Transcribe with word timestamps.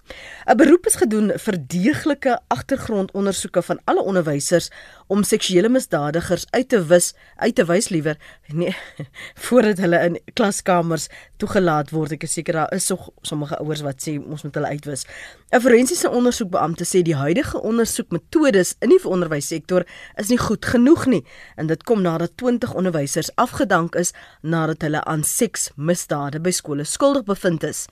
'n 0.46 0.58
Beroep 0.58 0.86
is 0.86 0.96
gedoen 0.96 1.32
vir 1.36 1.58
deeglike 1.68 2.40
agtergrondondersoeke 2.48 3.62
van 3.62 3.80
alle 3.84 4.04
onderwysers 4.04 4.70
om 5.12 5.26
seksuele 5.28 5.70
misdadigers 5.70 6.46
uit 6.56 6.70
te 6.72 6.80
wis 6.88 7.12
uit 7.44 7.56
te 7.56 7.66
wys 7.68 7.90
liewer 7.92 8.16
nee 8.56 8.72
voordat 9.46 9.82
hulle 9.84 10.00
in 10.08 10.18
klaskamers 10.38 11.08
toegelaat 11.42 11.92
word. 11.92 12.16
Ek 12.16 12.26
is 12.28 12.36
seker 12.38 12.60
daar 12.60 12.74
is 12.76 12.88
so 12.88 13.12
sommige 13.28 13.58
ouers 13.60 13.84
wat 13.86 14.00
sê 14.06 14.16
ons 14.20 14.46
moet 14.46 14.56
hulle 14.60 14.72
uitwis. 14.76 15.06
'n 15.52 15.62
Forensiese 15.64 16.10
ondersoekbeampte 16.10 16.88
sê 16.88 17.02
die 17.04 17.18
huidige 17.18 17.60
ondersoekmetodes 17.60 18.76
in 18.80 18.94
die 18.94 19.02
onderwyssektor 19.04 19.86
is 20.22 20.32
nie 20.32 20.40
goed 20.40 20.66
genoeg 20.66 21.06
nie 21.12 21.24
en 21.58 21.68
dit 21.68 21.84
kom 21.84 22.02
nadat 22.02 22.38
20 22.38 22.74
onderwysers 22.74 23.32
afgedank 23.36 23.96
is 23.96 24.14
nadat 24.42 24.82
hulle 24.88 25.04
aan 25.04 25.24
seksmisdade 25.28 26.40
by 26.40 26.54
skole 26.56 26.84
skuldig 26.88 27.26
bevind 27.28 27.64
is. 27.68 27.88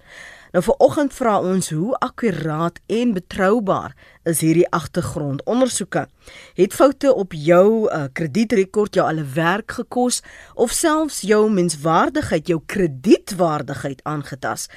Nou 0.52 0.64
vir 0.66 0.80
oggend 0.81 1.14
vra 1.14 1.36
ons 1.45 1.69
hoe 1.69 1.97
akkuraat 2.02 2.80
en 2.88 3.11
betroubaar 3.14 3.94
is 4.30 4.42
hierdie 4.42 4.66
agtergrondondersoeke. 4.73 6.08
Het 6.58 6.73
foute 6.73 7.14
op 7.14 7.36
jou 7.38 7.86
uh, 7.86 8.08
kredietrekord 8.14 8.97
jou 8.97 9.05
alle 9.05 9.25
werk 9.36 9.77
gekos 9.77 10.23
of 10.55 10.73
selfs 10.73 11.22
jou 11.22 11.44
menswaardigheid, 11.53 12.50
jou 12.50 12.61
kredietwaardigheid 12.66 14.02
aangetas? 14.09 14.67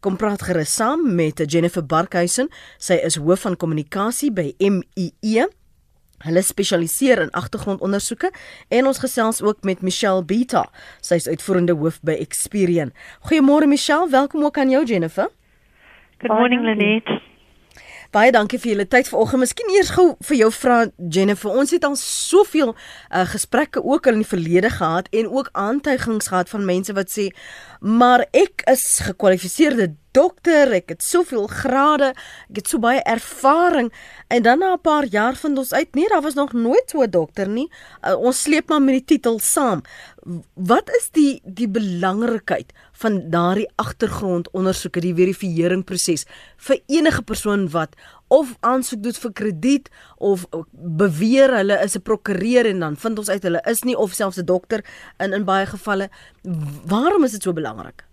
Kom 0.00 0.16
praat 0.16 0.42
gerus 0.42 0.74
saam 0.74 1.02
met 1.14 1.42
Jennifer 1.44 1.84
Barkhuisen. 1.86 2.48
Sy 2.80 2.96
is 3.04 3.18
hoof 3.20 3.44
van 3.44 3.58
kommunikasie 3.60 4.32
by 4.32 4.54
MIE. 4.58 5.46
Hulle 6.20 6.42
spesialiseer 6.44 7.22
in 7.24 7.30
agtergrondondersoeke 7.32 8.28
en 8.68 8.86
ons 8.86 8.98
gesels 9.00 9.40
ook 9.42 9.62
met 9.64 9.80
Michelle 9.80 10.24
Beta. 10.24 10.66
Sy 11.00 11.16
is 11.16 11.28
uitvoerende 11.28 11.72
hoof 11.80 11.96
by 12.04 12.18
Experian. 12.20 12.92
Goeiemôre 13.30 13.68
Michelle, 13.70 14.10
welkom 14.12 14.44
ook 14.44 14.58
aan 14.60 14.70
jou 14.70 14.84
Jennifer. 14.84 15.30
Good 16.20 16.32
morning 16.36 16.62
Lenet. 16.64 17.08
Baie 18.10 18.32
dankie 18.34 18.58
vir 18.58 18.72
julle 18.72 18.84
tyd 18.90 19.06
vanoggend. 19.06 19.44
Miskien 19.44 19.68
eers 19.70 19.92
gou 19.94 20.04
vir 20.26 20.36
jou 20.40 20.48
vra 20.50 20.78
Jennifer. 21.14 21.52
Ons 21.62 21.70
het 21.70 21.84
al 21.86 21.94
soveel 22.00 22.72
uh, 22.74 23.22
gesprekke 23.30 23.84
ook 23.86 24.08
al 24.10 24.18
in 24.18 24.24
die 24.24 24.30
verlede 24.32 24.72
gehad 24.74 25.06
en 25.14 25.30
ook 25.30 25.52
aantuigings 25.54 26.32
gehad 26.32 26.50
van 26.50 26.66
mense 26.66 26.96
wat 26.96 27.06
sê, 27.14 27.28
"Maar 27.78 28.26
ek 28.34 28.66
is 28.66 28.98
gekwalifiseerde 29.06 29.92
dokter, 30.10 30.72
ek 30.72 30.88
het 30.88 31.02
soveel 31.02 31.46
grade, 31.46 32.10
ek 32.50 32.56
het 32.56 32.68
so 32.68 32.82
baie 32.82 33.02
ervaring 33.06 33.92
en 34.28 34.42
dan 34.42 34.58
na 34.58 34.72
'n 34.74 34.80
paar 34.82 35.04
jaar 35.04 35.36
vind 35.36 35.58
ons 35.58 35.72
uit 35.72 35.94
nee, 35.94 36.08
daar 36.08 36.22
was 36.22 36.34
nog 36.34 36.52
nooit 36.52 36.90
so 36.90 37.02
'n 37.02 37.10
dokter 37.10 37.48
nie. 37.48 37.70
Uh, 38.02 38.16
ons 38.16 38.42
sleep 38.42 38.68
maar 38.68 38.82
met 38.82 38.94
die 38.94 39.04
titel 39.04 39.38
saam. 39.38 39.82
Wat 40.54 40.90
is 40.90 41.08
die 41.12 41.40
die 41.44 41.68
belangrikheid 41.68 42.72
van 43.02 43.20
daardie 43.32 43.68
agtergrondondersoeke, 43.80 45.00
die 45.00 45.14
verifisering 45.16 45.84
proses 45.88 46.26
vir 46.66 46.80
enige 46.88 47.22
persoon 47.22 47.68
wat 47.72 47.96
of 48.28 48.52
aansoek 48.60 49.02
doen 49.02 49.16
vir 49.22 49.32
krediet 49.40 49.88
of 50.18 50.44
beweer 50.72 51.56
hulle 51.56 51.80
is 51.84 51.96
'n 51.96 52.02
prokureur 52.02 52.66
en 52.66 52.80
dan 52.80 52.96
vind 52.96 53.18
ons 53.18 53.30
uit 53.30 53.42
hulle 53.42 53.62
is 53.72 53.82
nie 53.84 53.96
of 53.96 54.12
selfs 54.12 54.38
'n 54.38 54.44
dokter 54.44 54.84
in 55.18 55.32
in 55.32 55.44
baie 55.44 55.66
gevalle. 55.66 56.08
Waarom 56.86 57.24
is 57.24 57.32
dit 57.32 57.42
so 57.42 57.52
belangrik? 57.52 58.04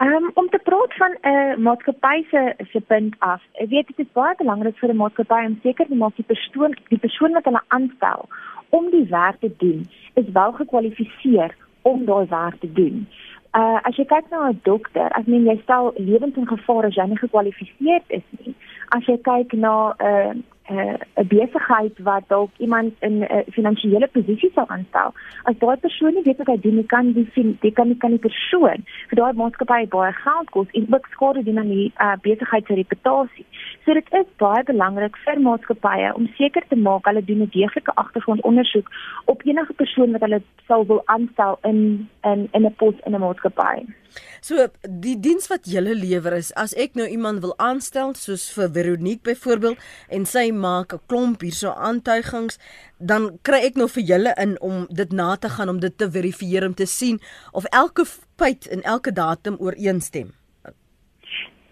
Um, 0.00 0.30
om 0.34 0.48
te 0.48 0.58
praat 0.58 0.92
van 0.96 1.12
'n 1.12 1.28
uh, 1.28 1.56
maatskappy 1.56 2.24
se 2.30 2.54
se 2.72 2.80
punt 2.80 3.14
af. 3.18 3.42
Ek 3.52 3.68
weet 3.68 3.86
dit 3.86 3.98
is 3.98 4.12
baie 4.12 4.34
belangrik 4.36 4.78
vir 4.78 4.90
'n 4.90 4.96
maatskappy 4.96 5.44
om 5.46 5.58
seker 5.62 5.86
te 5.86 5.94
maak 5.94 6.16
die 6.16 6.24
persoon 6.24 6.76
die 6.88 6.98
persoon 6.98 7.32
wat 7.32 7.44
hulle 7.44 7.62
aanstel 7.68 8.28
om 8.70 8.90
die 8.90 9.06
werk 9.10 9.40
te 9.40 9.52
doen 9.56 9.88
is 10.14 10.24
wel 10.32 10.52
gekwalifiseer 10.52 11.54
om 11.82 12.04
daai 12.04 12.26
werk 12.28 12.60
te 12.60 12.72
doen. 12.72 13.06
Uh 13.52 13.78
as 13.82 13.96
jy 13.96 14.04
kyk 14.04 14.30
na 14.30 14.48
'n 14.48 14.60
dokter, 14.62 15.08
as 15.18 15.26
mens 15.26 15.48
jy 15.48 15.58
stel 15.62 15.92
lewens 15.96 16.36
in 16.36 16.46
gevaar 16.46 16.84
as 16.86 16.94
jy 16.94 17.06
nie 17.08 17.18
gekwalifiseerd 17.18 18.06
is 18.08 18.26
nie. 18.38 18.54
As 18.88 19.06
jy 19.06 19.18
kyk 19.18 19.52
na 19.52 19.94
'n 19.98 20.06
uh, 20.06 20.34
'n 20.70 20.78
uh, 20.78 21.24
besigheid 21.28 21.98
wat 21.98 22.24
dalk 22.26 22.50
iemand 22.56 22.92
in 23.00 23.18
'n 23.18 23.22
uh, 23.22 23.38
finansiële 23.56 24.08
posisie 24.12 24.50
sou 24.54 24.66
aanstel. 24.68 25.14
As 25.42 25.58
daai 25.58 25.76
persoon 25.76 26.14
nie 26.14 26.22
weet 26.22 26.38
wat 26.38 26.46
hy 26.46 26.58
doen, 26.60 26.86
kan 26.86 27.12
die 27.12 27.28
die 27.60 27.72
kan 27.72 27.88
nie 27.88 27.96
kan 27.96 28.10
die 28.10 28.24
persoon 28.28 28.84
vir 29.08 29.16
daai 29.20 29.32
maatskappy 29.32 29.88
baie 29.88 30.12
geld 30.12 30.50
kos 30.50 30.70
en 30.72 30.86
ook 30.94 31.06
skade 31.10 31.42
doen 31.42 31.58
aan 31.58 31.68
die 31.68 31.92
uh, 31.98 32.16
besigheid 32.22 32.66
se 32.66 32.74
reputasie. 32.74 33.46
So 33.84 33.94
dit 33.94 34.12
is 34.12 34.28
baie 34.36 34.62
belangrik 34.62 35.16
vir 35.24 35.40
maatskappye 35.40 36.14
om 36.14 36.28
seker 36.38 36.64
te 36.68 36.76
maak 36.76 37.04
hulle 37.04 37.24
doen 37.24 37.42
'n 37.42 37.50
deeglike 37.52 37.94
agtergrondondersoek 37.94 38.88
op 39.24 39.42
enige 39.44 39.72
persoon 39.72 40.12
wat 40.12 40.20
hulle 40.20 40.42
sou 40.66 40.86
wil 40.86 41.02
aanstel 41.04 41.58
in 41.62 42.08
in 42.22 42.48
in 42.52 42.66
'n 42.66 42.74
pos 42.76 42.94
in 43.06 43.14
'n 43.14 43.20
maatskappy. 43.20 43.99
So 44.40 44.68
die 44.82 45.16
diens 45.20 45.48
wat 45.48 45.66
julle 45.70 45.94
lewer 45.94 46.36
is 46.38 46.52
as 46.56 46.74
ek 46.74 46.94
nou 46.94 47.06
iemand 47.08 47.40
wil 47.40 47.54
aanstel 47.58 48.14
soos 48.14 48.48
vir 48.54 48.70
Veronique 48.74 49.22
byvoorbeeld 49.22 49.78
en 50.08 50.26
sy 50.26 50.50
maak 50.52 50.94
'n 50.94 51.00
klomp 51.06 51.40
hierso 51.40 51.70
aantuigings 51.70 52.58
dan 52.98 53.38
kry 53.42 53.60
ek 53.64 53.76
nou 53.76 53.88
vir 53.88 54.04
julle 54.04 54.34
in 54.36 54.56
om 54.60 54.86
dit 54.90 55.12
na 55.12 55.36
te 55.36 55.48
gaan 55.48 55.68
om 55.68 55.80
dit 55.80 55.98
te 55.98 56.10
verifieer 56.10 56.66
om 56.66 56.74
te 56.74 56.86
sien 56.86 57.20
of 57.52 57.64
elke 57.64 58.04
feit 58.36 58.68
en 58.68 58.82
elke 58.82 59.12
datum 59.12 59.56
ooreenstem. 59.58 60.32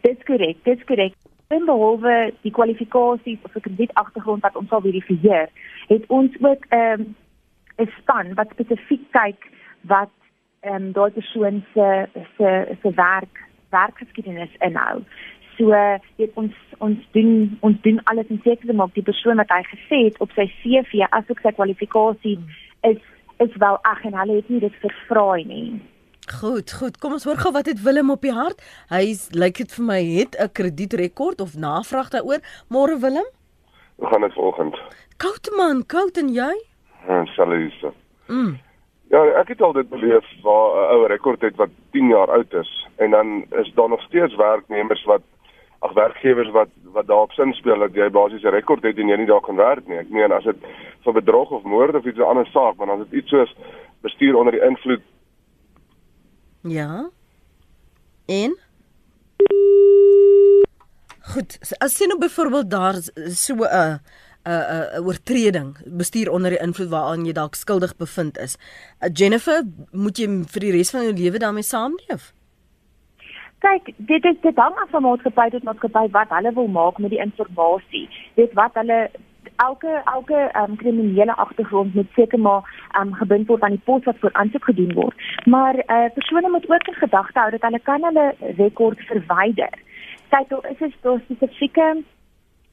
Dis 0.00 0.20
korrek, 0.25 0.56
dis 0.65 0.84
korrek. 0.84 1.15
En 1.49 1.65
behalwe 1.65 2.32
die 2.43 2.53
kwalifikasies 2.53 3.38
of 3.43 3.56
'n 3.56 3.60
kredietagtergrond 3.60 4.43
wat 4.43 4.56
ons 4.56 4.69
sal 4.69 4.81
verifieer, 4.81 5.49
het 5.88 6.05
ons 6.09 6.32
ook 6.41 6.66
'n 6.70 6.76
um, 6.76 7.16
'n 7.78 7.91
span 7.99 8.34
wat 8.34 8.50
spesifiek 8.50 9.05
kyk 9.10 9.50
wat 9.81 10.10
ehm 10.61 10.75
um, 10.75 10.93
daai 10.93 11.11
persoon 11.11 11.65
se 11.75 12.07
se 12.37 12.77
se 12.83 12.95
werk 12.95 13.43
werkgeskiedenis 13.71 14.55
inhou. 14.59 15.03
So 15.57 15.75
weet 16.17 16.35
ons 16.35 16.55
ons 16.79 16.99
doen 17.13 17.59
ons 17.61 17.81
doen 17.83 18.01
alles 18.05 18.27
om 18.31 18.41
seker 18.45 18.67
te 18.67 18.73
maak 18.81 18.95
die 18.95 19.07
persoon 19.07 19.37
wat 19.43 19.53
hy 19.55 19.63
gesê 19.71 20.03
het 20.07 20.19
op 20.25 20.33
sy 20.37 20.47
CV 20.61 21.07
asook 21.11 21.41
sy 21.43 21.53
kwalifikasie 21.53 22.39
is 22.91 23.01
is 23.39 23.57
wel 23.63 23.79
ag 23.87 24.05
en 24.05 24.19
hulle 24.19 24.41
het 24.41 24.49
nie 24.49 24.61
dit 24.61 24.83
vervraai 24.83 25.45
nie. 25.45 25.81
Goed, 26.41 26.73
goed. 26.73 26.99
Kom 27.01 27.15
ons 27.17 27.25
hoor 27.25 27.39
gou 27.41 27.53
wat 27.55 27.71
het 27.71 27.83
Willem 27.83 28.11
op 28.11 28.23
die 28.23 28.35
hart. 28.35 28.61
Hy 28.91 29.15
lyk 29.33 29.63
dit 29.63 29.75
vir 29.77 29.85
my 29.85 30.01
het 30.05 30.37
'n 30.37 30.53
kredietrekord 30.53 31.41
of 31.41 31.57
navraag 31.57 32.11
daaroor. 32.11 32.43
Môre 32.69 32.99
Willem? 33.01 33.29
Hoe 33.97 34.09
gaan 34.09 34.21
dit 34.21 34.33
vanoggend? 34.33 34.77
Koud 35.17 35.51
man, 35.57 35.87
koud 35.87 36.17
en 36.17 36.29
jy? 36.29 36.53
Ja, 37.07 37.25
salute. 37.25 37.93
Mm. 38.27 38.59
Ja, 39.08 39.22
ek 39.40 39.49
het 39.55 39.62
al 39.64 39.72
dit 39.72 39.88
beleef 39.88 40.26
waar 40.44 40.69
'n 40.76 40.93
ou 40.94 41.06
rekord 41.06 41.40
het 41.40 41.56
wat 41.56 41.70
10 41.90 42.08
jaar 42.08 42.31
oud 42.31 42.52
is 42.52 42.87
en 42.96 43.10
dan 43.10 43.44
is 43.50 43.72
daar 43.75 43.88
nog 43.88 44.02
steeds 44.02 44.34
werknemers 44.34 45.05
wat 45.05 45.22
ag 45.78 45.93
werkgewers 45.93 46.50
wat 46.50 46.69
wat 46.93 47.06
daarop 47.06 47.32
sin 47.32 47.52
speel 47.52 47.78
dat 47.78 47.94
jy 47.94 48.10
basies 48.10 48.43
'n 48.43 48.56
rekord 48.58 48.82
het 48.82 48.99
en 48.99 49.08
jy 49.08 49.16
nie 49.16 49.26
daar 49.26 49.40
kan 49.40 49.56
werk 49.56 49.87
nie. 49.87 49.99
Ek 49.99 50.10
meen 50.10 50.32
as 50.32 50.44
dit 50.44 50.56
vir 51.05 51.12
bedrog 51.12 51.50
of 51.50 51.62
moord 51.62 51.94
of 51.94 52.05
iets 52.05 52.19
'n 52.19 52.22
ander 52.22 52.46
saak, 52.46 52.76
maar 52.76 52.99
is 52.99 53.08
dit 53.08 53.22
iets 53.22 53.28
soos 53.31 53.56
bestuur 54.00 54.37
onder 54.37 54.52
die 54.52 54.64
invloed. 54.64 55.02
Ja. 56.62 57.10
En 58.26 58.58
Goed, 61.28 61.58
as 61.78 61.96
sien 61.96 62.08
nou 62.08 62.20
byvoorbeeld 62.20 62.70
daar 62.70 62.94
so 63.44 63.55
'n 63.55 63.62
uh, 63.62 63.94
'n 64.49 64.50
uh, 64.50 64.97
'n 64.97 65.00
uh, 65.00 65.06
oortreding, 65.06 65.77
bestuur 65.85 66.31
onder 66.31 66.50
die 66.50 66.65
invloed 66.67 66.89
waaraan 66.89 67.25
jy 67.27 67.33
dalk 67.33 67.55
skuldig 67.55 67.97
bevind 67.97 68.39
is. 68.39 68.56
Uh, 69.00 69.11
Jennifer, 69.12 69.62
moet 69.93 70.19
jy 70.19 70.29
vir 70.53 70.61
die 70.61 70.73
res 70.73 70.91
van 70.91 71.03
jou 71.03 71.12
lewe 71.12 71.39
daarmee 71.39 71.62
saamleef? 71.62 72.33
Kyk, 73.59 73.93
dit 73.97 74.25
is 74.25 74.37
dit 74.41 74.56
hang 74.56 74.77
af 74.83 74.91
van 74.91 75.03
maatskappy 75.03 75.49
tot 75.50 75.62
maatskappy 75.62 76.05
wat 76.17 76.31
hulle 76.37 76.53
wil 76.55 76.69
maak 76.69 76.99
met 76.99 77.11
die 77.11 77.21
inligting. 77.21 78.09
Dit 78.35 78.53
wat 78.53 78.75
hulle 78.75 79.11
elke 79.56 80.00
elke 80.05 80.51
um, 80.61 80.77
kriminele 80.77 81.35
agtergrond 81.37 81.94
moet 81.94 82.11
seker 82.15 82.39
maar 82.39 82.62
um, 83.01 83.15
gebind 83.15 83.47
word 83.47 83.62
aan 83.62 83.77
die 83.77 83.85
pos 83.85 84.05
wat 84.05 84.19
voor 84.21 84.33
aansoek 84.33 84.65
gedoen 84.65 84.93
word. 84.94 85.15
Maar 85.44 85.75
uh, 85.75 86.05
persone 86.15 86.51
moet 86.51 86.71
ook 86.71 86.89
in 86.89 86.94
gedagte 86.94 87.39
hou 87.39 87.51
dat 87.51 87.62
hulle 87.62 87.81
kan 87.83 88.05
hulle 88.05 88.35
rekord 88.56 89.01
verwyder. 89.11 89.75
Kyk, 90.29 90.49
daar 90.49 90.71
is 90.71 90.81
'n 90.81 90.94
spesifieke 91.27 92.05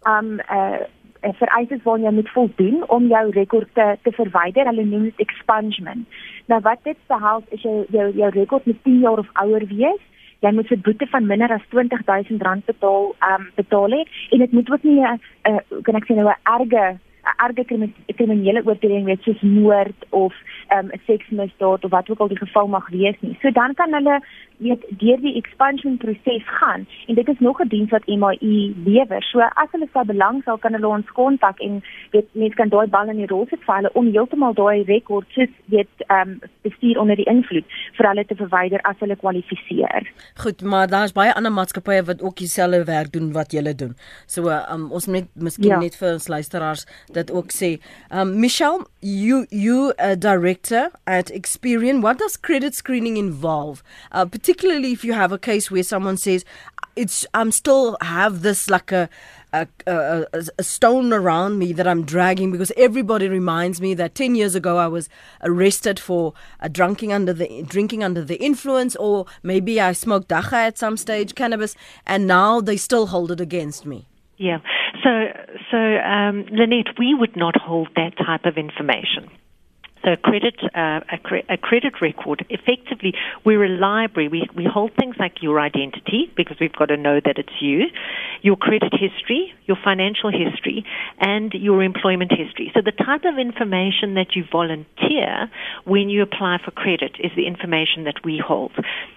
um 0.07 0.39
uh 0.39 0.86
vereistes 1.33 1.83
waaraan 1.83 2.04
jy 2.04 2.12
moet 2.12 2.30
voldoen 2.30 2.89
om 2.89 3.07
jou 3.07 3.30
rekord 3.30 3.69
te, 3.74 3.98
te 4.01 4.12
verwyder. 4.12 4.66
Hulle 4.66 4.86
noem 4.86 5.04
dit 5.04 5.19
expungement. 5.19 6.07
Nou 6.48 6.60
wat 6.62 6.83
dit 6.83 6.98
behels 7.07 7.44
is 7.50 7.62
jou 7.62 7.86
jou, 7.89 8.12
jou 8.16 8.30
rekord 8.30 8.66
moet 8.66 8.83
10 8.83 9.00
jaar 9.00 9.19
of 9.19 9.31
ouer 9.33 9.66
wees 9.68 10.04
jy 10.45 10.51
moet 10.51 10.72
'n 10.72 10.81
boete 10.81 11.07
van 11.07 11.25
minder 11.25 11.51
as 11.51 11.66
R20000 11.72 12.66
betaal 12.66 13.16
um 13.30 13.44
betaal 13.56 13.89
hê 13.89 14.01
en 14.31 14.39
dit 14.39 14.51
moet 14.51 14.72
ook 14.72 14.83
nie 14.83 15.01
'n 15.01 15.19
uh, 15.50 15.60
kan 15.81 15.95
ek 15.95 16.06
sê 16.06 16.16
nou 16.16 16.27
'n 16.27 16.42
erge 16.44 16.86
'n 16.92 17.00
erge 17.45 17.66
kriminele 18.16 18.62
oortreding 18.66 19.06
wees 19.06 19.24
soos 19.24 19.42
moord 19.42 20.06
of 20.10 20.33
um, 20.72 20.88
'n 20.88 20.92
um, 20.94 21.01
seksmisdaad 21.06 21.83
of 21.83 21.92
wat 21.92 22.10
ook 22.10 22.19
al 22.19 22.27
die 22.27 22.38
geval 22.38 22.68
mag 22.68 22.89
wees 22.89 23.16
nie. 23.19 23.38
So 23.42 23.51
dan 23.51 23.74
kan 23.74 23.94
hulle 23.94 24.22
weet 24.57 24.83
deur 24.89 25.19
die 25.22 25.36
expansion 25.36 25.98
proses 25.98 26.44
gaan 26.60 26.88
en 27.07 27.16
dit 27.16 27.27
is 27.27 27.39
nog 27.39 27.62
'n 27.62 27.68
diens 27.68 27.89
wat 27.89 28.07
MAI 28.07 28.74
lewer. 28.86 29.24
So 29.24 29.39
as 29.39 29.69
hulle 29.72 29.88
sou 29.94 30.06
belangstel 30.06 30.57
kan 30.57 30.74
hulle 30.74 30.88
ons 30.88 31.12
kontak 31.12 31.60
en 31.60 31.83
weet 32.12 32.27
mense 32.31 32.56
kan 32.56 32.69
daai 32.69 32.88
bal 32.88 33.10
in 33.10 33.18
die 33.18 33.25
rol 33.25 33.48
sit 33.50 33.63
vir 33.63 33.75
hulle 33.75 33.89
om 33.94 34.12
heeltemal 34.12 34.54
daai 34.54 34.83
rekords 34.83 35.33
soos 35.33 35.50
weet 35.66 35.89
ehm 36.07 36.30
um, 36.30 36.39
bestuur 36.62 37.00
onder 37.00 37.16
die 37.16 37.30
invloed 37.30 37.66
vir 37.98 38.07
hulle 38.07 38.25
te 38.25 38.36
verwyder 38.36 38.80
as 38.81 39.00
hulle 39.00 39.16
kwalifiseer. 39.16 40.12
Goed, 40.36 40.62
maar 40.62 40.88
daar's 40.88 41.12
baie 41.12 41.33
ander 41.33 41.51
maatskappye 41.51 42.04
wat 42.04 42.21
ook 42.21 42.36
dieselfde 42.36 42.83
werk 42.83 43.12
doen 43.12 43.31
wat 43.31 43.51
julle 43.51 43.75
doen. 43.75 43.95
So 44.25 44.50
um, 44.50 44.92
ons 44.92 45.07
moet 45.07 45.28
miskien 45.33 45.75
ja. 45.75 45.80
net 45.80 45.95
vir 45.95 46.13
ons 46.13 46.28
luisteraars 46.28 46.86
dit 47.15 47.31
ook 47.31 47.51
sê. 47.51 47.79
Um 48.12 48.39
Michelle, 48.39 48.85
you 49.01 49.45
you 49.50 49.94
a 49.97 50.15
director 50.15 50.91
at 51.06 51.31
Experian. 51.31 52.01
What 52.01 52.19
does 52.19 52.38
credit 52.38 52.75
screening 52.75 53.17
involve? 53.17 53.83
Uh, 54.12 54.25
particularly 54.25 54.91
if 54.91 55.03
you 55.03 55.13
have 55.13 55.31
a 55.31 55.39
case 55.39 55.71
where 55.71 55.83
someone 55.83 56.17
says 56.17 56.45
it's 56.95 57.25
I'm 57.33 57.51
still 57.51 57.97
have 58.01 58.41
this 58.41 58.69
like 58.69 58.91
a 58.91 59.09
a, 59.53 59.67
a, 59.88 60.25
a, 60.57 60.63
stone 60.63 61.13
around 61.13 61.57
me 61.57 61.71
that 61.73 61.88
I'm 61.88 62.03
dragging 62.03 62.51
because 62.51 62.71
everybody 62.75 63.29
reminds 63.29 63.79
me 63.79 63.94
that 63.94 64.15
10 64.15 64.35
years 64.35 64.56
ago 64.56 64.77
I 64.77 64.88
was 64.88 65.07
arrested 65.44 66.00
for 66.00 66.33
uh, 66.59 66.68
drinking 66.68 67.13
under 67.13 67.33
the 67.33 67.63
drinking 67.63 68.03
under 68.03 68.23
the 68.23 68.35
influence 68.35 68.95
or 68.97 69.25
maybe 69.44 69.79
I 69.79 69.94
smoked 69.94 70.27
dacha 70.27 70.57
at 70.57 70.77
some 70.77 70.97
stage 70.97 71.35
cannabis 71.35 71.75
and 72.06 72.27
now 72.27 72.59
they 72.59 72.77
still 72.77 73.07
hold 73.07 73.31
it 73.31 73.39
against 73.39 73.85
me. 73.85 74.07
Yeah. 74.38 74.59
So 75.06 75.12
so 75.72 75.78
um, 75.78 76.48
Lynette, 76.52 76.98
we 76.98 77.13
would 77.13 77.36
not 77.38 77.56
hold 77.56 77.90
that 77.96 78.18
type 78.18 78.46
of 78.46 78.57
information. 78.57 79.30
So 80.06 80.16
credit, 80.16 80.56
uh, 80.75 81.02
a, 81.12 81.18
cre- 81.18 81.50
a, 81.50 81.57
credit 81.57 81.94
record, 82.00 82.46
effectively, 82.50 83.16
we're 83.44 83.66
a 83.66 83.69
library. 83.69 84.28
We, 84.30 84.48
we 84.56 84.63
hold 84.72 84.92
things 84.96 85.16
like 85.18 85.42
your 85.42 85.60
identity 85.60 86.31
because 86.38 86.57
we've 86.62 86.75
got 86.75 86.90
to 86.90 86.98
know 86.98 87.19
that 87.25 87.40
it's 87.40 87.54
you, 87.60 87.86
your 88.44 88.56
credit 88.56 88.94
history, 88.94 89.52
your 89.66 89.78
financial 89.84 90.30
history, 90.30 90.86
and 91.19 91.52
your 91.54 91.81
employment 91.81 92.31
history. 92.31 92.72
So 92.75 92.81
the 92.86 92.92
type 92.92 93.25
of 93.25 93.40
information 93.40 94.13
that 94.13 94.36
you 94.36 94.44
volunteer 94.52 95.50
when 95.86 96.10
you 96.10 96.22
apply 96.22 96.60
for 96.63 96.69
credit 96.69 97.13
is 97.19 97.31
the 97.36 97.48
information 97.48 98.04
that 98.04 98.24
we 98.24 98.38
hold. 98.38 98.74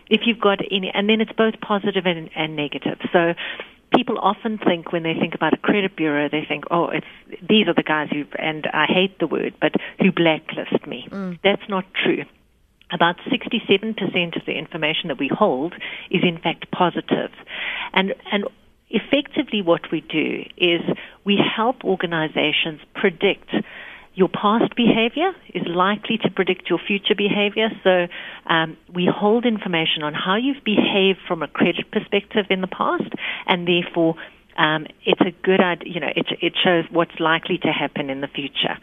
If 0.08 0.22
you've 0.24 0.40
got 0.40 0.60
any, 0.70 0.90
and 0.94 1.06
then 1.06 1.20
it's 1.20 1.32
both 1.32 1.60
positive 1.60 2.06
and, 2.06 2.30
and 2.34 2.56
negative. 2.56 2.98
So 3.12 3.34
people 3.94 4.18
often 4.18 4.58
think 4.58 4.92
when 4.92 5.02
they 5.02 5.14
think 5.14 5.34
about 5.34 5.54
a 5.54 5.58
credit 5.58 5.96
bureau, 5.96 6.28
they 6.28 6.44
think, 6.46 6.64
oh, 6.70 6.88
it's 6.88 7.06
these 7.48 7.68
are 7.68 7.74
the 7.74 7.82
guys 7.82 8.08
who, 8.10 8.24
and 8.38 8.66
I 8.72 8.86
hate 8.86 9.18
the 9.18 9.26
word, 9.26 9.54
but 9.60 9.72
who 9.98 10.12
blacklist 10.12 10.86
me. 10.86 11.08
Mm. 11.10 11.38
That's 11.42 11.68
not 11.68 11.84
true. 11.94 12.24
About 12.90 13.16
67% 13.30 14.36
of 14.36 14.46
the 14.46 14.52
information 14.52 15.08
that 15.08 15.18
we 15.18 15.28
hold 15.28 15.74
is 16.10 16.22
in 16.22 16.38
fact 16.38 16.70
positive. 16.70 17.30
And, 17.92 18.14
and 18.32 18.44
effectively 18.88 19.60
what 19.60 19.90
we 19.92 20.00
do 20.00 20.44
is 20.56 20.80
we 21.24 21.38
help 21.38 21.84
organizations 21.84 22.80
predict 22.94 23.50
your 24.14 24.28
past 24.28 24.74
behavior 24.76 25.32
is 25.54 25.62
likely 25.66 26.18
to 26.18 26.30
predict 26.30 26.68
your 26.68 26.78
future 26.84 27.14
behavior. 27.16 27.68
So 27.84 28.06
um, 28.52 28.76
we 28.92 29.08
hold 29.12 29.46
information 29.46 30.02
on 30.02 30.14
how 30.14 30.36
you've 30.36 30.64
behaved 30.64 31.20
from 31.26 31.42
a 31.42 31.48
credit 31.48 31.90
perspective 31.90 32.46
in 32.50 32.60
the 32.60 32.68
past, 32.68 33.12
and 33.46 33.66
therefore. 33.66 34.14
Um, 34.58 34.88
it's 35.06 35.20
a 35.20 35.30
good 35.44 35.60
idea, 35.60 35.92
you 35.94 36.00
know, 36.00 36.10
it, 36.16 36.26
it 36.42 36.52
shows 36.64 36.84
what's 36.90 37.20
likely 37.20 37.58
to 37.58 37.68
happen 37.68 38.10
in 38.10 38.22
the 38.22 38.26
future. 38.26 38.76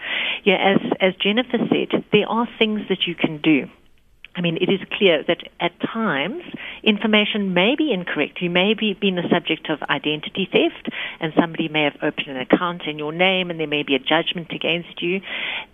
Yeah, 0.45 0.56
as, 0.56 0.92
as 1.01 1.13
Jennifer 1.22 1.57
said, 1.68 2.01
there 2.13 2.30
are 2.30 2.48
things 2.57 2.80
that 2.88 3.00
you 3.06 3.13
can 3.13 3.42
do 3.42 3.68
I 4.35 4.41
mean, 4.41 4.57
it 4.57 4.69
is 4.69 4.81
clear 4.91 5.23
that 5.27 5.37
at 5.61 5.71
times 5.79 6.43
information 6.83 7.53
may 7.53 7.75
be 7.75 7.93
incorrect. 7.93 8.41
You 8.41 8.49
may 8.49 8.73
be 8.73 8.93
been 8.93 9.15
the 9.15 9.27
subject 9.31 9.69
of 9.69 9.81
identity 9.83 10.47
theft, 10.51 10.89
and 11.21 11.31
somebody 11.39 11.69
may 11.69 11.83
have 11.83 11.95
opened 12.03 12.27
an 12.27 12.37
account 12.37 12.83
in 12.85 12.99
your 12.99 13.13
name, 13.13 13.49
and 13.49 13.59
there 13.59 13.67
may 13.67 13.83
be 13.83 13.95
a 13.95 13.99
judgment 13.99 14.51
against 14.51 15.01
you. 15.01 15.21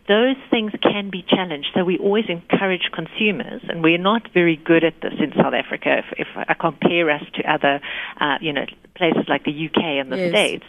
Those 0.07 0.35
things 0.51 0.73
can 0.83 1.09
be 1.09 1.25
challenged. 1.27 1.69
So 1.73 1.83
we 1.83 1.97
always 1.97 2.25
encourage 2.29 2.89
consumers, 2.93 3.61
and 3.67 3.81
we're 3.81 3.97
not 3.97 4.31
very 4.31 4.57
good 4.57 4.83
at 4.83 5.01
this 5.01 5.13
in 5.19 5.33
South 5.33 5.53
Africa. 5.53 6.03
If, 6.17 6.27
if 6.27 6.27
I 6.35 6.53
compare 6.53 7.09
us 7.09 7.23
to 7.35 7.51
other, 7.51 7.81
uh, 8.19 8.37
you 8.41 8.53
know, 8.53 8.65
places 8.95 9.25
like 9.27 9.43
the 9.43 9.65
UK 9.67 9.83
and 9.83 10.11
the 10.11 10.17
yes. 10.17 10.29
States 10.29 10.65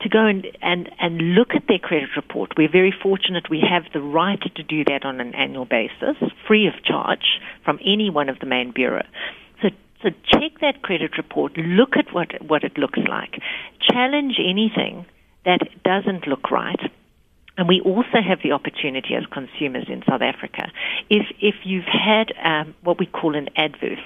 to 0.00 0.08
go 0.08 0.26
and, 0.26 0.46
and, 0.62 0.90
and 0.98 1.34
look 1.34 1.50
at 1.54 1.64
their 1.68 1.78
credit 1.78 2.10
report. 2.16 2.52
We're 2.56 2.70
very 2.70 2.92
fortunate 3.02 3.50
we 3.50 3.62
have 3.68 3.84
the 3.92 4.00
right 4.00 4.40
to 4.56 4.62
do 4.62 4.84
that 4.84 5.04
on 5.04 5.20
an 5.20 5.34
annual 5.34 5.66
basis, 5.66 6.16
free 6.46 6.66
of 6.66 6.82
charge 6.84 7.40
from 7.64 7.78
any 7.84 8.10
one 8.10 8.28
of 8.28 8.38
the 8.38 8.46
main 8.46 8.72
bureau. 8.72 9.04
So, 9.62 9.68
so 10.02 10.10
check 10.26 10.60
that 10.60 10.82
credit 10.82 11.12
report, 11.16 11.56
look 11.56 11.96
at 11.96 12.14
what, 12.14 12.28
what 12.46 12.64
it 12.64 12.78
looks 12.78 12.98
like, 13.08 13.40
challenge 13.80 14.36
anything 14.38 15.06
that 15.44 15.60
doesn't 15.84 16.26
look 16.26 16.50
right. 16.50 16.80
And 17.60 17.68
we 17.68 17.82
also 17.82 18.22
have 18.26 18.38
the 18.42 18.52
opportunity 18.52 19.14
as 19.14 19.26
consumers 19.26 19.84
in 19.86 20.02
South 20.08 20.22
Africa, 20.22 20.72
if, 21.10 21.26
if 21.42 21.56
you've 21.62 21.84
had 21.84 22.32
um, 22.42 22.74
what 22.82 22.98
we 22.98 23.04
call 23.04 23.36
an 23.36 23.50
adverse 23.54 23.98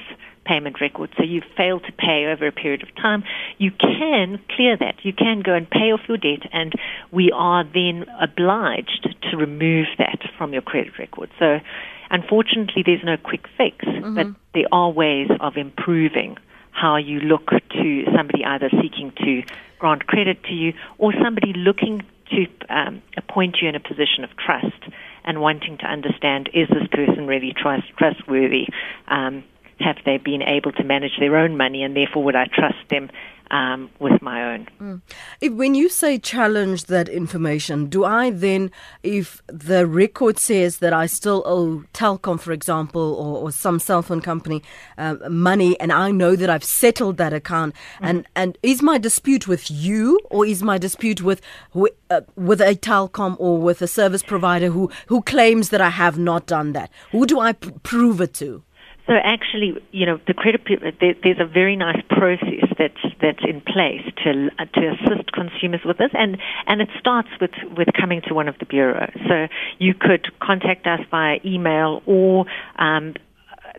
payment 0.45 0.81
record, 0.81 1.11
so 1.17 1.23
you've 1.23 1.45
failed 1.57 1.85
to 1.85 1.93
pay 1.93 2.27
over 2.27 2.49
a 2.49 2.53
period 2.53 2.83
of 2.83 2.93
time, 2.97 3.23
you 3.59 3.71
can 3.71 4.41
clear 4.51 4.77
that. 4.77 4.97
You 5.05 5.13
can 5.13 5.41
go 5.41 5.55
and 5.55 5.71
pay 5.71 5.93
off 5.93 6.01
your 6.09 6.17
debt, 6.17 6.51
and 6.53 6.73
we 7.13 7.31
are 7.33 7.63
then 7.63 8.07
obliged 8.21 9.15
to 9.31 9.37
remove 9.37 9.87
that 9.99 10.19
from 10.37 10.53
your 10.53 10.63
credit 10.63 10.99
record. 10.99 11.31
So, 11.39 11.61
unfortunately, 12.11 12.83
there's 12.85 13.05
no 13.05 13.17
quick 13.17 13.47
fix, 13.57 13.85
mm-hmm. 13.85 14.17
but 14.17 14.27
there 14.53 14.67
are 14.73 14.91
ways 14.91 15.29
of 15.39 15.57
improving 15.57 16.39
how 16.73 16.97
you 16.97 17.21
look 17.21 17.51
to 17.51 18.05
somebody 18.17 18.45
either 18.45 18.69
seeking 18.83 19.13
to 19.19 19.45
grant 19.79 20.09
credit 20.09 20.43
to 20.43 20.53
you 20.53 20.73
or 20.99 21.13
somebody 21.23 21.53
looking 21.53 22.03
to 22.31 22.47
um, 22.75 23.03
appoint 23.17 23.57
you 23.61 23.69
in 23.69 23.75
a 23.75 23.81
position 23.81 24.25
of 24.25 24.31
trust 24.37 24.93
and 25.25 25.41
wanting 25.41 25.79
to 25.79 25.87
understand 25.87 26.49
is 26.53 26.69
this 26.69 26.87
person 26.91 27.27
really 27.27 27.55
trust, 27.57 27.85
trustworthy? 27.97 28.67
Um, 29.09 29.45
have 29.81 29.97
they 30.05 30.19
been 30.19 30.43
able 30.43 30.73
to 30.73 30.85
manage 30.85 31.19
their 31.19 31.37
own 31.37 31.57
money, 31.57 31.83
and 31.83 31.97
therefore 31.97 32.23
would 32.25 32.37
I 32.37 32.47
trust 32.47 32.79
them 32.91 33.11
um, 33.51 33.91
with 33.99 34.21
my 34.23 34.55
own. 34.55 34.69
Mm. 34.81 35.03
If, 35.41 35.53
when 35.53 35.75
you 35.75 35.89
say 35.89 36.19
challenge 36.19 36.85
that 36.85 37.09
information, 37.09 37.87
do 37.87 38.05
I 38.05 38.31
then, 38.31 38.71
if 39.03 39.43
the 39.47 39.87
record 39.87 40.39
says 40.39 40.79
that 40.79 40.93
I 40.93 41.07
still 41.07 41.43
owe 41.47 41.85
Telcom, 41.93 42.41
for 42.41 42.53
example, 42.53 43.15
or, 43.15 43.45
or 43.45 43.53
some 43.53 43.79
cell 43.79 44.03
phone 44.03 44.21
company 44.21 44.63
uh, 44.99 45.17
money, 45.29 45.79
and 45.81 45.93
I 45.93 46.11
know 46.11 46.37
that 46.37 46.51
I've 46.51 46.65
settled 46.65 47.17
that 47.19 47.33
account, 47.33 47.75
mm. 47.75 48.09
and, 48.09 48.27
and 48.35 48.59
is 48.63 48.83
my 48.83 48.99
dispute 48.99 49.47
with 49.47 49.71
you, 49.71 50.19
or 50.31 50.47
is 50.47 50.63
my 50.63 50.79
dispute 50.79 51.23
with 51.23 51.41
uh, 51.75 52.21
with 52.37 52.61
a 52.61 52.75
Telcom 52.75 53.37
or 53.39 53.59
with 53.59 53.83
a 53.83 53.89
service 53.89 54.23
provider 54.23 54.69
who 54.69 54.91
who 55.07 55.23
claims 55.23 55.71
that 55.71 55.81
I 55.81 55.91
have 55.91 56.19
not 56.19 56.47
done 56.47 56.73
that? 56.73 56.91
Who 57.13 57.27
do 57.27 57.41
I 57.41 57.53
p- 57.53 57.73
prove 57.83 58.21
it 58.21 58.35
to? 58.35 58.63
So 59.07 59.13
actually, 59.23 59.75
you 59.93 60.07
know, 60.07 60.19
the 60.27 60.33
credit 60.33 60.63
there, 61.01 61.15
there's 61.23 61.39
a 61.39 61.45
very 61.45 61.77
nice 61.77 62.01
process 62.09 62.64
that's 62.79 63.15
that's 63.21 63.45
in 63.45 63.61
place 63.61 64.03
to 64.25 64.51
to 64.51 64.89
assist 64.89 65.33
consumers 65.33 65.81
with 65.85 65.99
this, 65.99 66.11
and 66.15 66.39
and 66.67 66.81
it 66.81 66.89
starts 66.99 67.29
with 67.41 67.53
with 67.77 67.89
coming 67.99 68.23
to 68.29 68.35
one 68.35 68.49
of 68.49 68.59
the 68.59 68.67
bureaus. 68.67 69.13
So 69.29 69.49
you 69.79 69.95
could 69.95 70.27
contact 70.41 70.87
us 70.87 71.01
via 71.11 71.39
email 71.45 72.03
or. 72.07 72.47
Um, 72.79 73.15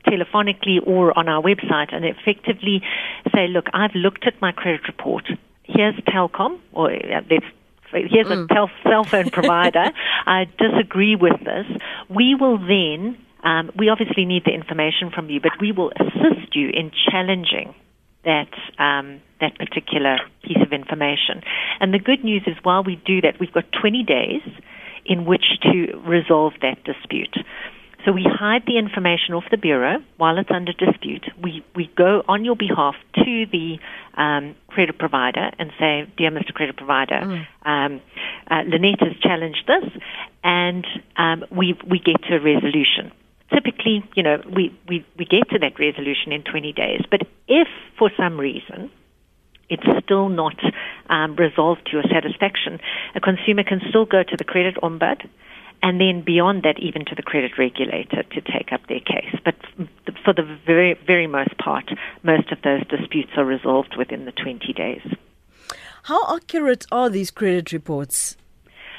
telephonically 0.06 0.86
or 0.86 1.18
on 1.18 1.28
our 1.28 1.42
website 1.42 1.92
and 1.92 2.06
effectively 2.06 2.84
say, 3.34 3.48
look, 3.48 3.66
I've 3.74 3.96
looked 3.96 4.28
at 4.28 4.40
my 4.40 4.52
credit 4.52 4.82
report. 4.88 5.24
Here's 5.64 5.96
Telcom, 6.02 6.60
or 6.74 6.92
uh, 6.92 7.22
let's 7.30 7.46
here's 7.92 8.28
mm. 8.28 8.46
a 8.46 8.54
tel- 8.54 8.70
cell 8.84 9.04
phone 9.04 9.32
provider. 9.32 9.92
I 10.28 10.46
disagree 10.60 11.16
with 11.16 11.40
this. 11.40 11.66
We 12.08 12.36
will 12.36 12.60
then 12.60 13.18
um, 13.44 13.72
we 13.78 13.90
obviously 13.90 14.25
need 14.25 14.44
the 14.46 14.52
information 14.52 15.12
from 15.12 15.30
you, 15.30 15.40
but 15.40 15.54
we 15.62 15.72
will 15.72 15.92
assist 15.92 16.56
you 16.56 16.70
in 16.70 16.92
challenging 17.10 17.74
that 18.25 18.51
um, 18.77 19.22
that 19.39 19.58
particular 19.58 20.17
piece 20.44 20.62
of 20.62 20.74
information. 20.74 21.41
And 21.79 21.94
the 21.94 22.00
good 22.00 22.24
news 22.24 22.44
is 22.48 22.55
while 22.63 22.84
we 22.84 22.96
do 23.05 23.22
that, 23.22 23.39
we've 23.39 23.53
got 23.53 23.65
20 23.79 24.03
days 24.03 24.41
in 25.05 25.25
which 25.25 25.46
to 25.62 26.01
resolve 26.05 26.53
that 26.62 26.84
dispute. 26.84 27.36
So 28.05 28.12
we 28.12 28.24
hide 28.24 28.63
the 28.67 28.77
information 28.77 29.34
off 29.34 29.46
the 29.50 29.58
bureau 29.58 29.98
while 30.17 30.38
it's 30.38 30.51
under 30.51 30.74
dispute. 30.74 31.25
We 31.41 31.65
we 31.75 31.89
go 31.98 32.24
on 32.27 32.46
your 32.46 32.55
behalf 32.55 32.94
to 33.15 33.46
the 33.51 33.79
um, 34.15 34.55
credit 34.67 35.00
provider 35.00 35.50
and 35.58 35.72
say, 35.79 36.08
"Dear 36.15 36.29
Mr. 36.29 36.53
Credit 36.53 36.77
Provider, 36.77 37.22
mm. 37.22 37.48
um, 37.65 38.01
uh, 38.50 38.62
Lynette 38.67 39.01
has 39.01 39.17
challenged 39.22 39.65
this," 39.65 39.89
and 40.44 40.86
um, 41.17 41.46
we 41.50 41.75
we 41.89 41.98
get 41.98 42.22
to 42.29 42.36
a 42.36 42.39
resolution. 42.39 43.12
Typically, 43.54 44.04
you 44.16 44.24
know, 44.24 44.42
we, 44.54 44.78
we, 44.88 45.06
we 45.18 45.25
get 45.25 45.50
to 45.50 45.60
that 45.60 45.80
resolution 45.80 46.32
in 46.32 46.44
20 46.44 46.74
days. 46.74 47.02
But 47.10 47.22
if 47.48 47.68
for 47.98 48.12
some 48.18 48.40
reason 48.40 48.92
it's 49.70 49.84
still 50.04 50.30
not 50.30 50.60
um, 51.10 51.36
resolved 51.36 51.86
to 51.88 51.92
your 51.94 52.04
satisfaction, 52.04 52.80
a 53.16 53.20
consumer 53.20 53.64
can 53.64 53.82
still 53.90 54.06
go 54.06 54.24
to 54.24 54.38
the 54.38 54.44
credit 54.44 54.75
ombud 54.84 55.28
and 55.82 56.00
then 56.00 56.24
beyond 56.25 56.64
that, 56.64 56.80
even 56.80 57.06
to 57.06 57.16
the 57.16 57.22
credit 57.22 57.52
regulator 57.58 58.24
to 58.24 58.42
take 58.42 58.72
up 58.72 58.82
their 58.88 59.00
case. 59.00 59.36
But 59.44 59.56
for 60.24 60.34
the 60.34 60.58
very, 60.66 60.98
very 61.06 61.28
most 61.28 61.58
part, 61.58 61.86
most 62.24 62.52
of 62.52 62.62
those 62.64 62.86
disputes 62.88 63.32
are 63.38 63.46
resolved 63.46 63.96
within 63.98 64.25
the 64.25 64.32
20 64.32 64.74
days. 64.74 65.02
How 66.04 66.36
accurate 66.36 66.86
are 66.92 67.10
these 67.10 67.32
credit 67.32 67.72
reports? 67.72 68.38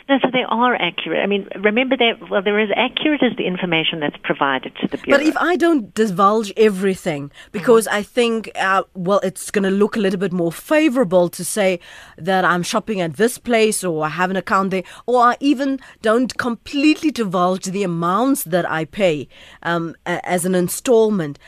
No, 0.08 0.18
so 0.22 0.28
they 0.32 0.44
are 0.48 0.76
accurate. 0.76 1.20
I 1.20 1.26
mean, 1.26 1.48
remember 1.56 1.96
that, 1.96 2.30
well, 2.30 2.40
they're 2.40 2.60
as 2.60 2.68
accurate 2.76 3.24
as 3.24 3.36
the 3.36 3.44
information 3.44 3.98
that's 3.98 4.16
provided 4.22 4.72
to 4.76 4.86
the 4.86 4.98
Bureau. 4.98 5.18
But 5.18 5.26
if 5.26 5.36
I 5.36 5.56
don't 5.56 5.92
divulge 5.94 6.52
everything, 6.56 7.32
because 7.50 7.88
mm-hmm. 7.88 7.96
I 7.96 8.02
think, 8.04 8.50
uh, 8.54 8.84
well, 8.94 9.18
it's 9.24 9.50
going 9.50 9.64
to 9.64 9.70
look 9.70 9.96
a 9.96 9.98
little 9.98 10.20
bit 10.20 10.32
more 10.32 10.52
favorable 10.52 11.28
to 11.30 11.44
say 11.44 11.80
that 12.18 12.44
I'm 12.44 12.62
shopping 12.62 13.00
at 13.00 13.16
this 13.16 13.36
place 13.36 13.82
or 13.82 14.04
I 14.04 14.10
have 14.10 14.30
an 14.30 14.36
account 14.36 14.70
there, 14.70 14.84
or 15.06 15.22
I 15.22 15.36
even 15.40 15.80
don't 16.02 16.36
completely 16.38 17.10
divulge 17.10 17.64
the 17.64 17.82
amounts 17.82 18.44
that 18.44 18.70
I 18.70 18.84
pay 18.84 19.26
um, 19.64 19.96
as 20.06 20.44
an 20.44 20.54
installment. 20.54 21.40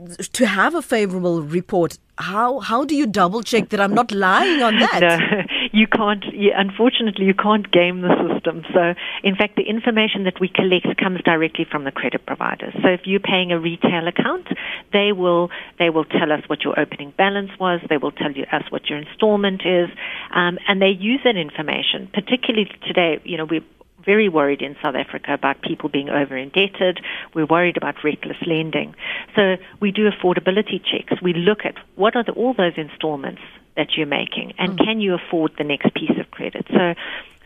Mm. 0.00 0.30
To 0.32 0.46
have 0.46 0.74
a 0.74 0.82
favorable 0.82 1.42
report, 1.42 1.98
how 2.18 2.60
how 2.60 2.84
do 2.84 2.94
you 2.94 3.06
double 3.06 3.42
check 3.42 3.70
that 3.70 3.80
I'm 3.80 3.94
not 3.94 4.12
lying 4.12 4.62
on 4.62 4.78
that? 4.78 5.00
no, 5.00 5.42
you 5.74 5.88
can't. 5.88 6.24
You, 6.32 6.52
unfortunately, 6.56 7.26
you 7.26 7.34
can't 7.34 7.70
game 7.70 8.00
the 8.00 8.14
system. 8.30 8.62
So, 8.72 8.94
in 9.24 9.34
fact, 9.34 9.56
the 9.56 9.64
information 9.66 10.22
that 10.24 10.38
we 10.40 10.48
collect 10.48 10.86
comes 11.02 11.20
directly 11.22 11.66
from 11.68 11.82
the 11.82 11.90
credit 11.90 12.24
providers. 12.24 12.72
So, 12.80 12.88
if 12.88 13.00
you're 13.04 13.18
paying 13.18 13.50
a 13.50 13.58
retail 13.58 14.06
account, 14.06 14.46
they 14.92 15.10
will 15.10 15.50
they 15.80 15.90
will 15.90 16.04
tell 16.04 16.30
us 16.30 16.42
what 16.46 16.62
your 16.62 16.78
opening 16.78 17.12
balance 17.18 17.50
was. 17.58 17.80
They 17.88 17.96
will 17.96 18.12
tell 18.12 18.30
you 18.30 18.44
us 18.52 18.62
what 18.70 18.88
your 18.88 18.98
installment 18.98 19.62
is, 19.66 19.90
um, 20.32 20.58
and 20.68 20.80
they 20.80 20.94
use 20.94 21.20
that 21.24 21.36
information. 21.36 22.08
Particularly 22.14 22.70
today, 22.86 23.20
you 23.24 23.36
know, 23.36 23.44
we're 23.44 23.66
very 24.04 24.28
worried 24.28 24.62
in 24.62 24.76
South 24.82 24.94
Africa 24.94 25.34
about 25.34 25.60
people 25.62 25.88
being 25.88 26.08
over 26.08 26.36
indebted. 26.36 27.00
We're 27.34 27.46
worried 27.46 27.76
about 27.76 27.96
reckless 28.04 28.36
lending. 28.46 28.94
So 29.34 29.56
we 29.80 29.90
do 29.90 30.08
affordability 30.10 30.78
checks. 30.84 31.20
We 31.22 31.32
look 31.32 31.64
at 31.64 31.74
what 31.96 32.14
are 32.14 32.22
the, 32.22 32.32
all 32.32 32.54
those 32.54 32.74
installments 32.76 33.40
that 33.76 33.88
you're 33.96 34.06
making 34.06 34.52
and 34.58 34.78
mm. 34.78 34.84
can 34.84 35.00
you 35.00 35.14
afford 35.14 35.52
the 35.58 35.64
next 35.64 35.92
piece 35.94 36.16
of 36.18 36.30
credit. 36.30 36.66
So, 36.68 36.94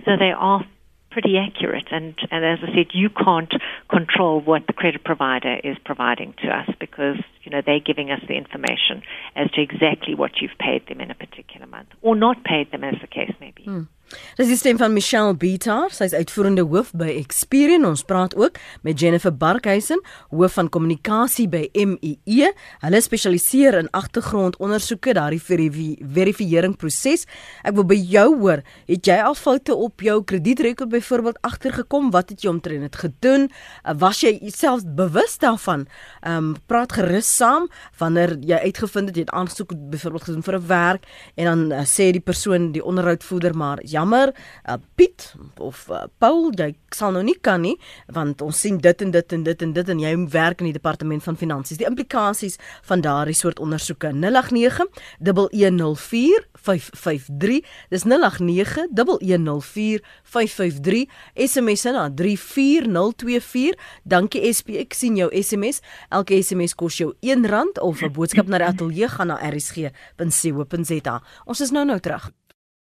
so 0.04 0.16
they 0.18 0.32
are 0.36 0.64
pretty 1.10 1.36
accurate. 1.38 1.86
And, 1.90 2.14
and 2.30 2.44
as 2.44 2.58
I 2.62 2.74
said, 2.74 2.86
you 2.92 3.08
can't 3.08 3.52
control 3.90 4.40
what 4.40 4.66
the 4.66 4.72
credit 4.72 5.04
provider 5.04 5.56
is 5.64 5.76
providing 5.84 6.34
to 6.42 6.48
us 6.48 6.68
because, 6.78 7.16
you 7.42 7.50
know, 7.50 7.62
they're 7.64 7.80
giving 7.80 8.10
us 8.10 8.20
the 8.28 8.34
information 8.34 9.02
as 9.34 9.50
to 9.52 9.62
exactly 9.62 10.14
what 10.14 10.32
you've 10.40 10.56
paid 10.58 10.86
them 10.86 11.00
in 11.00 11.10
a 11.10 11.14
particular 11.14 11.66
month 11.66 11.88
or 12.02 12.14
not 12.14 12.44
paid 12.44 12.70
them 12.70 12.84
as 12.84 12.94
the 13.00 13.06
case 13.06 13.32
may 13.40 13.52
be. 13.56 13.64
Mm. 13.64 13.88
Dis 14.38 14.48
die 14.48 14.56
stem 14.56 14.78
van 14.80 14.94
Michelle 14.94 15.34
Beatar, 15.36 15.92
sy 15.92 16.06
is 16.08 16.14
uitvoerende 16.16 16.62
hoof 16.68 16.94
by 16.96 17.10
Experian. 17.18 17.84
Ons 17.84 18.04
praat 18.08 18.32
ook 18.38 18.56
met 18.86 19.00
Jennifer 19.00 19.34
Barkhuisen, 19.34 20.00
hoof 20.32 20.54
van 20.56 20.70
kommunikasie 20.72 21.48
by 21.50 21.66
MEE. 21.74 22.52
Hulle 22.84 23.00
spesialiseer 23.04 23.76
in 23.82 23.90
agtergrondondersoeke, 23.96 25.12
daardie 25.18 25.42
verifieringproses. 25.42 27.26
Ek 27.68 27.76
wil 27.76 27.88
by 27.90 27.98
jou 27.98 28.26
hoor, 28.40 28.62
het 28.88 29.10
jy 29.10 29.18
al 29.20 29.36
foute 29.36 29.76
op 29.76 30.00
jou 30.04 30.16
kredietrekord 30.24 30.92
byvoorbeeld 30.94 31.42
agtergekom? 31.44 32.08
Wat 32.14 32.32
het 32.32 32.46
jy 32.46 32.52
omtrent 32.54 32.86
dit 32.88 33.00
gedoen? 33.02 33.48
Uh, 33.84 33.96
was 34.00 34.22
jy 34.24 34.38
self 34.54 34.86
bewus 34.86 35.36
daarvan? 35.42 35.86
Ehm 36.22 36.36
um, 36.38 36.54
praat 36.68 36.92
gerus 36.92 37.28
saam 37.28 37.68
wanneer 37.98 38.36
jy 38.44 38.56
uitgevind 38.68 39.10
het 39.10 39.16
jy 39.16 39.24
het 39.26 39.34
aansoek 39.36 39.72
byvoorbeeld 39.92 40.24
gedoen 40.28 40.42
vir 40.42 40.56
'n 40.58 40.66
werk 40.66 41.02
en 41.36 41.44
dan 41.44 41.60
uh, 41.72 41.84
sê 41.84 42.10
die 42.12 42.24
persoon, 42.24 42.72
die 42.72 42.84
onderhoudvoerder 42.84 43.56
maar 43.56 43.78
ja, 43.82 43.97
jammer, 43.98 44.32
uh, 44.68 44.78
Piet 44.98 45.32
of 45.58 45.84
uh, 45.90 46.06
Paul, 46.22 46.48
jy 46.58 46.72
sal 46.94 47.12
nou 47.16 47.24
nie 47.26 47.36
kan 47.42 47.62
nie 47.64 47.76
want 48.14 48.42
ons 48.44 48.56
sien 48.58 48.78
dit 48.82 49.04
en 49.04 49.10
dit 49.14 49.36
en 49.36 49.42
dit 49.46 49.62
en 49.66 49.72
dit 49.76 49.92
en 49.94 50.02
jy 50.02 50.14
werk 50.32 50.62
in 50.62 50.70
die 50.70 50.76
departement 50.76 51.24
van 51.24 51.36
finansies. 51.38 51.80
Die 51.80 51.88
implikasies 51.88 52.58
van 52.88 53.02
daardie 53.04 53.36
soort 53.36 53.60
ondersoeke 53.62 54.12
089 54.14 54.88
1104 55.20 56.46
553 56.54 57.60
dis 57.92 58.04
089 58.04 58.86
1104 58.90 60.02
553 60.22 61.08
SMS 61.48 61.82
na 61.82 62.08
34024 62.14 63.78
dankie 64.02 64.42
SP 64.54 64.78
ek 64.82 64.96
sien 64.96 65.18
jou 65.18 65.28
SMS 65.32 65.82
elke 66.14 66.38
SMS 66.42 66.76
kos 66.78 66.98
jou 67.00 67.14
R1 67.22 67.78
of 67.82 68.02
'n 68.02 68.12
boodskap 68.12 68.46
na 68.48 68.58
die 68.58 68.68
ateljee 68.68 69.08
gaan 69.08 69.28
na 69.28 69.38
rsg.co.za 69.50 71.16
ons 71.46 71.60
is 71.60 71.70
nou 71.70 71.84
nou 71.84 72.00
terug 72.00 72.30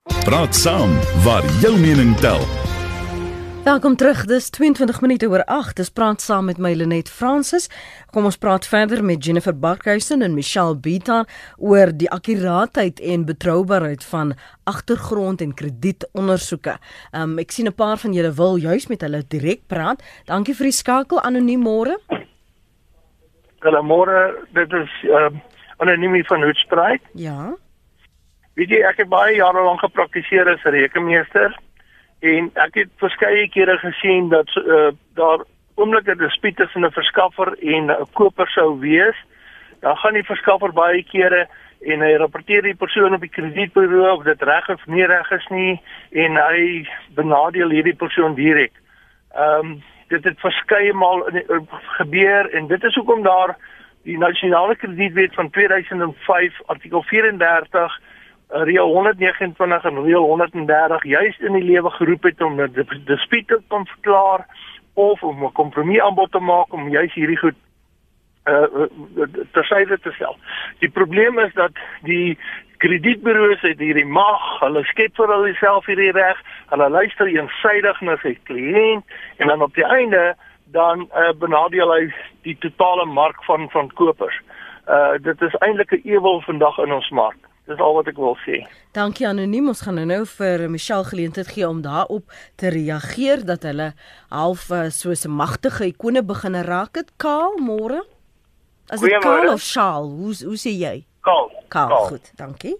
Praat 0.08 0.56
saam 0.56 0.92
waar 1.24 1.44
jou 1.62 1.74
mening 1.80 2.16
tel. 2.18 2.42
Welkom 3.64 3.96
terug. 3.96 4.26
Dis 4.26 4.50
22 4.50 5.02
minute 5.02 5.28
oor 5.28 5.44
8. 5.44 5.76
Dis 5.76 5.90
praat 5.92 6.22
saam 6.22 6.46
met 6.48 6.58
my 6.58 6.74
Lenet 6.74 7.10
Fransis. 7.12 7.68
Kom 8.16 8.24
ons 8.30 8.38
praat 8.40 8.68
verder 8.68 9.04
met 9.04 9.26
Jennifer 9.26 9.52
Barkhuisen 9.52 10.22
en 10.22 10.34
Michelle 10.34 10.78
Bita 10.80 11.26
oor 11.58 11.92
die 11.92 12.08
akkuraatheid 12.12 13.00
en 13.00 13.26
betroubaarheid 13.28 14.06
van 14.08 14.34
agtergrond 14.64 15.42
en 15.42 15.52
kredietondersoeke. 15.54 16.78
Um, 17.12 17.38
ek 17.40 17.52
sien 17.52 17.68
'n 17.68 17.76
paar 17.76 17.98
van 17.98 18.14
julle 18.14 18.32
wil 18.32 18.56
juis 18.56 18.88
met 18.88 19.02
hulle 19.02 19.24
direk 19.28 19.68
praat. 19.68 20.04
Dankie 20.26 20.56
vir 20.56 20.72
die 20.72 20.80
skakel 20.80 21.22
anoniem 21.22 21.62
môre. 21.62 22.00
Hallo 23.60 23.84
môre. 23.84 24.46
Dit 24.54 24.72
is 24.74 24.90
um, 25.04 25.42
anoniem 25.78 26.24
van 26.24 26.44
Hoedspruit. 26.44 27.02
Ja. 27.14 27.58
Weet 28.58 28.72
jy, 28.74 28.78
ek 28.90 29.04
het 29.04 29.10
baie 29.12 29.36
jare 29.38 29.62
lank 29.62 29.84
gepraktiseer 29.84 30.48
as 30.50 30.64
rekenmeester 30.66 31.54
en 32.26 32.48
ek 32.58 32.80
het 32.80 32.90
verskeie 32.98 33.44
kere 33.54 33.76
gesien 33.78 34.32
dat 34.32 34.50
uh, 34.58 34.88
daar 35.20 35.44
oomblikke 35.78 36.16
dispute 36.18 36.64
tussen 36.64 36.86
'n 36.88 36.96
verskaffer 36.96 37.54
en 37.62 37.92
'n 37.94 38.08
koper 38.18 38.50
sou 38.50 38.80
wees. 38.80 39.18
Dan 39.82 39.98
gaan 39.98 40.14
die 40.14 40.26
verskaffer 40.26 40.74
baie 40.74 41.04
kere 41.04 41.46
en 41.86 42.02
hy 42.02 42.16
rapporteer 42.18 42.64
die 42.64 42.76
persoon 42.76 43.14
op 43.14 43.22
die 43.22 43.30
kredietburo 43.30 44.10
of 44.16 44.24
dit 44.24 44.42
reg 44.42 44.70
of 44.70 44.82
nie 44.88 45.06
reg 45.06 45.32
is 45.32 45.48
nie 45.50 45.80
en 46.12 46.36
hy 46.36 46.88
benadeel 47.14 47.70
hierdie 47.70 47.96
persoon 47.96 48.34
direk. 48.34 48.74
Ehm 49.36 49.60
um, 49.60 49.84
dit 50.08 50.24
het 50.24 50.40
verskeie 50.40 50.94
maal 50.94 51.30
gebeur 52.00 52.50
en 52.56 52.68
dit 52.68 52.84
is 52.84 52.96
hoekom 52.96 53.24
daar 53.24 53.58
die 54.04 54.18
nasionale 54.18 54.76
kredietwet 54.76 55.34
van 55.36 55.50
2005 55.50 56.62
artikel 56.66 57.04
34 57.04 58.00
reël 58.48 58.88
129 58.88 59.84
en 59.84 60.04
reël 60.04 60.24
130 60.24 61.04
juis 61.04 61.40
in 61.40 61.54
die 61.54 61.64
lewe 61.64 61.90
geroep 61.90 62.24
het 62.24 62.42
om 62.42 62.62
'n 62.62 63.04
dispuut 63.06 63.48
te 63.48 63.62
kon 63.68 63.86
verklaar 63.86 64.46
of 64.94 65.24
om 65.24 65.44
'n 65.44 65.52
kompromie 65.52 66.04
aanbod 66.04 66.32
te 66.32 66.40
maak 66.40 66.74
om 66.74 66.90
juis 66.90 67.14
hierdie 67.14 67.38
goed 67.38 67.56
uh 68.46 68.88
te 69.52 70.12
stel. 70.14 70.38
Die 70.80 70.90
probleem 70.90 71.40
is 71.40 71.54
dat 71.54 71.72
die 72.02 72.38
kredietburo's 72.78 73.62
het 73.62 73.80
hierdie 73.80 74.06
mag, 74.06 74.60
hulle 74.60 74.84
skep 74.84 75.16
vir 75.16 75.28
hulle 75.28 75.54
self 75.54 75.86
hierdie 75.86 76.12
reg, 76.12 76.38
hulle 76.70 76.90
luister 76.90 77.28
eensydig 77.28 78.02
na 78.02 78.18
sy 78.22 78.38
kliënt 78.44 79.04
en 79.38 79.48
dan 79.48 79.62
op 79.62 79.74
die 79.76 79.86
einde 79.86 80.36
dan 80.72 81.10
uh, 81.16 81.32
benadeel 81.40 81.92
hy 81.92 82.14
die 82.48 82.58
totale 82.64 83.06
mark 83.06 83.44
van 83.44 83.70
van 83.70 83.92
kopers. 83.94 84.40
Uh 84.88 85.20
dit 85.20 85.42
is 85.42 85.60
eintlik 85.60 85.92
'n 85.92 86.08
ewel 86.08 86.42
vandag 86.42 86.78
in 86.78 86.94
ons 86.94 87.10
mark. 87.10 87.40
Dis 87.68 87.82
al 87.84 87.98
wat 87.98 88.08
ek 88.08 88.20
wil 88.22 88.38
sê. 88.46 88.62
Dankie 88.96 89.26
anoniem. 89.28 89.68
Ons 89.68 89.82
gaan 89.84 90.00
nou 90.08 90.22
vir 90.38 90.70
Michelle 90.72 91.04
geleentheid 91.04 91.50
gee 91.52 91.68
om 91.68 91.82
daarop 91.84 92.32
te 92.56 92.72
reageer 92.72 93.44
dat 93.46 93.68
hulle 93.68 93.90
half 94.32 94.70
uh, 94.72 94.88
soos 94.88 95.26
'n 95.28 95.36
magtige 95.36 95.90
ikone 95.92 96.24
begin 96.24 96.56
raak 96.64 96.96
het. 96.96 97.12
Kaal, 97.18 97.60
môre. 97.60 98.06
As 98.90 99.02
dit 99.02 99.20
Kaal 99.20 99.52
of 99.52 99.62
Shaal, 99.62 100.08
hoe 100.08 100.34
hoe 100.48 100.56
sê 100.56 100.72
jy? 100.72 101.04
Kaal. 101.22 101.52
Kaal, 101.68 102.08
goed. 102.08 102.32
Dankie. 102.40 102.78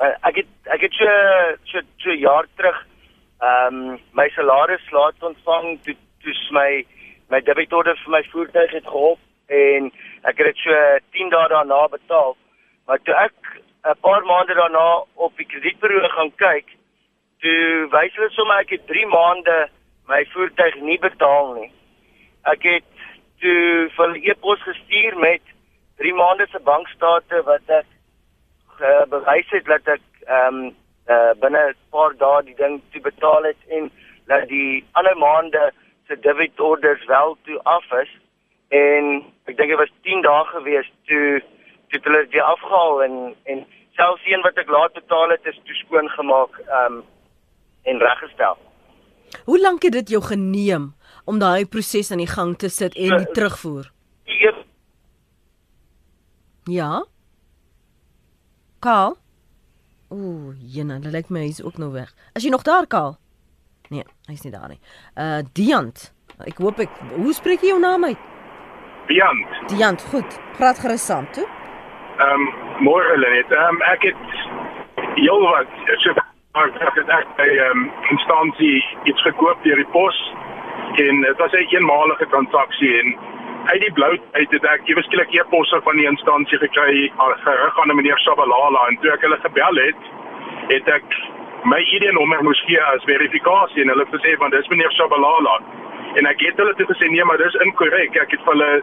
Uh, 0.00 0.16
ek 0.24 0.40
het 0.40 0.50
ek 0.72 0.80
het 0.88 0.94
so 0.96 1.10
so 1.68 1.84
so 1.98 2.10
jaar 2.16 2.48
terug 2.56 2.78
ehm 3.42 3.76
um, 3.92 3.98
my 4.16 4.28
salaris 4.32 4.90
laat 4.90 5.20
ontvang 5.20 5.78
toe 5.84 5.96
toe 6.22 6.34
my 6.50 6.86
my 7.28 7.40
debitorde 7.40 7.94
vir 8.04 8.10
my 8.16 8.22
voertuig 8.32 8.70
het 8.70 8.86
gehelp 8.88 9.20
en 9.52 9.92
ek 10.22 10.38
het 10.38 10.46
dit 10.46 10.64
so 10.64 10.80
10 11.18 11.28
dae 11.28 11.48
daarna 11.48 11.88
betaal. 11.92 12.36
Maar 12.86 12.98
toe 13.04 13.14
ek 13.14 13.36
'n 13.84 14.00
paar 14.00 14.24
maande 14.24 14.54
daarna 14.54 15.04
op 15.14 15.36
die 15.36 15.46
kredietbureau 15.46 16.08
gaan 16.08 16.32
kyk, 16.36 16.68
toe 17.42 17.88
wys 17.90 18.14
hulle 18.14 18.30
sommer 18.30 18.60
ek 18.62 18.70
het 18.76 18.86
3 18.86 19.06
maande 19.06 19.56
my 20.10 20.20
voertuig 20.34 20.76
nie 20.80 20.98
betaal 20.98 21.54
nie. 21.54 21.70
Ek 22.52 22.62
het 22.62 22.92
toe 23.42 23.90
vir 23.96 24.08
'n 24.10 24.22
e-pos 24.30 24.62
gestuur 24.62 25.18
met 25.18 25.42
3 25.98 26.14
maande 26.14 26.46
se 26.50 26.60
bankstate 26.70 27.42
wat 27.42 27.74
ek 27.80 27.88
uh, 28.80 29.04
bewys 29.10 29.50
het 29.50 29.64
dat 29.64 29.86
ek 29.96 30.04
ehm 30.26 30.54
um, 30.54 30.74
uh, 31.10 31.32
binne 31.42 31.62
'n 31.68 31.76
paar 31.90 32.14
dae 32.16 32.42
die 32.42 32.58
ding 32.62 32.80
te 32.92 33.00
betaal 33.00 33.42
het 33.42 33.62
en 33.68 33.90
dat 34.26 34.48
die 34.48 34.84
ander 34.92 35.18
maande 35.18 35.72
se 36.06 36.20
debit 36.20 36.60
orders 36.60 37.04
wel 37.04 37.36
toe 37.44 37.58
af 37.62 37.92
is 38.02 38.12
en 38.68 39.24
ek 39.46 39.56
dink 39.56 39.68
dit 39.68 39.78
was 39.78 39.94
10 40.02 40.22
dae 40.22 40.44
gewees 40.54 40.90
toe 41.06 41.42
toe 41.92 42.00
hulle 42.08 42.26
dit 42.30 42.40
afgehaal 42.40 43.02
en 43.06 43.16
en 43.44 43.64
selfs 43.98 44.26
een 44.26 44.42
wat 44.42 44.56
ek 44.56 44.68
laat 44.72 44.92
betaal 44.96 45.34
het 45.36 45.46
is 45.46 45.60
toe 45.64 45.78
skoon 45.84 46.08
gemaak 46.08 46.60
ehm 46.66 47.00
um, 47.00 47.02
en 47.82 47.98
reggestel. 47.98 48.58
Hoe 49.44 49.60
lank 49.60 49.82
het 49.82 49.92
dit 49.92 50.08
jou 50.08 50.22
geneem 50.22 50.94
om 51.24 51.38
daai 51.38 51.66
proses 51.66 52.10
aan 52.10 52.22
die 52.22 52.30
gang 52.30 52.54
te 52.58 52.68
sit 52.68 52.94
en 52.94 53.16
die 53.16 53.32
terugvoer? 53.34 53.90
Ja. 56.64 57.04
Kaal? 58.78 59.16
Ooh, 60.08 60.54
jene, 60.58 61.00
dit 61.00 61.12
lyk 61.12 61.30
my 61.32 61.46
hy's 61.46 61.62
ook 61.62 61.78
nou 61.78 61.90
weg. 61.92 62.12
Is 62.38 62.44
jy 62.44 62.50
nog 62.50 62.62
daar, 62.62 62.86
Kaal? 62.86 63.16
Nee, 63.90 64.04
hy's 64.28 64.44
nie 64.46 64.52
daar 64.52 64.68
nie. 64.68 64.78
Uh 65.18 65.40
Diant. 65.52 66.12
Ek 66.46 66.58
hoop 66.58 66.78
ek 66.80 66.94
Hoe 67.16 67.32
spreek 67.34 67.62
jy 67.62 67.72
jou 67.74 67.80
naam 67.80 68.04
uit? 68.04 68.28
Diant. 69.10 69.58
Diant, 69.72 70.04
goed. 70.12 70.38
Praat 70.56 70.78
gerus 70.78 71.04
saam 71.06 71.26
toe. 71.32 71.46
Ehm 72.18 72.40
um, 72.40 72.48
môre 72.84 73.16
net. 73.18 73.50
Ehm 73.50 73.74
um, 73.74 73.82
ek 73.92 74.02
het 74.02 74.16
heel 75.14 75.40
wat 75.40 75.66
so 76.04 76.10
ek 76.60 76.96
het 77.00 77.08
ek 77.08 77.28
by 77.36 77.48
ehm 77.48 77.78
um, 77.78 77.90
instansie 78.10 78.84
iets 79.04 79.22
gekoop 79.22 79.62
deur 79.64 79.76
die 79.76 79.92
pos 79.96 80.18
en 80.96 81.20
dit 81.20 81.38
was 81.38 81.52
'n 81.52 81.56
een 81.56 81.76
eenmalige 81.76 82.26
transaksie 82.28 82.98
en 83.00 83.16
uit 83.64 83.80
die 83.80 83.92
blou 83.92 84.18
uit 84.32 84.50
het 84.50 84.64
ek 84.64 84.88
ewe 84.90 85.02
skielik 85.02 85.32
e-posse 85.32 85.80
van 85.84 85.96
die 85.96 86.06
instansie 86.06 86.58
gekry 86.58 87.12
gerig 87.44 87.80
aan 87.80 87.90
'n 87.90 87.96
meneer 87.96 88.18
Shabalala 88.18 88.86
en 88.88 88.98
toe 89.00 89.12
ek 89.12 89.20
hulle 89.20 89.38
gebel 89.42 89.76
het, 89.86 90.00
het 90.68 90.88
ek 90.88 91.08
my 91.64 91.78
ID-nommer 91.78 92.42
moes 92.42 92.62
gee 92.66 92.82
as 92.82 93.04
verifikasie 93.04 93.82
en 93.82 93.88
hulle 93.88 94.04
het 94.04 94.14
gesê 94.20 94.36
van 94.36 94.50
dis 94.50 94.68
meneer 94.68 94.92
Shabalala. 94.92 95.60
En 96.14 96.26
ek 96.26 96.40
het 96.40 96.56
hulle 96.56 96.74
toe 96.74 96.86
gesê 96.86 97.08
nee, 97.10 97.24
maar 97.24 97.38
dis 97.40 97.54
inkorrek. 97.64 98.16
Ek 98.16 98.30
het 98.30 98.40
hulle 98.44 98.82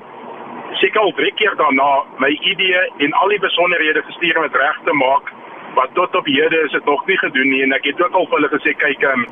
seker 0.81 1.01
al 1.01 1.13
drie 1.17 1.31
keer 1.35 1.55
daarna 1.59 1.89
my 2.23 2.29
ID 2.29 2.63
en 3.05 3.13
al 3.21 3.33
die 3.33 3.39
besonderhede 3.39 4.01
gestuur 4.07 4.37
om 4.37 4.47
dit 4.47 4.55
reg 4.61 4.79
te 4.85 4.93
maak. 4.93 5.31
Wat 5.75 5.93
tot 5.93 6.15
op 6.15 6.25
hede 6.25 6.61
is 6.65 6.71
dit 6.71 6.85
nog 6.85 7.05
nie 7.05 7.17
gedoen 7.17 7.49
nie 7.49 7.61
en 7.63 7.73
ek 7.73 7.85
het 7.91 8.01
ook 8.01 8.13
al 8.13 8.27
vir 8.29 8.39
hulle 8.39 8.51
gesê 8.53 8.73
kyk, 8.77 9.03
um, 9.13 9.25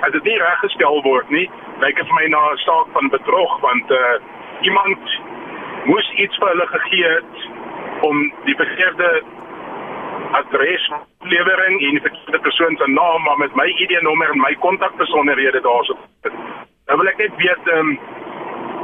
as 0.00 0.12
dit 0.12 0.28
nie 0.28 0.38
reggestel 0.38 1.02
word 1.02 1.30
nie, 1.30 1.46
lyk 1.80 1.96
dit 1.96 2.06
vir 2.06 2.18
my 2.18 2.26
na 2.34 2.42
'n 2.52 2.62
saak 2.66 2.92
van 2.92 3.08
bedrog 3.16 3.60
want 3.60 3.90
uh 3.90 4.18
iemand 4.60 5.20
moes 5.84 6.08
iets 6.12 6.36
vir 6.36 6.48
hulle 6.48 6.66
gegee 6.66 7.08
het 7.08 8.04
om 8.08 8.32
die 8.44 8.56
begeerde 8.56 9.22
adres 10.32 10.90
lewering 11.20 11.80
en 11.80 11.96
die 11.96 12.06
verkeerde 12.06 12.40
persoon 12.40 12.76
se 12.76 12.90
naam 12.90 13.22
maar 13.22 13.38
met 13.38 13.54
my 13.54 13.66
ID-nommer 13.84 14.30
en 14.30 14.40
my 14.40 14.54
kontakbesonderhede 14.54 15.60
daarop. 15.60 15.98
Nou 16.86 16.98
wil 16.98 17.08
ek 17.08 17.22
net 17.24 17.36
weet 17.36 17.72
ehm 17.72 17.78
um, 17.78 17.98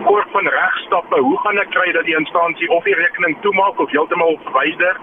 kort 0.09 0.31
van 0.31 0.47
regstappe, 0.59 1.19
hoe 1.29 1.39
gaan 1.45 1.59
ek 1.63 1.71
kry 1.75 1.93
dat 1.97 2.07
die 2.09 2.17
instansie 2.19 2.69
of 2.77 2.85
die 2.89 2.95
rekening 2.95 3.37
toemaak 3.45 3.81
of 3.83 3.91
heeltemal 3.91 4.39
verwyder 4.47 5.01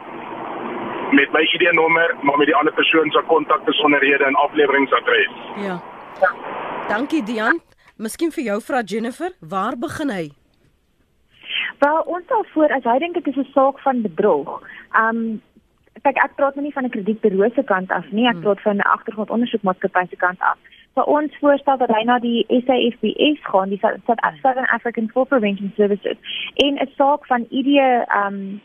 met 1.14 1.32
my 1.36 1.44
ID-nommer 1.56 2.16
maar 2.22 2.38
met 2.42 2.50
die 2.50 2.56
ander 2.56 2.74
persoon 2.74 3.12
se 3.12 3.22
kontakbesonderhede 3.28 4.24
en 4.24 4.40
afleweringsadres? 4.46 5.36
Ja. 5.68 5.78
Dankie 6.90 7.24
Dian. 7.24 7.62
Miskien 7.98 8.32
vir 8.34 8.44
jou 8.44 8.62
vra 8.62 8.82
Jennifer, 8.82 9.36
waar 9.40 9.78
begin 9.78 10.10
hy? 10.10 10.26
Wel, 11.84 12.00
ons 12.16 12.28
sal 12.28 12.46
voor 12.54 12.72
as 12.74 12.86
hy 12.88 12.98
dink 13.04 13.18
dit 13.20 13.28
is 13.28 13.38
'n 13.38 13.52
saak 13.54 13.80
van 13.80 14.02
bedrog. 14.02 14.62
Um 15.04 15.42
kyk 16.02 16.18
ek 16.24 16.36
praat 16.36 16.56
nou 16.56 16.66
nie 16.66 16.74
van 16.74 16.86
'n 16.86 16.90
kredietbureau 16.96 17.52
se 17.56 17.64
kant 17.64 17.92
af 17.92 18.06
nie, 18.12 18.28
ek 18.28 18.34
hmm. 18.34 18.44
praat 18.44 18.62
van 18.62 18.78
'n 18.78 18.92
agtergrondondersoekmaatskappy 18.96 20.06
se 20.10 20.16
kant 20.16 20.40
af. 20.40 20.58
Vir 20.94 21.06
ons 21.06 21.40
voorstel 21.42 21.78
dat 21.78 21.90
hy 21.90 22.04
na 22.06 22.20
die 22.20 22.46
SAFBS 22.50 23.42
gaan, 23.50 23.70
die 23.70 23.80
South 23.82 24.62
African 24.78 25.10
Fraud 25.10 25.30
Prevention 25.30 25.74
Services 25.76 26.18
en 26.56 26.78
'n 26.78 26.92
saak 26.98 27.26
van 27.26 27.48
ID 27.50 27.80
um 28.26 28.62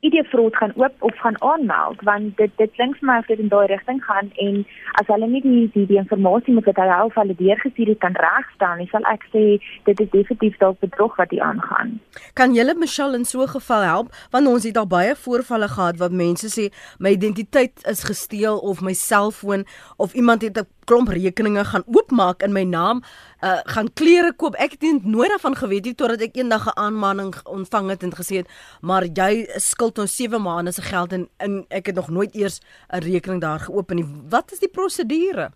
idee 0.00 0.24
vrot 0.24 0.56
gaan 0.56 0.72
oop 0.76 0.94
of 0.98 1.18
gaan 1.18 1.42
aanmeld 1.42 2.02
want 2.02 2.36
dit 2.36 2.50
dit 2.56 2.72
klink 2.76 2.96
vir 2.98 3.08
my 3.08 3.16
of 3.18 3.28
dit 3.30 3.38
in 3.38 3.48
daai 3.48 3.66
rigting 3.72 4.02
gaan 4.04 4.28
en 4.46 4.58
as 5.00 5.08
hulle 5.12 5.28
nie 5.32 5.40
die 5.46 5.62
die, 5.74 5.86
die 5.90 5.98
inligting 6.02 6.58
met 6.58 6.68
wat 6.68 6.80
hulle 6.82 6.96
al 6.96 7.12
hulle 7.14 7.36
deurgestuur 7.40 7.92
het 7.92 8.02
kan 8.04 8.18
regstel 8.26 8.76
nie 8.80 8.88
sal 8.92 9.08
ek 9.12 9.24
sê 9.32 9.44
dit 9.88 10.04
is 10.04 10.12
definitief 10.12 10.58
dalk 10.62 10.80
bedrog 10.84 11.16
wat 11.20 11.32
hier 11.34 11.42
aangaan. 11.48 11.96
Kan 12.34 12.54
julle 12.58 12.76
Michelle 12.84 13.16
in 13.16 13.24
so 13.24 13.42
'n 13.42 13.54
geval 13.56 13.82
help 13.92 14.08
want 14.30 14.46
ons 14.46 14.68
het 14.68 14.76
al 14.76 14.86
baie 14.86 15.14
voorvalle 15.24 15.68
gehad 15.68 15.96
wat 16.04 16.12
mense 16.12 16.48
sê 16.56 16.70
my 16.98 17.10
identiteit 17.16 17.86
is 17.92 18.04
gesteel 18.04 18.58
of 18.58 18.82
my 18.82 18.92
selfoon 18.92 19.64
of 19.96 20.14
iemand 20.14 20.42
het 20.42 20.58
'n 20.58 20.68
klomp 20.86 21.10
rekeninge 21.12 21.64
gaan 21.64 21.84
oopmaak 21.86 22.42
in 22.46 22.54
my 22.54 22.62
naam, 22.64 23.02
uh 23.44 23.58
gaan 23.74 23.90
klere 23.98 24.32
koop. 24.36 24.54
Ek 24.54 24.78
het 24.78 25.04
nooit 25.04 25.30
daarvan 25.34 25.56
geweet 25.58 25.84
nie 25.84 25.94
totdat 25.94 26.22
ek 26.28 26.38
eendag 26.38 26.66
'n 26.66 26.78
aanmaning 26.86 27.34
ontvang 27.44 27.90
het 27.90 28.02
en 28.02 28.14
gesê 28.14 28.36
het, 28.42 28.48
"Maar 28.80 29.04
jy 29.04 29.46
skuld 29.56 29.96
nou 29.96 30.06
7 30.06 30.42
maande 30.42 30.72
se 30.72 30.82
geld 30.82 31.12
en, 31.12 31.28
en 31.36 31.64
ek 31.68 31.86
het 31.86 31.94
nog 31.94 32.08
nooit 32.08 32.34
eers 32.34 32.60
'n 32.92 32.98
rekening 32.98 33.40
daar 33.40 33.60
geopen 33.60 33.96
nie." 33.96 34.06
Wat 34.28 34.52
is 34.52 34.58
die 34.58 34.70
prosedure? 34.70 35.50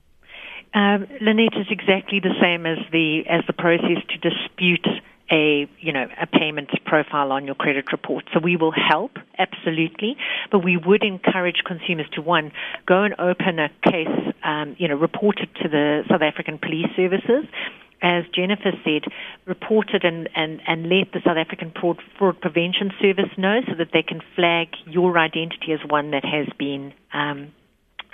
Um, 0.73 1.07
Lynette 1.21 1.59
is 1.59 1.69
exactly 1.69 2.21
the 2.21 2.35
same 2.41 2.65
as 2.65 2.79
the 2.91 3.25
as 3.29 3.45
the 3.47 3.53
process 3.53 3.99
to 4.07 4.19
dispute 4.29 5.03
a 5.31 5.69
you 5.79 5.93
know 5.93 6.07
a 6.21 6.27
payments 6.27 6.73
profile 6.85 7.33
on 7.33 7.47
your 7.47 7.55
credit 7.55 7.93
report. 7.93 8.25
So 8.33 8.41
we 8.41 8.57
will 8.57 8.73
help 8.73 9.13
absolutely, 9.39 10.17
but 10.51 10.65
we 10.65 10.77
would 10.77 11.03
encourage 11.03 11.63
consumers 11.65 12.07
to 12.15 12.23
one 12.23 12.53
go 12.87 13.03
and 13.03 13.15
open 13.19 13.59
a 13.59 13.69
case, 13.85 14.35
um, 14.45 14.77
you 14.79 14.89
know, 14.89 14.97
report 14.97 15.41
it 15.41 15.49
to 15.63 15.69
the 15.69 16.03
South 16.09 16.23
African 16.23 16.59
Police 16.59 16.89
Services. 16.97 17.45
As 18.03 18.25
Jennifer 18.35 18.73
said, 18.83 19.03
report 19.45 19.91
it 19.93 20.05
and, 20.05 20.27
and, 20.35 20.63
and 20.67 20.89
let 20.89 21.13
the 21.13 21.21
South 21.23 21.37
African 21.37 21.71
Fraud, 21.79 22.01
Fraud 22.19 22.41
Prevention 22.41 22.93
Service 22.99 23.29
know 23.37 23.61
so 23.69 23.75
that 23.77 23.89
they 23.93 24.03
can 24.03 24.23
flag 24.35 24.69
your 24.87 25.19
identity 25.19 25.73
as 25.73 25.81
one 25.87 26.11
that 26.13 26.25
has 26.25 26.47
been 26.59 26.95
um, 27.13 27.53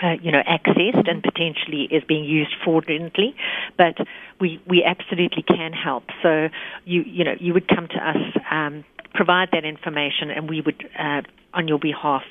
uh, 0.03 0.13
you 0.23 0.31
know, 0.31 0.43
accessed 0.43 1.09
and 1.09 1.23
potentially 1.23 1.89
is 1.91 2.03
being 2.05 2.25
used 2.25 2.55
fraudulently, 2.65 3.35
but 3.77 3.97
we, 4.41 4.61
we 4.67 4.85
absolutely 4.85 5.43
can 5.43 5.73
help. 5.73 6.05
So 6.23 6.49
you, 6.85 7.03
you 7.03 7.25
know, 7.25 7.35
you 7.39 7.55
would 7.55 7.69
come 7.69 7.89
to 7.89 8.09
us, 8.09 8.43
um, 8.51 8.85
provide 9.15 9.49
that 9.53 9.65
information 9.65 10.31
and 10.31 10.49
we 10.49 10.61
would, 10.61 10.89
uh, 10.99 11.23
on 11.55 11.69
your 11.69 11.79
behalf, 11.79 12.23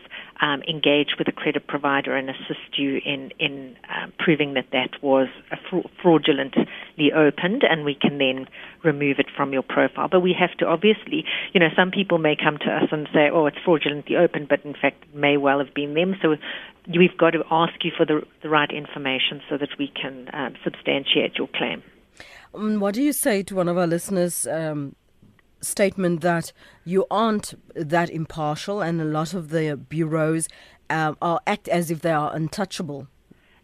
um, 0.41 0.61
engage 0.63 1.15
with 1.17 1.27
a 1.27 1.31
credit 1.31 1.67
provider 1.67 2.15
and 2.15 2.29
assist 2.29 2.77
you 2.77 2.99
in 3.05 3.31
in 3.39 3.75
um, 3.89 4.13
proving 4.19 4.53
that 4.55 4.67
that 4.71 5.01
was 5.01 5.27
fra- 5.69 5.89
fraudulently 6.01 7.11
opened, 7.15 7.63
and 7.63 7.85
we 7.85 7.95
can 7.95 8.17
then 8.17 8.47
remove 8.83 9.19
it 9.19 9.27
from 9.35 9.53
your 9.53 9.63
profile. 9.63 10.07
But 10.09 10.21
we 10.21 10.35
have 10.37 10.55
to 10.59 10.65
obviously, 10.65 11.25
you 11.53 11.59
know, 11.59 11.69
some 11.75 11.91
people 11.91 12.17
may 12.17 12.35
come 12.35 12.57
to 12.57 12.69
us 12.69 12.89
and 12.91 13.07
say, 13.13 13.29
"Oh, 13.31 13.45
it's 13.45 13.57
fraudulently 13.63 14.15
opened," 14.17 14.49
but 14.49 14.63
in 14.65 14.73
fact, 14.73 15.03
it 15.03 15.15
may 15.15 15.37
well 15.37 15.59
have 15.59 15.73
been 15.73 15.93
them. 15.93 16.15
So 16.21 16.35
we've 16.87 17.17
got 17.17 17.31
to 17.31 17.43
ask 17.49 17.83
you 17.83 17.91
for 17.95 18.05
the 18.05 18.21
the 18.41 18.49
right 18.49 18.71
information 18.71 19.41
so 19.49 19.57
that 19.57 19.69
we 19.79 19.87
can 19.87 20.29
um, 20.33 20.55
substantiate 20.63 21.37
your 21.37 21.47
claim. 21.47 21.81
Um, 22.53 22.79
what 22.79 22.93
do 22.93 23.01
you 23.01 23.13
say 23.13 23.43
to 23.43 23.55
one 23.55 23.67
of 23.67 23.77
our 23.77 23.87
listeners? 23.87 24.47
Um, 24.47 24.95
statement 25.61 26.21
that 26.21 26.51
you 26.83 27.05
aren't 27.09 27.53
that 27.75 28.09
impartial, 28.09 28.81
and 28.81 29.01
a 29.01 29.05
lot 29.05 29.33
of 29.33 29.49
the 29.49 29.75
bureaus 29.75 30.47
um, 30.89 31.17
are 31.21 31.39
act 31.47 31.67
as 31.67 31.91
if 31.91 32.01
they 32.01 32.11
are 32.11 32.35
untouchable. 32.35 33.07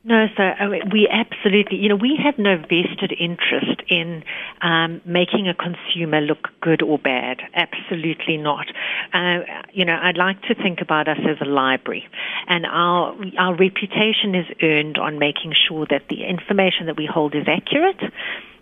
No, 0.04 0.26
so 0.36 0.44
we 0.92 1.08
absolutely, 1.12 1.78
you 1.78 1.88
know, 1.88 1.96
we 1.96 2.20
have 2.24 2.40
no 2.40 2.58
vested 2.58 3.14
interest 3.20 3.84
in 3.88 4.24
um, 4.64 5.00
making 5.06 5.48
a 5.48 5.54
consumer 5.54 6.22
look 6.22 6.48
good 6.60 6.82
or 6.82 6.98
bad. 6.98 7.38
Absolutely 7.54 8.38
not. 8.38 8.66
Uh, 9.14 9.42
you 9.74 9.86
know, 9.86 9.96
I'd 10.02 10.18
like 10.18 10.42
to 10.44 10.56
think 10.56 10.82
about 10.82 11.08
us 11.08 11.20
as 11.30 11.38
a 11.40 11.46
library, 11.46 12.08
and 12.48 12.66
our 12.66 13.16
our 13.38 13.56
reputation 13.56 14.34
is 14.34 14.48
earned 14.64 14.98
on 14.98 15.20
making 15.20 15.54
sure 15.68 15.86
that 15.92 16.08
the 16.10 16.24
information 16.24 16.88
that 16.88 16.98
we 16.98 17.06
hold 17.06 17.36
is 17.36 17.46
accurate 17.48 18.02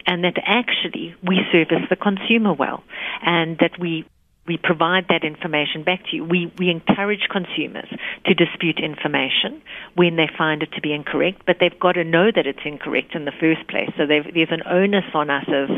and 0.10 0.24
that 0.24 0.38
actually 0.44 1.16
we 1.22 1.40
service 1.52 1.86
the 1.88 1.96
consumer 1.96 2.52
well 2.52 2.84
and 3.22 3.60
that 3.60 3.80
we 3.80 4.06
we 4.48 4.58
provide 4.58 5.06
that 5.10 5.24
information 5.24 5.84
back 5.84 6.02
to 6.10 6.16
you. 6.16 6.26
We, 6.26 6.52
we 6.58 6.72
encourage 6.72 7.28
consumers 7.30 7.88
to 8.26 8.34
dispute 8.34 8.80
information 8.80 9.62
when 9.94 10.16
they 10.16 10.28
find 10.36 10.64
it 10.64 10.72
to 10.72 10.82
be 10.82 10.92
incorrect, 10.92 11.44
but 11.46 11.58
they've 11.60 11.80
got 11.80 11.92
to 11.92 12.04
know 12.04 12.32
that 12.36 12.48
it's 12.48 12.66
incorrect 12.66 13.14
in 13.14 13.26
the 13.26 13.32
first 13.40 13.68
place. 13.68 13.92
So 13.96 14.08
there's 14.08 14.50
an 14.50 14.64
onus 14.66 15.06
on 15.14 15.30
us 15.30 15.46
as, 15.48 15.70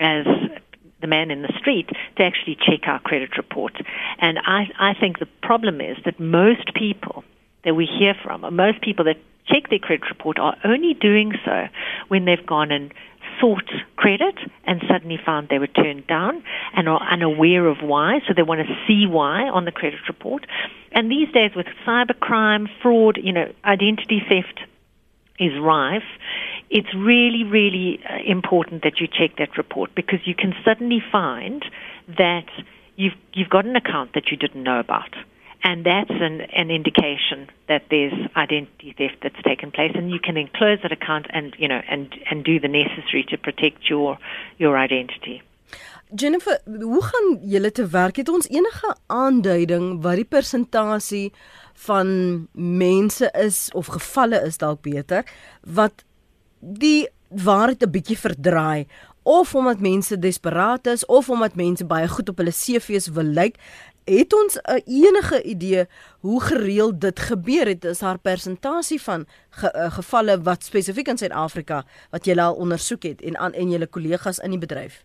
as 0.00 0.24
the 1.02 1.06
man 1.06 1.30
in 1.30 1.42
the 1.42 1.52
street 1.58 1.90
to 2.16 2.22
actually 2.22 2.56
check 2.56 2.88
our 2.88 3.00
credit 3.00 3.36
report. 3.36 3.74
And 4.18 4.38
I, 4.38 4.70
I 4.80 4.94
think 4.98 5.18
the 5.18 5.28
problem 5.42 5.82
is 5.82 5.98
that 6.06 6.18
most 6.18 6.72
people 6.74 7.22
that 7.66 7.74
we 7.74 7.84
hear 7.84 8.14
from, 8.24 8.40
most 8.56 8.80
people 8.80 9.04
that 9.04 9.18
check 9.46 9.68
their 9.68 9.78
credit 9.78 10.08
report, 10.08 10.38
are 10.38 10.56
only 10.64 10.94
doing 10.94 11.32
so 11.44 11.66
when 12.08 12.24
they've 12.24 12.46
gone 12.46 12.72
and 12.72 12.94
sought 13.40 13.70
credit 13.96 14.36
and 14.64 14.82
suddenly 14.88 15.18
found 15.24 15.48
they 15.48 15.58
were 15.58 15.66
turned 15.66 16.06
down 16.06 16.42
and 16.74 16.88
are 16.88 17.00
unaware 17.10 17.66
of 17.66 17.78
why, 17.82 18.20
so 18.26 18.34
they 18.34 18.42
want 18.42 18.60
to 18.60 18.74
see 18.86 19.06
why 19.06 19.48
on 19.48 19.64
the 19.64 19.72
credit 19.72 20.00
report. 20.08 20.46
And 20.92 21.10
these 21.10 21.30
days 21.32 21.52
with 21.54 21.66
cybercrime, 21.86 22.68
fraud, 22.82 23.18
you 23.22 23.32
know, 23.32 23.52
identity 23.64 24.22
theft 24.28 24.60
is 25.38 25.52
rife, 25.60 26.02
it's 26.70 26.92
really, 26.94 27.44
really 27.44 28.00
uh, 28.08 28.16
important 28.26 28.82
that 28.82 29.00
you 29.00 29.06
check 29.06 29.36
that 29.38 29.56
report 29.56 29.94
because 29.94 30.20
you 30.24 30.34
can 30.34 30.54
suddenly 30.64 31.02
find 31.12 31.64
that 32.08 32.46
you've, 32.96 33.14
you've 33.34 33.50
got 33.50 33.64
an 33.64 33.76
account 33.76 34.14
that 34.14 34.30
you 34.30 34.36
didn't 34.36 34.62
know 34.62 34.80
about 34.80 35.14
and 35.66 35.84
that's 35.84 36.16
an, 36.28 36.42
an 36.62 36.70
indication 36.70 37.48
that 37.66 37.82
there's 37.90 38.14
identity 38.36 38.94
theft 38.96 39.16
that's 39.22 39.42
taken 39.42 39.72
place. 39.72 39.92
And 39.96 40.10
you 40.14 40.20
can 40.20 40.36
enclose 40.36 40.78
that 40.82 40.92
account 40.92 41.26
and 41.30 41.54
you 41.58 41.68
know 41.72 41.82
and 41.88 42.14
and 42.30 42.44
do 42.44 42.60
the 42.60 42.68
necessary 42.68 43.24
to 43.30 43.36
protect 43.36 43.90
your 43.90 44.16
your 44.58 44.78
identity. 44.78 45.42
Jennifer, 46.14 46.58
hoe 46.64 47.02
gaan 47.02 47.28
julle 47.42 47.72
te 47.72 47.86
werk? 47.86 48.16
Het 48.16 48.28
ons 48.28 48.46
enige 48.48 48.94
aanduiding 49.10 49.88
wat 50.04 50.20
die 50.20 50.28
persentasie 50.36 51.32
van 51.88 52.08
mense 52.52 53.26
is 53.34 53.58
of 53.74 53.90
gevalle 53.96 54.38
is 54.46 54.60
dalk 54.62 54.84
beter 54.86 55.26
wat 55.78 56.06
die 56.60 57.08
waarheid 57.28 57.82
'n 57.82 57.90
bietjie 57.90 58.18
verdraai? 58.18 58.86
Of 59.22 59.54
omdat 59.54 59.82
mense 59.82 60.18
desperaat 60.18 60.86
is 60.86 61.06
of 61.06 61.30
omdat 61.30 61.58
mense 61.58 61.84
baie 61.84 62.08
goed 62.08 62.28
op 62.28 62.38
hulle 62.38 62.54
CV's 62.54 63.10
wil 63.10 63.34
lyk 63.40 63.58
het 64.06 64.34
ons 64.34 64.58
'n 64.62 64.82
enige 64.86 65.42
idee 65.42 65.84
hoe 66.20 66.40
gereeld 66.42 67.00
dit 67.00 67.18
gebeur 67.20 67.66
het 67.66 67.84
is 67.84 68.00
haar 68.00 68.18
persentasie 68.18 69.02
van 69.02 69.26
ge, 69.50 69.68
uh, 69.74 69.90
gevalle 69.90 70.42
wat 70.42 70.64
spesifiek 70.64 71.08
in 71.08 71.18
Suid-Afrika 71.18 71.84
wat 72.10 72.24
jy 72.24 72.38
al 72.38 72.54
ondersoek 72.54 73.02
het 73.02 73.22
en 73.22 73.36
aan 73.36 73.52
en 73.52 73.70
julle 73.70 73.86
kollegas 73.86 74.38
in 74.38 74.50
die 74.50 74.58
bedryf 74.58 75.04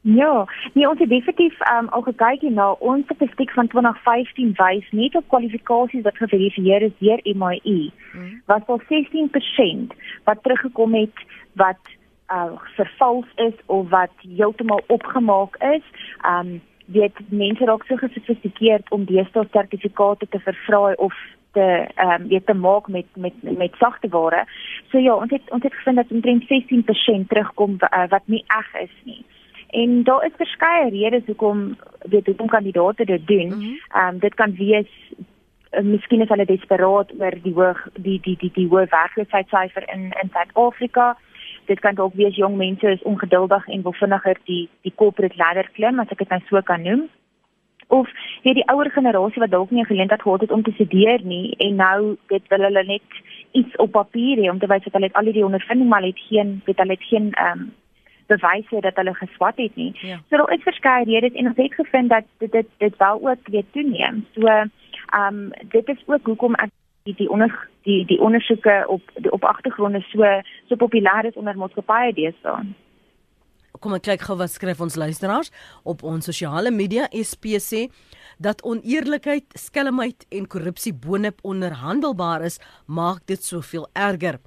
Ja, 0.00 0.46
nee, 0.72 0.88
ons 0.88 0.98
het 0.98 1.08
definitief 1.08 1.58
um, 1.70 1.88
al 1.88 2.02
gekyk 2.02 2.42
na 2.42 2.70
ons 2.72 3.04
statistiek 3.04 3.50
van 3.50 3.66
2015 3.66 4.52
wys 4.56 4.86
net 4.90 5.16
op 5.18 5.24
kwalifikasies 5.28 6.02
wat 6.02 6.16
geverifieer 6.16 6.82
is 6.82 6.94
deur 6.98 7.20
MIE. 7.24 7.90
Hmm. 8.12 8.42
Was 8.46 8.62
al 8.66 8.80
16% 8.88 9.96
wat 10.24 10.42
teruggekom 10.42 10.94
het 10.94 11.24
wat 11.52 11.82
uh 12.32 12.52
vervals 12.76 13.26
is 13.34 13.54
of 13.66 13.88
wat 13.88 14.10
heeltemal 14.18 14.80
opgemaak 14.86 15.56
is. 15.56 15.84
Um 16.22 16.60
weet 16.92 17.16
mense 17.28 17.64
raak 17.64 17.84
so 17.86 17.96
gesofistikeerd 17.96 18.90
om 18.90 19.04
deesdae 19.04 19.46
sertifikate 19.52 20.28
te 20.28 20.40
vervra 20.44 20.92
of 20.96 21.14
te 21.52 21.66
ehm 21.94 22.22
um, 22.22 22.28
weet 22.28 22.46
te 22.46 22.54
maak 22.54 22.88
met 22.88 23.06
met 23.16 23.34
met 23.42 23.74
sagte 23.78 24.08
ware. 24.08 24.44
So 24.90 24.98
ja, 24.98 25.14
ons 25.14 25.30
het 25.30 25.50
ons 25.50 25.62
het 25.62 25.74
gevind 25.74 25.96
dat 25.96 26.10
omtrent 26.10 26.42
16% 26.42 27.26
terugkom 27.28 27.76
uh, 27.80 28.08
wat 28.08 28.22
nie 28.24 28.44
reg 28.46 28.74
is 28.82 28.96
nie. 29.04 29.24
En 29.68 30.02
daar 30.02 30.24
is 30.24 30.36
verskeie 30.36 30.90
redes 30.90 31.26
hoekom 31.26 31.76
weet 32.08 32.26
hoekom 32.26 32.48
kandidaate 32.48 33.04
dit 33.04 33.26
doen. 33.26 33.46
Mhm. 33.46 33.62
Ehm 33.62 34.04
mm 34.04 34.14
um, 34.14 34.18
dit 34.18 34.34
kan 34.34 34.54
wees 34.54 34.92
uh, 35.70 35.80
miskien 35.80 36.20
is 36.20 36.28
hulle 36.28 36.44
desperaat 36.44 37.12
oor 37.20 37.34
die 37.42 37.54
hoog 37.54 37.88
die 37.94 38.20
die 38.20 38.36
die 38.36 38.52
die 38.54 38.68
hoë 38.68 38.86
werkloosheidssyfer 38.88 39.88
in 39.94 40.12
in 40.22 40.30
Suid-Afrika 40.32 41.16
dit 41.68 41.80
kan 41.84 41.98
ook 41.98 42.14
wees 42.14 42.36
jong 42.36 42.56
mense 42.56 42.90
is 42.90 43.06
ongeduldig 43.12 43.68
en 43.68 43.82
wil 43.86 43.96
vinniger 44.00 44.40
die 44.50 44.68
die 44.86 44.94
corporate 44.94 45.36
ladder 45.36 45.70
klim 45.78 46.00
as 46.02 46.12
ek 46.14 46.24
dit 46.24 46.34
nou 46.34 46.40
so 46.48 46.62
kan 46.70 46.82
noem 46.82 47.08
of 47.88 48.08
hier 48.42 48.54
die 48.54 48.68
ouer 48.72 48.90
generasie 48.92 49.42
wat 49.42 49.50
dalk 49.50 49.70
nie 49.70 49.82
'n 49.82 49.92
geleentheid 49.92 50.22
gehad 50.22 50.40
het 50.40 50.54
om 50.56 50.62
te 50.62 50.76
studeer 50.76 51.24
nie 51.24 51.54
en 51.66 51.74
nou 51.76 52.16
dit 52.28 52.48
wil 52.48 52.64
hulle 52.68 52.84
net 52.84 53.20
iets 53.52 53.76
op 53.76 53.92
papier 53.92 54.36
hê 54.36 54.50
om 54.50 54.58
te 54.58 54.70
wys 54.72 54.84
dat 54.84 54.92
hulle 54.92 55.12
al 55.12 55.32
die 55.32 55.44
ondervinding 55.44 55.88
maar 55.88 56.02
het 56.02 56.20
geen 56.28 56.60
dit 56.64 56.78
hulle 56.78 56.96
het 56.96 57.10
geen 57.10 57.32
ehm 57.32 57.60
um, 57.60 57.72
bewyse 58.28 58.80
dat 58.80 58.96
hulle 58.96 59.14
geswat 59.14 59.56
het 59.56 59.76
nie. 59.76 59.92
Ja. 60.00 60.16
So 60.28 60.36
daar 60.36 60.52
is 60.52 60.62
verskeie 60.62 61.04
redes 61.04 61.32
en 61.32 61.46
ons 61.46 61.56
het 61.56 61.74
gevind 61.74 62.08
dat 62.08 62.24
dit 62.38 62.52
dit 62.52 62.66
dit 62.78 62.96
wel 62.96 63.28
ook 63.28 63.48
weer 63.48 63.64
toeneem. 63.70 64.26
So 64.34 64.46
ehm 64.46 64.68
um, 65.26 65.50
dit 65.68 65.88
is 65.88 66.02
ook 66.06 66.26
hoekom 66.26 66.54
ek 66.54 66.70
die 67.08 67.16
die 67.22 67.30
onder 67.32 67.54
die 67.86 68.04
die 68.06 68.20
ondersoeke 68.20 68.84
op 68.88 69.02
die, 69.16 69.32
op 69.32 69.44
agtergronde 69.44 70.04
so 70.10 70.28
so 70.68 70.76
populêr 70.76 71.30
is 71.30 71.40
onder 71.40 71.56
maatskappye 71.56 72.12
deesdae. 72.20 72.68
Kom 73.78 73.94
ek 73.94 74.08
kyk 74.08 74.24
gou 74.26 74.34
wat 74.40 74.50
skryf 74.50 74.80
ons 74.82 74.96
luisteraars 74.98 75.52
op 75.86 76.02
ons 76.02 76.26
sosiale 76.26 76.72
media 76.74 77.06
SPC 77.14 77.86
dat 78.42 78.62
oneerlikheid, 78.66 79.46
skelmheid 79.58 80.26
en 80.34 80.46
korrupsie 80.50 80.92
boonop 80.94 81.40
onderhandelbaar 81.46 82.44
is, 82.46 82.58
maak 82.86 83.24
dit 83.26 83.42
soveel 83.42 83.88
erger. 83.98 84.38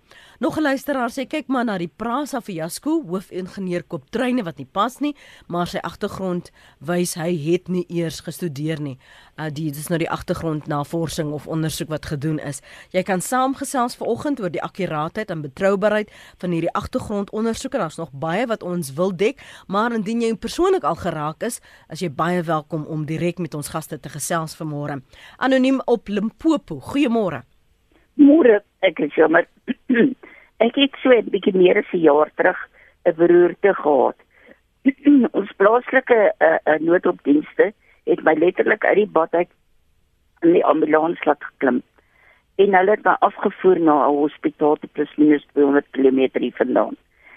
Nog 0.42 0.58
'n 0.58 0.62
luisteraar 0.62 1.10
sê 1.10 1.28
kyk 1.28 1.48
maar 1.48 1.66
na 1.66 1.78
die 1.78 1.92
Prasa 1.96 2.42
fiasco, 2.42 3.04
hoofingenieur 3.06 3.84
koop 3.84 4.10
treine 4.10 4.44
wat 4.44 4.58
nie 4.58 4.68
pas 4.72 5.00
nie, 5.00 5.16
maar 5.48 5.68
sy 5.68 5.78
agtergrond 5.78 6.52
wys 6.80 7.14
hy 7.14 7.38
het 7.38 7.68
nie 7.68 7.86
eers 7.88 8.20
gestudeer 8.20 8.82
nie. 8.82 8.98
Uh 9.38 9.50
die 9.54 9.72
dis 9.72 9.88
nou 9.88 10.00
die 10.00 10.10
agtergrond 10.10 10.68
navorsing 10.68 11.32
of 11.32 11.48
ondersoek 11.48 11.90
wat 11.90 12.06
gedoen 12.06 12.40
is. 12.40 12.62
Jy 12.90 13.04
kan 13.04 13.22
saamgesels 13.22 13.96
vanoggend 13.96 14.40
oor 14.40 14.50
die 14.50 14.62
akkuraatheid 14.62 15.30
en 15.30 15.42
betroubaarheid 15.42 16.12
van 16.38 16.52
hierdie 16.52 16.74
agtergrondondersoeke. 16.74 17.78
Daar's 17.78 17.98
nog 17.98 18.10
baie 18.12 18.48
wat 18.48 18.64
ons 18.64 18.94
wil 18.94 19.16
dek, 19.16 19.42
maar 19.68 19.94
indien 19.94 20.22
jy 20.22 20.36
persoonlik 20.36 20.84
al 20.84 20.96
geraak 20.96 21.44
is, 21.44 21.62
as 21.88 22.00
jy 22.00 22.10
baie 22.10 22.42
welkom 22.42 22.86
om 22.86 23.06
direk 23.06 23.38
met 23.38 23.54
ons 23.54 23.70
gaste 23.70 24.00
te 24.00 24.10
gesels 24.10 24.56
vanmôre. 24.56 25.02
Anoniem 25.38 25.82
op 25.86 26.08
Limpopo. 26.08 26.80
Goeiemôre. 26.80 27.44
Môre, 28.16 28.64
ek 28.80 29.00
is 29.00 29.14
jammer. 29.14 29.48
Ek 30.62 30.76
het 30.78 30.98
so 31.02 31.10
'n 31.10 31.30
bietjie 31.34 31.58
meer 31.58 31.78
as 31.78 31.94
'n 31.94 32.06
jaar 32.06 32.30
terug 32.36 32.60
'n 33.06 33.16
beroerte 33.18 33.74
gehad. 33.74 34.18
Ons 35.38 35.52
plaaslike 35.58 36.20
uh, 36.40 36.58
uh, 36.66 36.80
noodopdienste 36.80 37.74
het 38.06 38.24
my 38.24 38.34
letterlik 38.34 38.86
uit 38.86 38.96
die 38.96 39.08
bad 39.08 39.34
uit 39.34 39.50
in 40.42 40.54
die 40.54 40.66
ambulans 40.66 41.24
laat 41.26 41.44
geklim 41.44 41.82
en 42.62 42.76
hulle 42.78 42.92
het 42.92 43.04
my 43.04 43.16
afgevoer 43.28 43.80
na 43.80 43.96
'n 44.06 44.18
hospitaal 44.18 44.76
te 44.76 44.88
plus 44.88 45.16
minus 45.18 45.46
200 45.54 45.86
km 45.92 46.52
vandaan. 46.58 46.96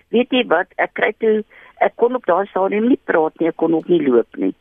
Weet 0.08 0.30
jy 0.30 0.44
wat, 0.46 0.68
ek 0.76 0.92
kry 0.92 1.12
toe 1.18 1.44
ek 1.80 1.96
kon 1.96 2.14
op 2.14 2.26
daai 2.26 2.46
stadium 2.46 2.88
nie 2.88 3.00
praat 3.04 3.38
nie, 3.38 3.48
ek 3.48 3.56
kon 3.56 3.74
ook 3.74 3.88
nie 3.88 4.02
loop 4.08 4.36
nie. 4.36 4.54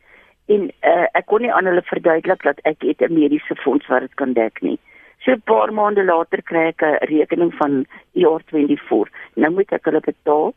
En 0.47 0.71
uh, 0.83 1.07
ek 1.13 1.25
kon 1.25 1.41
nie 1.41 1.53
aan 1.53 1.65
hulle 1.65 1.81
verduidelik 1.81 2.43
dat 2.43 2.59
ek 2.63 2.81
het 2.81 3.01
'n 3.01 3.13
mediese 3.13 3.55
fonds 3.55 3.87
wat 3.87 4.01
dit 4.01 4.13
kan 4.15 4.33
dek 4.33 4.61
nie. 4.61 4.79
So 5.25 5.31
'n 5.31 5.41
paar 5.41 5.71
maande 5.71 6.03
later 6.03 6.41
kry 6.49 6.67
ek 6.71 6.81
'n 6.83 6.97
rekening 7.11 7.53
van 7.55 7.85
ER24. 8.21 9.07
Nou 9.35 9.51
moet 9.51 9.71
ek 9.71 9.85
hulle 9.87 10.01
betaal 10.11 10.53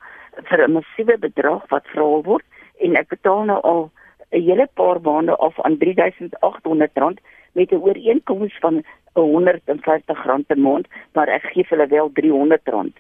vir 0.49 0.63
'n 0.65 0.73
massiewe 0.73 1.17
bedrag 1.19 1.63
wat 1.71 1.87
vra 1.95 2.09
word 2.29 2.45
en 2.83 2.97
ek 2.97 3.09
betaal 3.09 3.45
nou 3.45 3.61
al 3.63 3.91
'n 4.33 4.43
hele 4.43 4.67
paar 4.75 5.01
maande 5.01 5.37
af 5.37 5.61
aan 5.61 5.79
R3800 5.79 7.21
met 7.55 7.71
'n 7.71 7.83
ooreenkoms 7.87 8.55
van 8.61 8.83
R150 9.15 10.47
per 10.47 10.59
maand, 10.59 10.87
maar 11.15 11.29
ek 11.29 11.45
gee 11.53 11.67
hulle 11.69 11.87
wel 11.87 12.11
R300. 12.11 12.99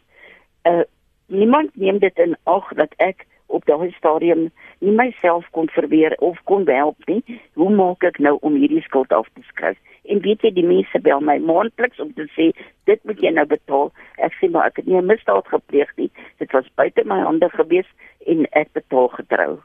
Uh 0.62 0.84
niemand 1.26 1.70
neem 1.74 1.98
dit 1.98 2.18
in 2.18 2.36
ag 2.44 2.74
dat 2.74 2.94
ek 2.96 3.26
op 3.46 3.64
daardie 3.66 3.94
stadium 3.94 4.50
nie 4.78 4.92
myself 4.92 5.46
kon 5.50 5.68
verweer 5.68 6.14
of 6.18 6.38
kon 6.44 6.68
help 6.68 6.96
nie. 7.06 7.22
Hoe 7.54 7.70
maak 7.70 8.02
ek 8.04 8.18
nou 8.18 8.38
om 8.40 8.54
hierdie 8.54 8.82
skuld 8.82 9.12
af 9.12 9.28
te 9.34 9.42
skryf? 9.42 9.78
En 10.08 10.22
weet 10.22 10.42
jy 10.42 10.52
die 10.54 10.66
mense 10.66 11.00
bel 11.02 11.20
my 11.20 11.38
maandeliks 11.38 12.00
om 12.00 12.12
te 12.14 12.28
sê 12.34 12.50
dit 12.90 13.00
moet 13.04 13.20
jy 13.20 13.32
nou 13.34 13.46
betaal. 13.46 13.92
Ek 14.22 14.36
sê 14.40 14.50
maar 14.50 14.70
ek 14.70 14.82
het 14.82 14.86
nie 14.86 14.98
'n 15.00 15.06
misdaad 15.06 15.46
gepleeg 15.46 15.90
nie. 15.96 16.10
Dit 16.38 16.52
was 16.52 16.74
buite 16.74 17.04
my 17.04 17.20
hande 17.20 17.48
gewees 17.50 17.88
en 18.26 18.46
ek 18.52 18.72
betaal 18.72 19.08
getrou. 19.08 19.62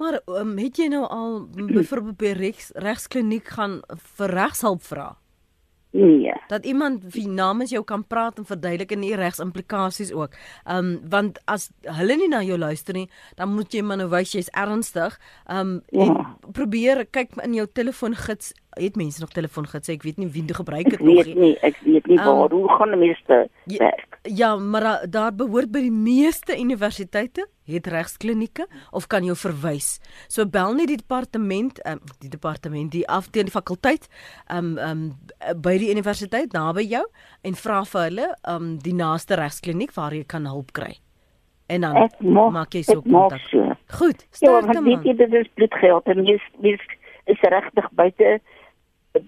Maar 0.00 0.20
um, 0.26 0.56
het 0.58 0.76
jy 0.76 0.88
nou 0.88 1.04
al 1.04 1.48
byvoorbeeld 1.78 2.16
by 2.16 2.32
regs 2.38 2.72
regskliniek 2.74 3.48
gaan 3.48 3.82
vir 4.16 4.28
regshulp 4.30 4.82
vra? 4.82 5.19
Nee. 5.90 6.32
Dat 6.48 6.64
iemand 6.64 7.14
wie 7.14 7.28
namens 7.28 7.70
jou 7.70 7.84
kan 7.84 8.06
praat 8.06 8.38
en 8.38 8.44
verduidelik 8.44 8.92
en 8.92 8.98
nie 8.98 9.14
regsimplikasies 9.14 10.12
ook. 10.12 10.30
Ehm 10.64 10.76
um, 10.76 11.00
want 11.08 11.40
as 11.44 11.70
hulle 11.82 12.16
nie 12.16 12.28
na 12.28 12.42
jou 12.42 12.58
luister 12.58 12.94
nie, 12.94 13.08
dan 13.34 13.54
moet 13.54 13.72
jy 13.72 13.82
maar 13.82 13.96
nou 13.96 14.08
wys 14.08 14.32
jy's 14.32 14.50
ernstig. 14.50 15.18
Ehm 15.46 15.58
um, 15.58 15.80
ja. 15.88 16.36
probeer 16.52 17.06
kyk 17.10 17.34
in 17.42 17.54
jou 17.54 17.66
telefoongids 17.72 18.52
het 18.70 18.96
mense 18.96 19.20
nog 19.20 19.32
telefoongids 19.34 19.88
ek 19.88 20.02
weet 20.02 20.16
nie 20.16 20.28
wie 20.30 20.44
dit 20.46 20.56
gebruik 20.56 20.90
het 20.90 21.00
nog 21.00 21.24
nie. 21.24 21.34
nie 21.34 21.56
ek 21.66 21.80
weet 21.82 22.06
nie 22.06 22.18
waar 22.18 22.50
um, 22.50 22.58
hoe 22.58 22.76
gaan 22.78 22.94
die 22.94 23.02
meeste 23.08 23.48
werk 23.64 24.09
ja 24.22 24.56
maar 24.56 25.06
daar, 25.10 25.34
behoort 25.34 25.70
by 25.72 25.80
die 25.80 25.92
meeste 25.94 26.56
universiteite 26.58 27.46
het 27.70 27.86
regsklinieke 27.86 28.66
of 28.90 29.06
kan 29.06 29.24
jou 29.24 29.36
verwys. 29.38 30.00
So 30.28 30.46
bel 30.46 30.74
net 30.74 30.90
die 30.90 30.98
departement 31.00 31.80
um, 31.86 32.00
die 32.20 32.30
departement 32.30 32.92
die 32.92 33.06
afdeling 33.08 33.48
die 33.50 33.54
fakulteit 33.54 34.08
um, 34.52 34.76
um, 34.78 35.04
by 35.62 35.76
die 35.78 35.90
universiteit 35.94 36.52
naby 36.52 36.84
jou 36.90 37.04
en 37.46 37.54
vra 37.54 37.84
vir 37.84 38.02
hulle 38.08 38.28
um, 38.48 38.72
die 38.82 38.94
naaste 38.94 39.38
regskliniek 39.40 39.94
waar 39.96 40.14
jy 40.16 40.24
kan 40.24 40.46
hulp 40.50 40.72
kry. 40.76 40.96
En 41.70 41.80
dan 41.86 41.94
maak, 41.94 42.50
maak 42.52 42.74
jy 42.74 42.82
so 42.82 43.02
kontak. 43.02 43.44
Goed, 44.00 44.26
Ja, 44.40 44.58
sterkte 44.58 44.82
weet 44.82 44.96
man. 44.96 45.04
jy 45.06 45.14
dit 45.14 45.34
is 45.38 45.50
bloedgeld 45.54 46.06
en 46.10 46.22
mens 46.24 46.42
mens 46.58 46.82
is 47.30 47.40
regtig 47.40 47.90
buite 47.94 48.40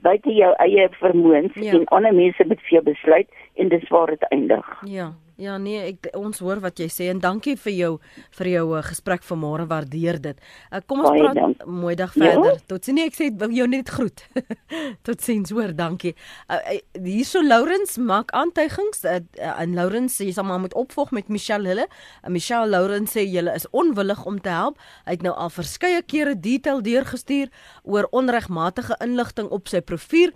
buite 0.02 0.30
jou 0.34 0.54
eie 0.58 0.88
vermoëns 1.00 1.54
Ja. 1.54 1.72
en 1.72 1.84
ander 1.86 2.14
mense 2.14 2.44
moet 2.46 2.60
vir 2.60 2.70
jou 2.80 2.82
besluit 2.84 3.28
en 3.56 3.68
dis 3.68 3.88
waar 3.88 4.06
dit 4.06 4.22
eindig. 4.30 4.82
Ja. 4.86 5.12
Ja 5.42 5.56
nee, 5.58 5.80
ek 5.90 6.10
ons 6.18 6.38
hoor 6.44 6.60
wat 6.62 6.78
jy 6.78 6.86
sê 6.92 7.08
en 7.10 7.18
dankie 7.22 7.56
vir 7.58 7.72
jou 7.74 7.90
vir 8.38 8.48
jou 8.52 8.64
uh, 8.76 8.82
gesprek 8.86 9.24
vanmôre. 9.26 9.64
Waardeer 9.70 10.20
dit. 10.22 10.38
Uh, 10.70 10.78
kom 10.86 11.00
ons 11.02 11.10
Baie 11.10 11.22
praat 11.24 11.38
dank. 11.40 11.64
mooi 11.66 11.94
dag 11.98 12.12
Ja. 12.14 12.28
verder. 12.30 12.60
Tot 12.70 12.84
sien 12.86 12.94
nee, 12.98 13.08
ek 13.10 13.16
sê 13.18 13.30
wil 13.40 13.50
jou 13.56 13.66
net 13.66 13.90
groet. 13.90 14.22
Tot 15.06 15.20
sins 15.24 15.50
hoor, 15.50 15.72
dankie. 15.74 16.14
Uh, 16.46 16.60
hierso 17.02 17.42
Lourens 17.42 17.96
maak 17.98 18.30
aantuigings 18.38 19.02
uh, 19.04 19.18
uh, 19.40 19.54
en 19.64 20.08
sê 20.12 20.28
jy 20.28 20.36
sal 20.36 20.46
maar 20.46 20.60
moet 20.62 20.76
opvolg 20.78 21.10
met 21.16 21.28
Michelle 21.32 21.68
Hulle. 21.72 21.88
Uh, 22.22 22.30
Michelle 22.30 22.70
Lourens 22.70 23.10
sê 23.16 23.24
julle 23.26 23.54
is 23.58 23.66
onwillig 23.72 24.22
om 24.28 24.38
te 24.40 24.52
help. 24.52 24.78
Hy 25.08 25.16
het 25.16 25.26
nou 25.26 25.34
al 25.34 25.50
verskeie 25.50 26.02
kere 26.06 26.36
detail 26.38 26.82
deurgestuur 26.82 27.50
oor 27.82 28.06
onregmatige 28.12 28.94
inligting 29.02 29.50
op 29.50 29.66
sy 29.72 29.80
profiel 29.80 30.30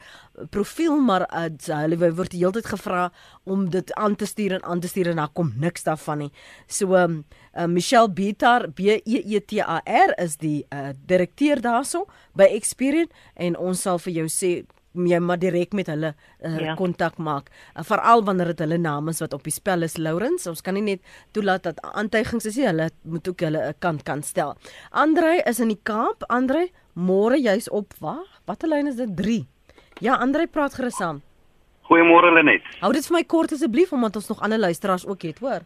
profiel 0.50 0.96
maar 1.00 1.26
uh, 1.32 1.48
hulle 1.66 1.96
word 2.14 2.30
die 2.30 2.40
hele 2.42 2.52
tyd 2.52 2.66
gevra 2.66 3.10
om 3.44 3.70
dit 3.70 3.92
aan 3.94 4.16
te 4.16 4.26
stuur 4.26 4.52
en 4.58 4.64
aan 4.64 4.80
te 4.80 4.88
stuur 4.88 5.08
en 5.12 5.16
daar 5.16 5.32
kom 5.32 5.52
niks 5.56 5.84
daarvan 5.84 6.18
nie. 6.18 6.32
So 6.66 6.94
um, 6.96 7.24
uh, 7.54 7.66
Michelle 7.66 8.08
Betar 8.08 8.68
B 8.70 8.80
E 9.04 9.22
E 9.36 9.40
T 9.40 9.60
A 9.60 9.80
R 9.84 10.14
is 10.22 10.36
die 10.36 10.66
uh, 10.72 10.90
direkteur 11.06 11.60
daarso 11.60 12.06
by 12.34 12.44
Experian 12.56 13.08
en 13.34 13.56
ons 13.56 13.80
sal 13.82 13.98
vir 13.98 14.12
jou 14.12 14.26
sê 14.28 14.64
jy 14.96 15.18
maar 15.20 15.36
direk 15.36 15.74
met 15.76 15.86
hulle 15.92 16.14
uh, 16.14 16.58
Ja. 16.60 16.74
kontak 16.74 17.18
maak. 17.18 17.50
Uh, 17.76 17.82
veral 17.84 18.22
wanneer 18.24 18.46
dit 18.54 18.62
hulle 18.64 18.78
name 18.78 19.10
is 19.10 19.20
wat 19.20 19.34
op 19.36 19.42
die 19.44 19.52
spel 19.52 19.82
is 19.82 19.96
Lourens 19.98 20.46
ons 20.46 20.62
kan 20.64 20.74
nie 20.74 20.82
net 20.82 21.00
toelaat 21.36 21.62
dat 21.68 21.80
aantuigings 21.82 22.46
is 22.46 22.56
nie 22.56 22.64
hulle 22.66 22.90
moet 23.04 23.28
ook 23.28 23.40
hulle 23.40 23.60
'n 23.68 23.74
kant 23.78 24.02
kan 24.04 24.22
stel. 24.22 24.56
Andre 24.90 25.42
is 25.46 25.60
in 25.60 25.68
die 25.68 25.80
Kaap. 25.82 26.24
Andre 26.28 26.68
môre 26.94 27.36
jy's 27.36 27.68
op 27.70 27.92
waar? 28.00 28.24
Watter 28.46 28.68
lyn 28.68 28.86
is 28.86 28.96
dit? 28.96 29.16
3 29.16 29.46
Ja 30.00 30.18
Andre 30.20 30.44
praat 30.46 30.74
gerus 30.76 30.96
saam 31.00 31.22
Goeiemôre 31.88 32.32
Lenet. 32.34 32.64
Hou 32.82 32.90
dit 32.92 33.06
vir 33.06 33.14
my 33.14 33.22
kort 33.24 33.52
asseblief 33.54 33.92
omdat 33.96 34.16
ons 34.18 34.28
nog 34.28 34.42
ander 34.44 34.58
luisteraars 34.58 35.06
ook 35.06 35.22
het, 35.22 35.38
hoor. 35.40 35.62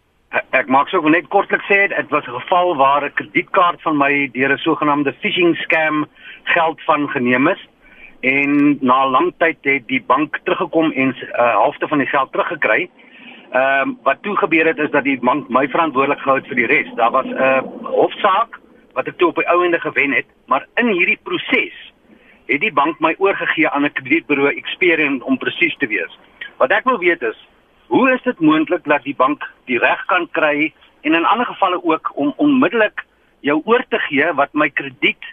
Ek, 0.54 0.68
maak 0.70 0.90
so 0.92 1.00
net 1.10 1.26
kortliks 1.32 1.66
sê 1.66 1.88
dit 1.90 2.12
was 2.14 2.26
'n 2.28 2.38
geval 2.38 2.76
waar 2.76 3.04
'n 3.04 3.14
kredietkaart 3.14 3.82
van 3.82 3.96
my 3.96 4.30
deur 4.32 4.52
'n 4.52 4.58
sogenaamde 4.58 5.12
phishing 5.20 5.56
scam 5.56 6.06
geld 6.44 6.80
van 6.84 7.08
geneem 7.08 7.48
is 7.48 7.68
en 8.20 8.78
na 8.80 9.08
lang 9.08 9.32
tyd 9.38 9.58
het 9.62 9.88
die 9.88 10.02
bank 10.02 10.38
teruggekom 10.44 10.92
en 10.92 11.08
'n 11.08 11.16
uh, 11.34 11.50
helfte 11.50 11.88
van 11.88 11.98
die 11.98 12.06
geld 12.06 12.32
teruggekry. 12.32 12.90
Ehm 13.50 13.88
um, 13.88 13.98
wat 14.02 14.22
toe 14.22 14.36
gebeur 14.36 14.66
het 14.66 14.78
is 14.78 14.90
dat 14.90 15.04
die 15.04 15.18
bank 15.18 15.48
my 15.48 15.68
verantwoordelik 15.68 16.20
gehou 16.20 16.38
het 16.38 16.46
vir 16.46 16.56
die 16.56 16.66
res. 16.66 16.94
Daar 16.94 17.10
was 17.10 17.26
'n 17.26 17.34
uh, 17.34 17.62
hofsaak 17.82 18.60
wat 18.92 19.06
ek 19.06 19.18
toe 19.18 19.28
op 19.28 19.36
die 19.36 19.48
ou 19.48 19.64
ende 19.64 19.80
gewen 19.80 20.12
het, 20.12 20.26
maar 20.46 20.66
in 20.74 20.86
hierdie 20.86 21.18
proses 21.22 21.89
het 22.50 22.60
die 22.60 22.72
bank 22.72 22.98
my 23.00 23.14
oorgegee 23.18 23.68
aan 23.68 23.84
'n 23.84 23.92
kredietburo 23.92 24.46
Experian 24.46 25.22
om 25.22 25.38
presies 25.38 25.76
te 25.76 25.86
wees. 25.86 26.18
Wat 26.56 26.70
ek 26.70 26.84
wil 26.84 26.98
weet 26.98 27.22
is, 27.22 27.38
hoe 27.86 28.10
is 28.10 28.22
dit 28.22 28.40
moontlik 28.40 28.84
dat 28.84 29.02
die 29.02 29.14
bank 29.14 29.44
die 29.64 29.78
reg 29.78 30.04
kan 30.06 30.28
kry 30.30 30.72
en 31.00 31.14
in 31.14 31.24
ander 31.24 31.46
gevalle 31.46 31.84
ook 31.84 32.12
om 32.14 32.32
onmiddellik 32.36 33.04
jou 33.40 33.62
oor 33.64 33.84
te 33.88 33.98
gee 33.98 34.32
wat 34.34 34.52
my 34.52 34.70
krediet 34.70 35.24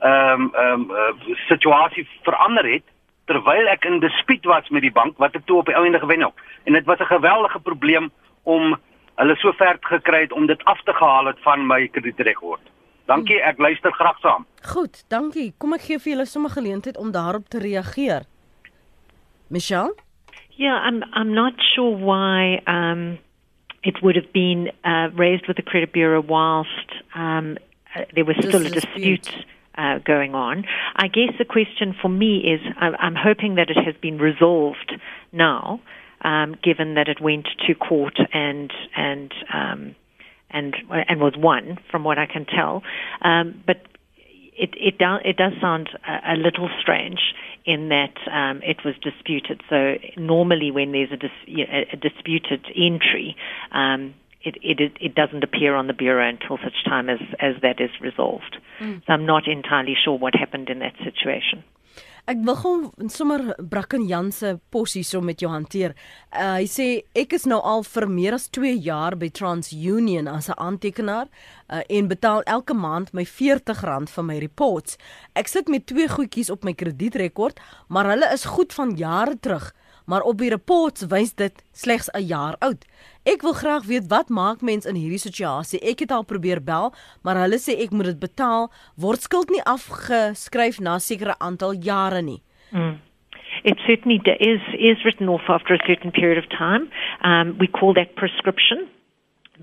ehm 0.00 0.40
um, 0.40 0.50
ehm 0.54 0.80
um, 0.80 0.90
uh, 0.90 1.36
situasie 1.48 2.08
verander 2.22 2.66
het 2.72 2.84
terwyl 3.26 3.68
ek 3.68 3.84
in 3.84 3.98
dispuut 4.00 4.44
was 4.44 4.68
met 4.68 4.82
die 4.82 4.92
bank 4.92 5.18
wat 5.18 5.34
ek 5.34 5.46
toe 5.46 5.58
op 5.58 5.66
die 5.66 5.74
ou 5.76 5.84
ende 5.86 5.98
gewen 5.98 6.22
het. 6.22 6.44
En 6.64 6.72
dit 6.72 6.84
was 6.84 6.98
'n 6.98 7.14
geweldige 7.14 7.60
probleem 7.60 8.10
om 8.42 8.76
hulle 9.14 9.36
so 9.36 9.52
ver 9.52 9.76
gekry 9.80 10.20
het 10.20 10.32
om 10.32 10.46
dit 10.46 10.64
af 10.64 10.82
te 10.82 10.92
gehaal 10.92 11.26
het 11.26 11.38
van 11.40 11.66
my 11.66 11.88
kredietrekord. 11.88 12.62
Dankie, 13.06 13.38
ek 13.42 13.58
luister 13.58 13.92
graag 13.94 14.18
saam. 14.18 14.46
Goed, 14.66 15.04
dankie. 15.08 15.52
Kom 15.58 15.76
ek 15.76 15.86
gee 15.86 15.98
vir 16.02 16.12
julle 16.12 16.26
sommer 16.26 16.50
geleentheid 16.50 16.96
om 16.98 17.12
daarop 17.14 17.46
te 17.48 17.58
reageer. 17.62 18.26
Michelle? 19.48 19.94
Yeah, 20.58 20.74
I'm 20.74 21.02
I'm 21.12 21.34
not 21.34 21.54
sure 21.74 21.94
why 21.96 22.62
um, 22.66 23.18
it 23.82 24.02
would 24.02 24.16
have 24.16 24.32
been 24.32 24.70
uh, 24.84 25.08
raised 25.14 25.46
with 25.46 25.56
the 25.56 25.62
credit 25.62 25.92
bureau 25.92 26.20
whilst 26.20 26.90
um, 27.14 27.58
uh, 27.94 28.02
there 28.14 28.24
was 28.24 28.36
still 28.40 28.62
a 28.62 28.66
a 28.66 28.70
dispute. 28.70 29.22
dispute. 29.22 29.46
Uh, 29.78 29.98
going 30.06 30.34
on. 30.34 30.64
I 30.96 31.06
guess 31.06 31.36
the 31.36 31.44
question 31.44 31.94
for 32.00 32.08
me 32.08 32.38
is 32.38 32.60
I'm, 32.80 32.94
I'm 32.98 33.14
hoping 33.14 33.56
that 33.56 33.68
it 33.68 33.76
has 33.76 33.94
been 34.00 34.16
resolved 34.16 34.90
now, 35.32 35.82
um, 36.22 36.56
given 36.64 36.94
that 36.94 37.08
it 37.08 37.20
went 37.20 37.46
to 37.66 37.74
court 37.74 38.18
and 38.32 38.72
and 38.96 39.34
um, 39.52 39.94
and 40.56 40.74
and 40.90 41.20
was 41.20 41.34
won, 41.36 41.78
from 41.90 42.04
what 42.04 42.18
I 42.18 42.26
can 42.26 42.46
tell. 42.46 42.82
Um, 43.22 43.62
but 43.66 43.76
it 44.56 44.70
it 44.76 44.98
does 44.98 45.20
it 45.24 45.36
does 45.36 45.52
sound 45.60 45.90
a, 46.06 46.34
a 46.34 46.36
little 46.36 46.68
strange 46.80 47.20
in 47.64 47.88
that 47.90 48.16
um, 48.32 48.60
it 48.62 48.78
was 48.84 48.94
disputed. 49.02 49.60
So 49.68 49.96
normally, 50.16 50.70
when 50.70 50.92
there's 50.92 51.12
a, 51.12 51.16
dis, 51.16 51.30
a, 51.48 51.86
a 51.92 51.96
disputed 51.96 52.64
entry, 52.76 53.36
um, 53.72 54.14
it, 54.42 54.56
it 54.62 54.80
it 54.80 54.92
it 55.00 55.14
doesn't 55.14 55.44
appear 55.44 55.74
on 55.74 55.86
the 55.88 55.92
bureau 55.92 56.28
until 56.28 56.58
such 56.58 56.84
time 56.84 57.08
as 57.08 57.20
as 57.38 57.54
that 57.62 57.80
is 57.80 57.90
resolved. 58.00 58.56
So 59.06 59.12
I'm 59.12 59.26
not 59.26 59.46
entirely 59.46 59.96
sure 60.02 60.16
what 60.16 60.34
happened 60.34 60.70
in 60.70 60.78
that 60.78 60.94
situation. 61.04 61.64
Ek 62.26 62.40
wil 62.42 62.56
gou 62.58 62.70
sommer 63.14 63.52
Bracken 63.70 64.02
Jan 64.10 64.32
se 64.34 64.56
pos 64.74 64.96
hierso 64.98 65.20
met 65.22 65.38
jou 65.38 65.46
hanteer. 65.52 65.92
Uh, 66.34 66.56
hy 66.56 66.64
sê 66.66 66.86
ek 67.14 67.36
is 67.36 67.44
nou 67.46 67.60
al 67.62 67.84
vir 67.86 68.06
meer 68.10 68.34
as 68.34 68.48
2 68.50 68.72
jaar 68.82 69.14
by 69.14 69.28
TransUnion 69.30 70.26
as 70.26 70.48
'n 70.50 70.58
aantekenaar 70.58 71.28
uh, 71.70 71.84
en 71.86 72.08
betaal 72.10 72.42
elke 72.50 72.74
maand 72.74 73.12
my 73.14 73.22
R40 73.22 74.10
vir 74.10 74.24
my 74.26 74.38
reports. 74.42 74.98
Ek 75.38 75.46
sit 75.46 75.70
met 75.70 75.86
twee 75.86 76.08
goedjies 76.08 76.50
op 76.50 76.64
my 76.64 76.74
kredietrekord, 76.74 77.62
maar 77.86 78.10
hulle 78.10 78.26
is 78.34 78.50
goed 78.58 78.74
van 78.74 78.96
jare 78.98 79.38
terug, 79.38 79.70
maar 80.06 80.22
op 80.22 80.38
die 80.38 80.50
reports 80.50 81.06
wys 81.10 81.34
dit 81.34 81.62
slegs 81.72 82.08
'n 82.14 82.26
jaar 82.26 82.56
oud. 82.58 82.84
Ek 83.24 83.42
wil 83.42 83.52
graag 83.52 83.84
weet 83.84 84.06
wat 84.08 84.28
maak 84.28 84.60
mens 84.60 84.86
in 84.86 84.94
hierdie 84.94 85.18
situasie? 85.18 85.80
Ek 85.80 85.98
het 85.98 86.10
al 86.10 86.24
probeer 86.24 86.62
bel, 86.62 86.92
maar 87.22 87.36
hulle 87.36 87.58
sê 87.58 87.74
ek 87.82 87.90
moet 87.90 88.04
dit 88.04 88.18
betaal, 88.18 88.70
word 88.96 89.22
skuld 89.22 89.50
nie 89.50 89.62
afgeskryf 89.62 90.80
na 90.80 90.98
sekere 90.98 91.34
aantal 91.38 91.74
jare 91.74 92.22
nie. 92.22 92.42
It 93.64 93.78
certainly 93.86 94.20
is 94.38 94.62
is 94.78 95.02
written 95.02 95.28
off 95.28 95.48
after 95.48 95.74
a 95.74 95.86
certain 95.86 96.10
period 96.10 96.38
of 96.38 96.48
time. 96.58 96.88
Um, 97.24 97.56
we 97.58 97.66
call 97.66 97.94
that 97.94 98.14
prescription. 98.14 98.86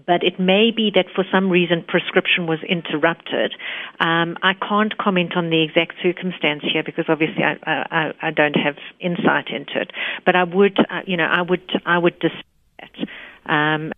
But 0.05 0.23
it 0.23 0.39
may 0.39 0.71
be 0.71 0.91
that 0.95 1.05
for 1.13 1.23
some 1.31 1.49
reason 1.49 1.83
prescription 1.87 2.47
was 2.47 2.59
interrupted. 2.67 3.53
Um, 3.99 4.37
I 4.41 4.53
can't 4.53 4.97
comment 4.97 5.35
on 5.35 5.49
the 5.49 5.63
exact 5.63 5.93
circumstance 6.01 6.63
here 6.63 6.83
because 6.83 7.05
obviously 7.07 7.43
I, 7.43 7.57
I, 7.65 8.13
I 8.21 8.31
don't 8.31 8.55
have 8.55 8.75
insight 8.99 9.49
into 9.49 9.81
it. 9.81 9.91
But 10.25 10.35
I 10.35 10.43
would, 10.43 10.77
uh, 10.79 11.01
you 11.05 11.17
know, 11.17 11.25
I 11.25 11.41
would, 11.41 11.71
I 11.85 11.97
would 11.97 12.19
dispute 12.19 12.45
that. 12.79 13.51
Um, 13.51 13.91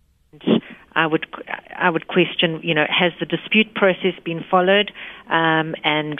I 0.96 1.06
would, 1.06 1.26
I 1.76 1.90
would 1.90 2.08
question, 2.08 2.60
you 2.62 2.74
know, 2.74 2.86
has 2.88 3.12
the 3.20 3.26
dispute 3.26 3.74
process 3.74 4.14
been 4.24 4.42
followed? 4.50 4.92
Um, 5.28 5.74
and 5.84 6.18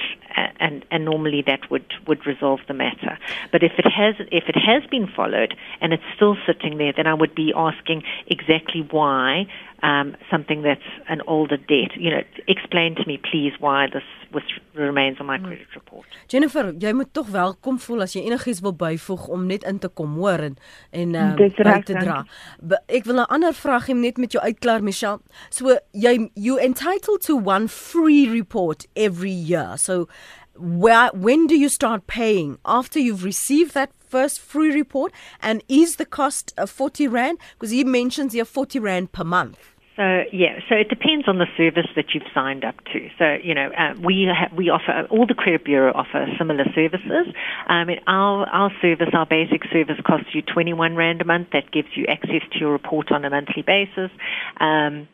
and 0.61 0.85
and 0.91 1.05
normally 1.05 1.43
that 1.47 1.71
would 1.71 1.87
would 2.07 2.27
resolve 2.27 2.61
the 2.69 2.75
matter. 2.75 3.19
But 3.53 3.63
if 3.63 3.73
it 3.79 3.87
has 3.87 4.17
if 4.31 4.45
it 4.49 4.57
has 4.57 4.85
been 4.91 5.07
followed 5.07 5.55
and 5.81 5.93
it's 5.93 6.03
still 6.15 6.37
sitting 6.47 6.77
there, 6.77 6.93
then 6.95 7.07
I 7.07 7.15
would 7.15 7.35
be 7.35 7.53
asking 7.57 8.03
exactly 8.27 8.87
why 8.91 9.47
um, 9.83 10.17
something 10.31 10.63
that's 10.63 10.89
an 11.09 11.21
older 11.27 11.57
debt. 11.57 11.97
You 11.97 12.11
know, 12.11 12.23
explain 12.49 12.95
to 12.97 13.05
me, 13.07 13.19
please, 13.19 13.53
why 13.59 13.87
this 13.93 14.03
was 14.33 14.43
remains 14.75 15.19
on 15.21 15.27
my 15.27 15.39
credit 15.39 15.69
report. 15.75 16.07
Jennifer, 16.29 16.73
jy 16.79 16.93
moet 16.93 17.13
tog 17.15 17.29
welkom 17.33 17.79
voel 17.81 18.05
as 18.07 18.17
jy 18.17 18.25
enigiets 18.27 18.61
wil 18.65 18.75
byvoeg 18.77 19.29
om 19.33 19.47
net 19.49 19.65
in 19.69 19.79
te 19.79 19.89
kom 19.89 20.17
hoor 20.21 20.43
en 20.51 20.57
en 20.91 21.15
uh, 21.15 21.29
Dis 21.39 21.57
by 21.57 21.69
reg, 21.69 21.85
te 21.89 21.97
dra. 21.97 22.23
Be, 22.61 22.81
ek 22.89 23.09
wil 23.09 23.23
'n 23.23 23.31
ander 23.39 23.55
vraag 23.57 23.89
hê 23.89 23.97
net 23.97 24.19
met 24.19 24.33
jou 24.33 24.43
uitklaar 24.43 24.83
Michelle. 24.83 25.21
So 25.51 25.79
jy 25.93 26.31
you 26.35 26.59
are 26.59 26.65
entitled 26.65 27.23
to 27.29 27.37
one 27.37 27.69
free 27.69 28.29
report 28.29 28.87
every 28.95 29.31
year. 29.33 29.77
So 29.77 30.09
where 30.59 31.11
when 31.13 31.47
do 31.47 31.57
you 31.57 31.69
start 31.69 32.07
paying 32.07 32.59
after 32.65 32.99
you've 32.99 33.25
received 33.25 33.75
that 33.75 33.91
first 34.17 34.41
free 34.41 34.73
report 34.73 35.13
and 35.43 35.63
is 35.69 35.97
the 35.97 36.07
cost 36.07 36.55
of 36.57 36.71
40 36.71 37.07
rand 37.07 37.39
because 37.55 37.71
he 37.71 37.85
mentions 37.85 38.33
here 38.33 38.47
40 38.47 38.79
rand 38.79 39.13
per 39.13 39.25
month. 39.25 39.59
So 39.97 40.25
yeah, 40.33 40.61
so 40.69 40.75
it 40.75 40.89
depends 40.89 41.27
on 41.27 41.39
the 41.39 41.47
service 41.57 41.89
that 41.97 42.07
you've 42.13 42.31
signed 42.35 42.65
up 42.65 42.77
to. 42.93 43.09
So 43.19 43.37
you 43.43 43.55
know, 43.55 43.69
uh, 43.73 43.95
we 44.03 44.29
ha- 44.29 44.55
we 44.55 44.69
offer 44.69 45.07
all 45.11 45.27
the 45.27 45.35
credit 45.35 45.65
bureau 45.65 45.93
offer 45.95 46.27
similar 46.39 46.65
services. 46.75 47.27
Um, 47.69 47.89
and 47.89 48.01
our 48.07 48.47
our 48.49 48.71
service, 48.83 49.09
our 49.15 49.25
basic 49.25 49.63
service, 49.73 49.97
costs 50.07 50.35
you 50.35 50.43
twenty 50.43 50.75
one 50.75 50.97
rand 50.97 51.23
a 51.23 51.25
month. 51.25 51.49
That 51.53 51.73
gives 51.73 51.89
you 51.95 52.05
access 52.09 52.45
to 52.53 52.59
your 52.59 52.73
report 52.73 53.11
on 53.11 53.25
a 53.25 53.31
monthly 53.31 53.63
basis. 53.63 54.11
Um, 54.61 55.09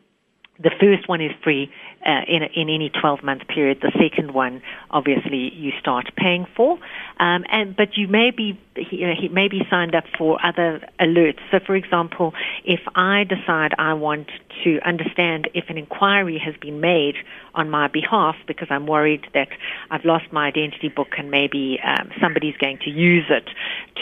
the 0.59 0.73
first 0.81 1.09
one 1.09 1.21
is 1.21 1.33
free. 1.43 1.71
Uh, 2.07 2.23
in, 2.29 2.43
in 2.55 2.69
any 2.69 2.91
12 2.91 3.23
month 3.23 3.47
period. 3.49 3.79
The 3.81 3.93
second 3.99 4.35
one, 4.35 4.63
obviously, 4.91 5.53
you 5.55 5.73
start 5.81 6.11
paying 6.17 6.47
for. 6.57 6.79
Um, 7.19 7.45
and 7.51 7.77
but 7.77 7.97
you 7.97 8.09
may 8.09 8.31
be 8.31 8.59
you 8.77 9.07
know, 9.07 9.15
he 9.19 9.29
may 9.29 9.49
be 9.49 9.63
signed 9.71 9.95
up 9.95 10.05
for 10.17 10.39
other 10.45 10.81
alerts. 10.99 11.41
So, 11.51 11.59
for 11.65 11.77
example, 11.77 12.33
if 12.65 12.81
I 12.95 13.25
decide 13.25 13.73
I 13.79 13.95
want 13.95 14.29
to 14.65 14.81
understand 14.85 15.49
if 15.55 15.65
an 15.69 15.77
inquiry 15.79 16.41
has 16.43 16.55
been 16.57 16.81
made 16.81 17.17
on 17.55 17.69
my 17.69 17.89
behalf 17.89 18.37
because 18.47 18.69
I'm 18.71 18.87
worried 18.87 19.27
that 19.35 19.49
I've 19.91 20.05
lost 20.05 20.33
my 20.33 20.47
identity 20.47 20.89
book 20.89 21.09
and 21.19 21.31
maybe 21.31 21.79
um, 21.85 22.11
somebody's 22.21 22.57
going 22.57 22.79
to 22.85 22.91
use 22.91 23.27
it 23.29 23.49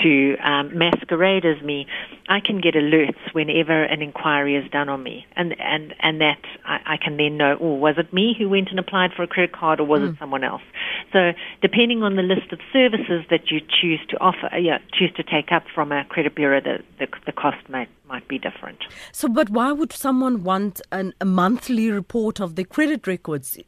to 0.02 0.36
um, 0.38 0.76
masquerade 0.76 1.44
as 1.44 1.62
me, 1.62 1.86
I 2.28 2.40
can 2.40 2.60
get 2.60 2.74
alerts 2.74 3.18
whenever 3.32 3.82
an 3.82 4.02
inquiry 4.02 4.56
is 4.56 4.70
done 4.70 4.88
on 4.88 5.02
me, 5.02 5.26
and 5.34 5.58
and 5.60 5.94
and 6.00 6.20
that 6.20 6.38
I, 6.64 6.94
I 6.94 6.96
can 6.96 7.16
then 7.16 7.36
know, 7.36 7.58
oh, 7.60 7.74
was 7.90 8.06
it 8.06 8.12
me 8.12 8.34
who 8.38 8.48
went 8.48 8.70
and 8.70 8.78
applied 8.78 9.10
for 9.16 9.22
a 9.22 9.26
credit 9.26 9.52
card, 9.52 9.80
or 9.80 9.84
was 9.84 10.00
mm. 10.00 10.12
it 10.12 10.18
someone 10.18 10.44
else? 10.44 10.62
So, 11.12 11.32
depending 11.60 12.02
on 12.02 12.16
the 12.16 12.22
list 12.22 12.52
of 12.52 12.60
services 12.72 13.24
that 13.30 13.50
you 13.50 13.60
choose 13.60 14.00
to 14.10 14.18
offer, 14.20 14.48
yeah, 14.56 14.78
choose 14.92 15.12
to 15.16 15.22
take 15.22 15.52
up 15.52 15.64
from 15.74 15.92
a 15.92 16.04
credit 16.04 16.34
bureau, 16.34 16.60
the 16.60 16.78
the, 16.98 17.06
the 17.26 17.32
cost 17.32 17.68
might 17.68 17.88
might 18.08 18.26
be 18.28 18.38
different. 18.38 18.78
So, 19.12 19.28
but 19.28 19.50
why 19.50 19.72
would 19.72 19.92
someone 19.92 20.42
want 20.44 20.80
an, 20.92 21.14
a 21.20 21.24
monthly 21.24 21.90
report 21.90 22.40
of 22.40 22.56
their 22.56 22.64
credit 22.64 23.06
records? 23.06 23.58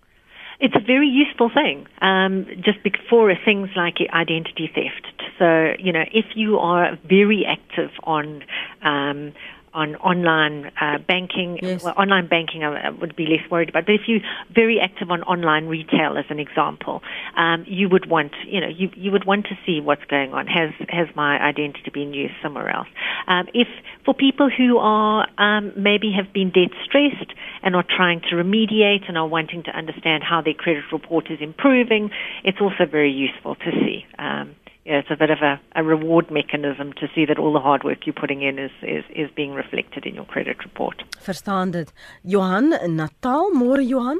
It's 0.61 0.77
a 0.77 0.81
very 0.81 1.09
useful 1.09 1.51
thing, 1.53 1.89
um, 2.01 2.47
just 2.63 2.79
for 3.11 3.33
things 3.45 3.71
like 3.75 3.97
identity 4.13 4.71
theft. 4.73 5.13
So, 5.39 5.73
you 5.79 5.93
know, 5.93 6.05
if 6.13 6.25
you 6.37 6.59
are 6.59 6.97
very 7.09 7.45
active 7.45 7.91
on 8.05 8.45
um, 8.83 9.33
on 9.75 9.97
online 9.97 10.71
uh, 10.81 10.99
banking. 10.99 11.59
Yes. 11.63 11.83
Well, 11.83 11.95
online 11.97 12.29
banking 12.29 12.65
I, 12.65 12.91
would 12.91 13.17
be 13.17 13.27
less 13.27 13.49
worried 13.51 13.69
about. 13.69 13.87
But 13.87 13.95
if 13.95 14.03
you're 14.07 14.21
very 14.55 14.81
active 14.81 15.11
on 15.11 15.23
online 15.23 15.67
retail, 15.67 16.17
as 16.19 16.25
an 16.29 16.39
example, 16.39 17.03
um, 17.37 17.65
you 17.67 17.89
would 17.89 18.09
want, 18.09 18.33
you 18.47 18.61
know, 18.61 18.69
you, 18.69 18.91
you 18.95 19.11
would 19.11 19.25
want 19.25 19.47
to 19.47 19.59
see 19.65 19.81
what's 19.81 20.05
going 20.05 20.33
on. 20.33 20.47
Has 20.47 20.71
has 20.89 21.09
my 21.15 21.39
identity 21.41 21.91
been 21.93 22.13
used 22.13 22.35
somewhere 22.43 22.69
else? 22.69 22.89
Um, 23.27 23.47
if 23.55 23.69
for 24.05 24.15
people 24.15 24.51
who 24.51 24.79
are 24.79 25.27
um, 25.39 25.73
maybe 25.77 26.13
have 26.13 26.33
been 26.33 26.51
debt 26.51 26.77
stressed 26.85 27.33
and 27.63 27.75
are 27.77 27.85
trying 27.85 28.21
to 28.31 28.37
remediate 28.37 29.09
and 29.09 29.17
are 29.17 29.29
wanting 29.29 29.63
to 29.65 29.71
understand 29.71 30.23
how 30.23 30.43
their 30.43 30.55
credit 30.55 30.85
report 30.93 31.31
is 31.31 31.39
improving, 31.41 32.11
it's 32.45 32.59
also 32.61 32.85
very 32.91 33.13
useful 33.13 33.55
to 33.57 33.71
see. 33.71 34.05
Um, 34.19 34.55
yeah, 34.85 34.99
it's 34.99 35.11
a 35.11 35.17
bit 35.17 35.31
of 35.31 35.41
a, 35.43 35.61
a 35.75 35.83
reward 35.85 36.31
mechanism 36.31 36.93
to 36.95 37.09
see 37.15 37.25
that 37.27 37.39
all 37.39 37.53
the 37.53 37.61
hard 37.61 37.85
work 37.85 38.07
you're 38.07 38.21
putting 38.21 38.43
in 38.43 38.59
is, 38.59 38.71
is, 38.83 39.05
is 39.15 39.31
being 39.35 39.55
reflected 39.55 40.07
in 40.07 40.15
your 40.15 40.27
credit 40.27 40.59
report. 40.65 41.03
Verstaan 41.21 41.71
dit. 41.71 41.93
Johan 42.23 42.75
Natal, 42.97 43.51
môre 43.55 43.87
Johan. 43.87 44.19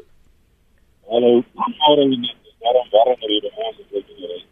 Hallo, 1.11 1.43
môre 1.55 2.05
daarom 2.63 2.87
waarom 2.93 3.19
rede 3.27 3.51
ons 3.57 3.81
dit 3.91 4.07
doen. 4.07 4.45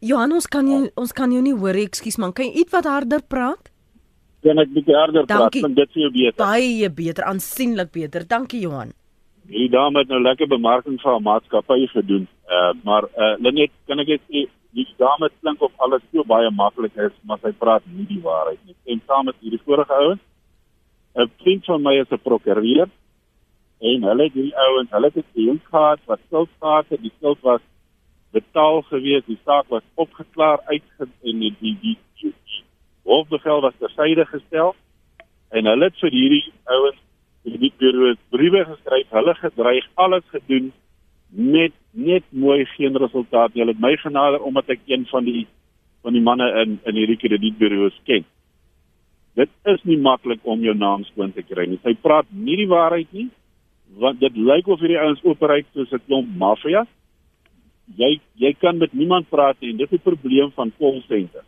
Johan, 0.00 0.32
ons 0.32 0.46
kan 0.46 0.64
nie 0.64 0.88
ons 0.98 1.12
kan 1.12 1.30
jou 1.30 1.42
nie 1.44 1.54
hoor, 1.54 1.76
ekskuus 1.78 2.18
man. 2.18 2.32
Kan 2.32 2.48
jy 2.48 2.64
iets 2.64 2.72
wat 2.74 2.88
harder 2.88 3.22
praat? 3.22 3.68
Kan 4.42 4.58
ek 4.58 4.72
bietjie 4.74 4.96
harder 4.96 5.28
praat? 5.28 5.60
Want 5.62 5.76
dit 5.78 5.92
vir 5.94 6.02
jou 6.06 6.10
beter. 6.16 6.40
Baie 6.40 6.88
beter, 6.90 7.28
aansienlik 7.28 7.92
beter. 7.94 8.26
Dankie 8.26 8.64
Johan. 8.64 8.96
Die 9.52 9.68
dame 9.68 10.00
het 10.00 10.08
nou 10.08 10.22
lekker 10.22 10.48
bemarking 10.48 10.98
van 11.02 11.20
'n 11.20 11.28
maatskappy 11.28 11.86
gedoen. 11.92 12.26
Uh 12.48 12.72
maar 12.82 13.04
uh 13.04 13.36
Lenet, 13.38 13.70
kan 13.86 14.00
ek 14.00 14.08
net 14.16 14.50
die 14.72 14.86
dame 14.98 15.28
klink 15.40 15.62
of 15.62 15.72
alles 15.84 16.02
so 16.12 16.24
baie 16.24 16.50
maklik 16.50 16.96
is, 16.96 17.14
maar 17.28 17.40
sy 17.42 17.52
praat 17.52 17.84
nie 17.86 18.06
die 18.08 18.22
waarheid 18.24 18.60
nie. 18.66 18.76
En 18.92 19.02
saam 19.06 19.28
met 19.28 19.36
hierdie 19.40 19.60
vorige 19.64 19.92
ouens, 19.92 20.22
'n 21.14 21.30
vriend 21.42 21.64
van 21.64 21.82
my 21.82 21.94
is 22.00 22.10
'n 22.10 22.24
prokureur 22.28 22.88
en 23.80 24.02
hulle 24.08 24.30
die 24.32 24.52
ouens, 24.56 24.90
hulle 24.90 25.10
het 25.12 25.24
gesien 25.26 25.60
gehad 25.70 26.00
wat 26.06 26.20
skuld 26.26 26.48
gehad 26.60 26.86
het, 26.88 27.02
die 27.02 27.12
skuld 27.16 27.40
was 27.40 27.60
betaal 28.32 28.82
gewees, 28.82 29.24
die 29.26 29.38
saak 29.44 29.68
was 29.68 29.82
opgeklaar 29.94 30.60
uit 30.64 30.82
en 31.00 31.38
die 31.38 31.54
die 31.60 31.76
die, 31.82 31.98
die, 32.20 32.32
die 32.32 32.64
hofbevel 33.04 33.60
was 33.60 33.74
tersyde 33.78 34.24
gestel 34.26 34.74
en 35.50 35.66
hulle 35.66 35.84
het 35.84 35.98
vir 36.00 36.10
hierdie 36.10 36.52
ouens 36.64 37.00
die 37.42 37.72
bureau 37.78 38.14
briewe 38.30 38.64
geskryf, 38.64 39.10
hulle 39.10 39.34
gedreig, 39.34 39.86
alles 39.94 40.24
gedoen 40.30 40.72
net 41.32 41.72
net 41.92 42.24
mooi 42.30 42.64
geen 42.76 42.96
resultaat 42.96 43.54
nie. 43.54 43.62
Hulle 43.62 43.74
het 43.74 43.82
my 43.82 43.96
genader 44.00 44.40
omdat 44.40 44.70
ek 44.72 44.80
een 44.86 45.04
van 45.10 45.24
die 45.24 45.46
van 46.02 46.16
die 46.16 46.22
manne 46.24 46.48
in 46.62 46.78
in 46.88 46.98
hierdie 46.98 47.18
kredietburo's 47.20 47.98
ken. 48.08 48.24
Dit 49.36 49.48
is 49.64 49.84
nie 49.88 49.98
maklik 49.98 50.40
om 50.44 50.60
jou 50.60 50.74
naam 50.76 51.04
skoon 51.04 51.32
te 51.32 51.42
kry 51.42 51.66
nie. 51.68 51.80
Sy 51.82 51.94
praat 51.94 52.26
nie 52.30 52.56
die 52.56 52.68
waarheid 52.68 53.12
nie. 53.12 53.28
Want 54.00 54.20
dit 54.20 54.36
lyk 54.36 54.68
of 54.68 54.80
hierdie 54.80 55.00
ouens 55.00 55.22
opereer 55.24 55.64
soos 55.72 55.92
'n 55.92 56.04
klomp 56.06 56.28
maffia. 56.36 56.86
Jy 57.96 58.20
jy 58.36 58.52
kan 58.52 58.78
met 58.78 58.92
niemand 58.92 59.28
praat 59.28 59.56
nie. 59.60 59.72
Dit 59.72 59.92
is 59.92 59.98
'n 59.98 60.02
probleem 60.02 60.50
van 60.52 60.72
call 60.78 61.02
center. 61.08 61.44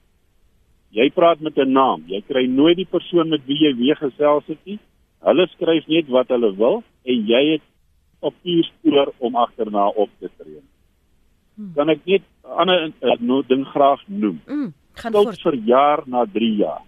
Jy 0.91 1.11
praat 1.11 1.41
met 1.41 1.59
'n 1.59 1.73
naam. 1.73 2.05
Jy 2.07 2.23
kry 2.29 2.47
nooit 2.47 2.77
die 2.77 2.91
persoon 2.91 3.29
met 3.29 3.47
wie 3.47 3.59
jy 3.59 3.75
weer 3.77 3.97
gesels 3.97 4.47
het 4.47 4.59
nie. 4.65 4.79
Hulle 5.21 5.47
skryf 5.47 5.87
net 5.89 6.09
wat 6.09 6.29
hulle 6.29 6.55
wil 6.57 6.83
en 7.05 7.27
jy 7.27 7.53
het 7.53 7.63
papier 8.25 8.65
spoor 8.71 9.13
om 9.19 9.37
agterna 9.37 9.89
op 9.89 10.11
te 10.21 10.31
tree. 10.39 10.63
Hmm. 11.55 11.73
Kan 11.77 11.93
ek 11.93 12.01
net 12.05 12.23
'n 12.23 12.59
ander 12.61 12.93
uh, 13.03 13.43
ding 13.49 13.65
graag 13.75 14.03
noem? 14.07 14.41
Mm, 14.47 14.73
gaan 15.01 15.13
voort 15.13 15.43
vir 15.43 15.57
jaar 15.67 16.03
na 16.07 16.25
3 16.27 16.57
jaar. 16.57 16.83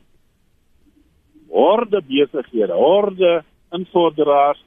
Horde 1.49 2.01
besighede, 2.03 2.73
horde 2.73 3.45
invorderaars 3.73 4.63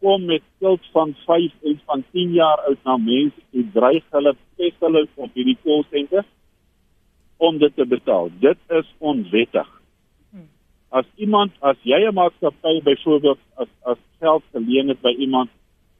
kom 0.00 0.24
met 0.24 0.42
skuld 0.56 0.80
van 0.92 1.14
5 1.26 1.52
en 1.62 1.80
van 1.86 2.04
10 2.12 2.32
jaar 2.32 2.60
oud 2.68 2.78
na 2.84 2.96
mense 2.96 3.40
toe 3.50 3.64
dreig 3.72 4.04
hulle 4.10 4.34
pest 4.56 4.84
hulle 4.84 5.06
op 5.14 5.34
hierdie 5.34 5.58
call 5.64 5.84
center 5.90 6.24
om 7.36 7.58
dit 7.58 7.74
te 7.74 7.86
betaal. 7.86 8.30
Dit 8.40 8.58
is 8.68 8.86
onwettig. 8.98 9.68
Hmm. 10.30 10.48
As 10.90 11.06
iemand 11.16 11.52
as 11.60 11.76
jy 11.82 12.00
'n 12.06 12.14
maatskappy 12.14 12.82
byvoorbeeld 12.82 13.38
as 13.56 13.68
as 13.82 13.98
geld 14.20 14.42
geleen 14.52 14.88
het 14.88 15.00
by 15.00 15.14
iemand 15.18 15.50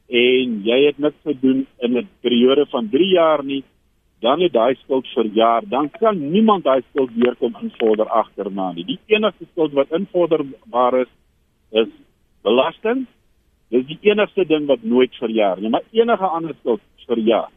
en 0.09 0.61
jy 0.65 0.79
het 0.87 0.97
niks 0.97 1.21
gedoen 1.23 1.67
in 1.85 1.97
'n 1.97 2.09
periode 2.21 2.65
van 2.65 2.89
3 2.89 3.09
jaar 3.13 3.43
nie, 3.43 3.63
dan 4.19 4.41
het 4.41 4.53
daai 4.53 4.75
skuld 4.75 5.07
vir 5.07 5.25
jaar, 5.25 5.61
dan 5.67 5.89
kan 5.89 6.31
niemand 6.31 6.63
daai 6.63 6.81
skuld 6.89 7.11
weer 7.15 7.35
kom 7.35 7.55
invorder 7.61 8.07
agterna 8.07 8.71
nie. 8.71 8.83
Die 8.83 8.99
enigste 9.05 9.45
skuld 9.51 9.71
wat 9.73 9.91
invorderbaar 9.91 10.99
is, 10.99 11.11
is 11.71 11.87
belasting. 12.41 13.05
Dis 13.69 13.85
die 13.85 13.99
enigste 14.01 14.45
ding 14.45 14.65
wat 14.65 14.83
nooit 14.83 15.15
verjaar 15.15 15.61
nie, 15.61 15.69
maar 15.69 15.85
enige 15.91 16.25
ander 16.25 16.55
skuld 16.59 16.81
verjaar. 17.05 17.51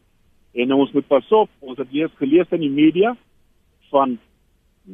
En 0.52 0.72
ons 0.72 0.92
moet 0.92 1.06
pas 1.06 1.32
op, 1.32 1.50
ons 1.60 1.78
het 1.78 1.88
eers 1.92 2.12
gelees 2.20 2.50
in 2.50 2.60
die 2.60 2.70
media 2.70 3.16
van 3.90 4.18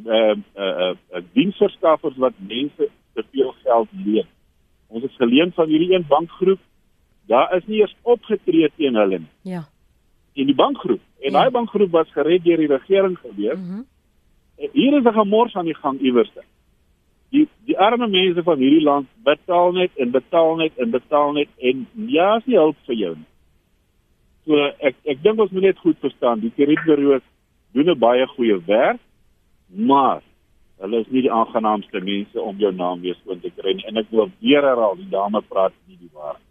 uh, 0.07 0.35
uh, 0.57 0.95
uh, 0.95 1.23
diensverskaffers 1.33 2.17
wat 2.17 2.39
mense 2.39 2.89
te 3.15 3.25
veel 3.31 3.55
geld 3.65 3.89
leen. 4.05 4.27
Ons 4.89 5.03
het 5.03 5.13
geleen 5.21 5.53
van 5.53 5.69
hierdie 5.69 5.93
een 5.95 6.07
bankgroep 6.09 6.61
daar 7.29 7.53
is 7.57 7.67
nie 7.67 7.83
eens 7.83 7.95
opgetree 8.03 8.71
teen 8.77 8.97
hulle 8.97 9.19
nie. 9.19 9.53
Ja. 9.53 9.67
In 10.35 10.47
die 10.49 10.57
bankgroep. 10.57 11.01
En 11.21 11.33
ja. 11.33 11.39
daai 11.39 11.51
bankgroep 11.51 11.91
was 11.91 12.11
gered 12.17 12.45
deur 12.45 12.61
die 12.63 12.73
regering 12.73 13.19
gewees. 13.21 13.59
Mm 13.59 13.87
hier 14.59 14.97
is 14.99 15.05
'n 15.05 15.13
gemors 15.13 15.55
aan 15.55 15.65
die 15.65 15.75
gang 15.75 16.01
iewers. 16.01 16.31
Die 17.31 17.49
die 17.65 17.79
arme 17.79 18.09
mense 18.09 18.43
van 18.43 18.59
hierdie 18.59 18.83
land 18.83 19.07
betaal 19.23 19.73
net 19.73 19.91
en 19.97 20.11
betaal 20.11 20.57
net 20.57 20.73
en 20.77 20.91
betaal 20.91 21.33
net 21.33 21.49
en 21.59 21.87
ja, 21.95 22.37
is 22.37 22.45
nie 22.45 22.57
hulp 22.57 22.77
vir 22.87 22.95
jou 22.95 23.15
nie. 23.17 23.29
So 24.45 24.57
ek 24.79 24.97
ek 25.05 25.23
dink 25.23 25.41
ons 25.41 25.51
moet 25.51 25.63
net 25.63 25.79
goed 25.79 25.99
verstaan, 26.01 26.41
die 26.41 26.53
kredietbureaus 26.57 27.23
doen 27.73 27.91
'n 27.91 27.99
baie 27.99 28.27
goeie 28.27 28.59
werk, 28.67 29.01
maar 29.69 30.23
hulle 30.81 31.01
is 31.01 31.11
nie 31.11 31.23
die 31.23 31.33
aangenaamste 31.33 32.01
mense 32.01 32.41
om 32.41 32.57
jou 32.59 32.73
naam 32.73 33.01
weer 33.01 33.15
skoon 33.15 33.41
te 33.41 33.51
kry 33.51 33.75
nie. 33.75 33.87
En 33.87 33.97
ek 33.97 34.07
wil 34.11 34.31
weer 34.41 34.63
herhaal, 34.63 34.97
die 34.97 35.11
dame 35.11 35.43
praat 35.43 35.73
nie 35.87 35.99
die 36.01 36.11
waarheid. 36.13 36.48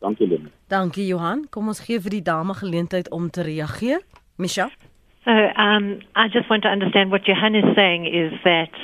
Dankie 0.00 0.26
Lena. 0.26 0.50
Dankie 0.68 1.06
Johan. 1.06 1.46
Kom 1.50 1.68
ons 1.68 1.80
gee 1.80 2.00
vir 2.00 2.18
die 2.18 2.22
dame 2.22 2.54
geleentheid 2.54 3.10
om 3.10 3.30
te 3.30 3.42
reageer. 3.42 4.02
Misha. 4.36 4.70
So 5.24 5.30
um, 5.30 6.00
I 6.14 6.28
just 6.28 6.50
want 6.50 6.64
to 6.64 6.68
understand 6.68 7.10
what 7.10 7.26
Johan 7.26 7.54
is 7.54 7.64
saying 7.74 8.04
is 8.06 8.32
that 8.44 8.74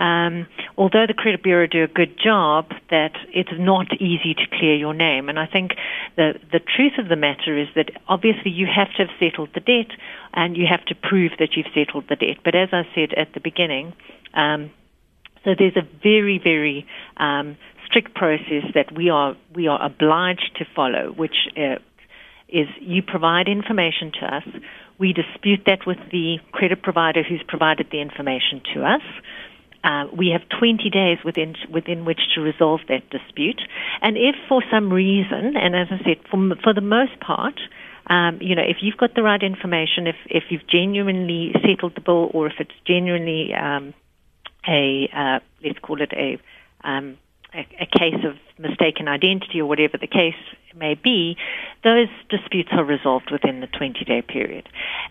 um, 0.00 0.46
although 0.78 1.04
the 1.06 1.12
credit 1.12 1.42
bureau 1.42 1.66
do 1.66 1.84
a 1.84 1.88
good 1.88 2.18
job, 2.18 2.70
that 2.88 3.12
it's 3.34 3.52
not 3.58 3.92
easy 4.00 4.32
to 4.32 4.46
clear 4.58 4.74
your 4.74 4.94
name. 4.94 5.28
And 5.28 5.38
I 5.38 5.46
think 5.46 5.72
the 6.16 6.34
the 6.50 6.60
truth 6.60 6.96
of 6.98 7.08
the 7.08 7.16
matter 7.16 7.58
is 7.58 7.68
that 7.76 7.90
obviously 8.08 8.50
you 8.50 8.66
have 8.66 8.88
to 8.96 9.04
have 9.04 9.14
settled 9.20 9.50
the 9.52 9.60
debt, 9.60 9.94
and 10.32 10.56
you 10.56 10.66
have 10.66 10.84
to 10.86 10.94
prove 10.94 11.32
that 11.38 11.50
you've 11.54 11.72
settled 11.74 12.04
the 12.08 12.16
debt. 12.16 12.38
But 12.44 12.54
as 12.54 12.70
I 12.72 12.88
said 12.94 13.12
at 13.12 13.34
the 13.34 13.40
beginning, 13.40 13.92
um, 14.32 14.70
so 15.44 15.50
there's 15.58 15.76
a 15.76 15.86
very 16.02 16.38
very 16.38 16.86
um, 17.18 17.58
strict 17.90 18.14
process 18.14 18.64
that 18.74 18.94
we 18.96 19.10
are 19.10 19.36
we 19.54 19.66
are 19.66 19.84
obliged 19.84 20.56
to 20.56 20.64
follow, 20.74 21.12
which 21.12 21.36
uh, 21.56 21.76
is 22.48 22.68
you 22.80 23.02
provide 23.02 23.48
information 23.48 24.12
to 24.20 24.26
us, 24.26 24.44
we 24.98 25.12
dispute 25.12 25.60
that 25.66 25.86
with 25.86 25.98
the 26.10 26.38
credit 26.52 26.82
provider 26.82 27.22
who's 27.22 27.42
provided 27.46 27.88
the 27.90 28.00
information 28.00 28.62
to 28.74 28.82
us. 28.84 29.02
uh, 29.82 30.04
we 30.16 30.28
have 30.28 30.42
20 30.58 30.90
days 30.90 31.18
within 31.24 31.54
within 31.72 32.04
which 32.04 32.20
to 32.34 32.40
resolve 32.40 32.80
that 32.88 33.08
dispute. 33.10 33.60
And 34.02 34.16
if 34.16 34.36
for 34.48 34.62
some 34.70 34.92
reason, 34.92 35.56
and 35.56 35.74
as 35.74 35.88
I 35.90 35.98
said, 36.04 36.18
for 36.30 36.38
for 36.62 36.74
the 36.74 36.82
most 36.82 37.18
part, 37.20 37.58
um, 38.06 38.38
you 38.40 38.54
know, 38.54 38.62
if 38.62 38.78
you've 38.82 38.96
got 38.96 39.14
the 39.14 39.22
right 39.22 39.42
information, 39.42 40.06
if 40.06 40.16
if 40.26 40.44
you've 40.50 40.66
genuinely 40.66 41.52
settled 41.64 41.94
the 41.94 42.02
bill, 42.02 42.30
or 42.34 42.46
if 42.46 42.54
it's 42.58 42.76
genuinely 42.86 43.54
um, 43.54 43.94
a 44.68 45.08
uh, 45.16 45.38
let's 45.64 45.78
call 45.78 46.00
it 46.02 46.12
a 46.12 46.38
um, 46.86 47.16
a, 47.54 47.66
a 47.80 47.86
case 47.86 48.24
of 48.24 48.36
mistaken 48.58 49.08
identity 49.08 49.60
or 49.60 49.66
whatever 49.66 49.98
the 49.98 50.06
case 50.06 50.34
may 50.76 50.94
be, 50.94 51.36
those 51.82 52.08
disputes 52.28 52.70
are 52.72 52.84
resolved 52.84 53.30
within 53.30 53.60
the 53.60 53.66
20 53.66 54.04
day 54.04 54.22
period. 54.22 54.68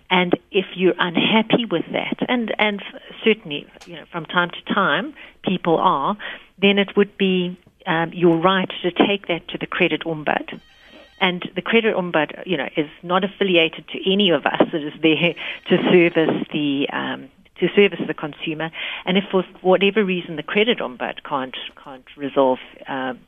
And 0.09 0.37
if 0.51 0.65
you're 0.75 0.95
unhappy 0.97 1.65
with 1.65 1.85
that, 1.91 2.17
and, 2.27 2.53
and 2.57 2.81
certainly, 3.23 3.67
you 3.85 3.95
know, 3.95 4.05
from 4.11 4.25
time 4.25 4.51
to 4.51 4.73
time, 4.73 5.13
people 5.43 5.77
are, 5.77 6.17
then 6.61 6.77
it 6.77 6.95
would 6.95 7.17
be 7.17 7.57
um, 7.85 8.11
your 8.13 8.37
right 8.37 8.69
to 8.83 8.91
take 8.91 9.27
that 9.27 9.47
to 9.49 9.57
the 9.57 9.67
credit 9.67 10.01
ombud. 10.01 10.59
And 11.21 11.49
the 11.55 11.61
credit 11.61 11.95
ombud, 11.95 12.47
you 12.47 12.55
know, 12.55 12.69
is 12.77 12.89
not 13.03 13.23
affiliated 13.23 13.87
to 13.89 14.11
any 14.11 14.29
of 14.29 14.45
us. 14.45 14.61
It 14.73 14.83
is 14.83 15.01
there 15.01 15.35
to 15.67 15.83
service 15.91 16.47
the 16.53 16.87
um, 16.93 17.29
to 17.60 17.68
service 17.76 17.99
the 18.07 18.14
consumer. 18.14 18.70
And 19.05 19.18
if 19.18 19.26
for 19.32 19.43
whatever 19.62 20.03
reason 20.03 20.36
the 20.36 20.43
credit 20.43 20.80
ombud 20.80 21.24
can't 21.24 21.55
can't 21.84 22.05
resolve 22.18 22.60
um, 22.88 23.20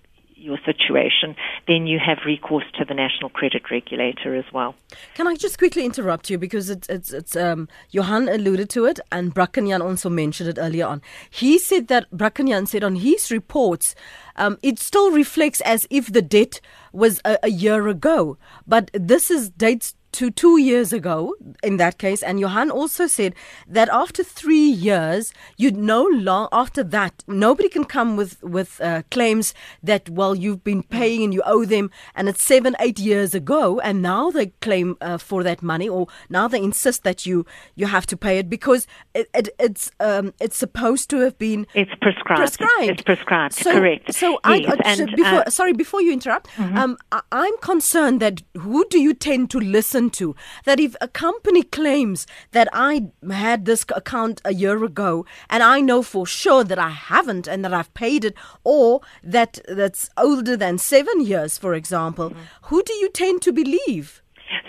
your 0.42 0.58
situation, 0.66 1.36
then 1.68 1.86
you 1.86 2.00
have 2.04 2.20
recourse 2.26 2.64
to 2.78 2.86
the 2.86 2.94
national 2.94 3.30
credit 3.30 3.70
regulator 3.70 4.36
as 4.36 4.46
well. 4.52 4.76
Can 5.14 5.28
I 5.28 5.36
just 5.36 5.58
quickly 5.58 5.86
interrupt 5.86 6.30
you 6.30 6.38
because 6.38 6.70
it's 6.70 6.90
it's 6.90 7.14
it's 7.14 7.36
um 7.36 7.70
Johan 7.92 8.28
alluded 8.28 8.70
to 8.72 8.86
it 8.86 9.00
and 9.12 9.34
Brackenjan 9.34 9.82
also 9.82 10.10
mentioned 10.10 10.50
it 10.50 10.58
earlier 10.60 10.88
on. 10.88 11.02
He 11.30 11.58
said 11.60 11.88
that 11.88 12.10
Brackenjan 12.12 12.68
said 12.68 12.84
on 12.84 12.96
his 12.96 13.32
reports 13.32 13.96
um, 14.36 14.58
it 14.64 14.80
still 14.80 15.12
reflects 15.12 15.62
as 15.62 15.86
if 15.90 16.12
the 16.12 16.22
debt 16.22 16.60
was 16.92 17.22
a, 17.24 17.38
a 17.44 17.50
year 17.50 17.88
ago, 17.88 18.38
but 18.66 18.90
this 18.94 19.30
is 19.30 19.50
dates 19.50 19.94
to 20.14 20.30
two 20.32 20.58
years 20.60 20.92
ago 20.94 21.36
in 21.64 21.78
that 21.78 21.98
case. 21.98 22.22
And 22.24 22.40
Johan 22.40 22.70
also 22.72 23.08
said 23.08 23.34
that 23.68 23.90
after 23.90 24.24
three 24.24 24.68
years, 24.70 25.34
you 25.58 25.72
no 25.72 26.04
long 26.04 26.48
after 26.52 26.84
that, 26.84 27.24
nobody 27.28 27.70
can 27.70 27.86
come 27.86 28.16
with 28.18 28.42
with 28.44 28.80
uh, 28.82 29.04
claims 29.12 29.54
that 29.84 30.10
well 30.10 30.36
you've 30.36 30.64
been 30.64 30.84
paying 30.84 31.24
and 31.24 31.34
you 31.34 31.42
owe 31.46 31.66
them, 31.66 31.90
and 32.16 32.28
it's 32.30 32.44
seven 32.44 32.76
eight 32.80 33.00
years 33.00 33.34
ago, 33.34 33.80
and 33.80 34.02
now 34.02 34.32
they 34.32 34.48
claim 34.62 34.98
uh, 35.02 35.18
for 35.18 35.44
that 35.44 35.62
money, 35.62 35.88
or 35.88 36.08
now 36.30 36.48
they 36.48 36.62
insist 36.62 37.04
that 37.04 37.26
you 37.26 37.46
you 37.76 37.88
have 37.88 38.06
to 38.08 38.18
pay 38.18 38.38
it 38.40 38.50
because 38.50 38.88
it, 39.14 39.30
it, 39.34 39.50
it's 39.60 39.92
um, 40.00 40.34
it's 40.40 40.58
supposed 40.58 41.10
to 41.10 41.18
have 41.20 41.38
been 41.38 41.66
it's 41.74 41.92
prescribed. 42.02 42.40
Prescribed. 42.40 42.90
It's 42.92 43.02
prescribed. 43.04 43.54
So, 43.54 43.72
correct. 43.72 44.14
So 44.14 44.32
yes. 44.32 44.40
I, 44.44 44.78
and, 44.86 45.16
before 45.16 45.44
uh, 45.48 45.50
sorry 45.50 45.74
before 45.74 46.02
you 46.02 46.12
interrupt, 46.12 46.50
Mhm. 46.58 46.76
um, 46.78 46.98
I, 47.12 47.22
I'm 47.32 47.58
concerned 47.62 48.20
that 48.22 48.42
who 48.58 48.86
do 48.90 49.00
you 49.00 49.14
tend 49.14 49.50
to 49.52 49.60
listen 49.60 50.01
to? 50.10 50.36
That 50.66 50.80
if 50.80 50.96
a 51.00 51.08
company 51.08 51.64
claims 51.64 52.28
that 52.52 52.68
I 52.74 53.12
had 53.32 53.66
this 53.66 53.86
account 53.96 54.42
a 54.44 54.54
year 54.54 54.84
ago 54.84 55.26
and 55.50 55.64
I 55.64 55.80
know 55.80 56.02
for 56.02 56.26
sure 56.26 56.64
that 56.64 56.80
I 56.80 56.90
haven't 56.90 57.48
and 57.48 57.64
that 57.64 57.74
I've 57.74 57.94
paid 57.94 58.26
it, 58.26 58.36
or 58.64 59.02
that 59.24 59.60
that's 59.68 60.10
older 60.18 60.58
than 60.58 60.78
seven 60.78 61.22
years, 61.22 61.58
for 61.58 61.74
example, 61.74 62.32
mm-hmm. 62.32 62.40
who 62.64 62.84
do 62.84 62.94
you 62.94 63.10
tend 63.10 63.42
to 63.44 63.54
believe? 63.54 64.22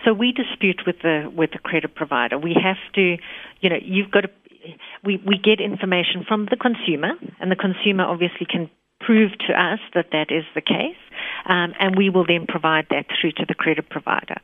So 0.04 0.12
we 0.12 0.32
dispute 0.32 0.82
with 0.86 0.96
the 1.02 1.32
with 1.34 1.50
the 1.52 1.58
credit 1.58 1.94
provider. 1.94 2.38
We 2.38 2.54
have 2.62 2.76
to, 2.94 3.16
you 3.60 3.70
know, 3.70 3.78
you've 3.82 4.10
got 4.10 4.22
to. 4.22 4.30
We 5.04 5.20
we 5.26 5.38
get 5.42 5.60
information 5.60 6.24
from 6.26 6.46
the 6.50 6.56
consumer, 6.56 7.10
and 7.40 7.50
the 7.50 7.56
consumer 7.56 8.04
obviously 8.04 8.46
can 8.48 8.70
prove 9.04 9.32
to 9.46 9.52
us 9.52 9.80
that 9.94 10.06
that 10.12 10.30
is 10.30 10.44
the 10.54 10.60
case, 10.60 10.96
um, 11.46 11.74
and 11.78 11.96
we 11.96 12.10
will 12.10 12.26
then 12.26 12.46
provide 12.46 12.86
that 12.90 13.06
through 13.20 13.32
to 13.32 13.44
the 13.46 13.54
credit 13.54 13.88
provider. 13.88 14.36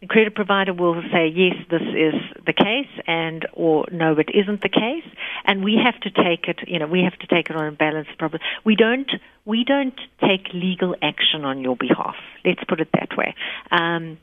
The 0.00 0.06
credit 0.06 0.34
provider 0.34 0.72
will 0.72 1.02
say 1.12 1.28
yes, 1.28 1.56
this 1.70 1.82
is 1.82 2.14
the 2.46 2.52
case, 2.52 2.90
and 3.06 3.46
or 3.52 3.86
no, 3.90 4.18
it 4.18 4.28
isn't 4.34 4.62
the 4.62 4.68
case, 4.68 5.08
and 5.44 5.64
we 5.64 5.80
have 5.82 5.98
to 6.00 6.10
take 6.10 6.46
it. 6.48 6.60
You 6.68 6.78
know, 6.78 6.86
we 6.86 7.02
have 7.02 7.18
to 7.20 7.26
take 7.26 7.50
it 7.50 7.56
on 7.56 7.66
a 7.66 7.72
balanced 7.72 8.16
problem. 8.18 8.40
We 8.64 8.76
don't 8.76 9.10
we 9.44 9.64
don't 9.64 9.98
take 10.20 10.52
legal 10.52 10.94
action 11.02 11.44
on 11.44 11.60
your 11.60 11.76
behalf. 11.76 12.16
Let's 12.44 12.62
put 12.68 12.80
it 12.80 12.88
that 12.92 13.16
way. 13.16 13.34
Um, 13.70 14.18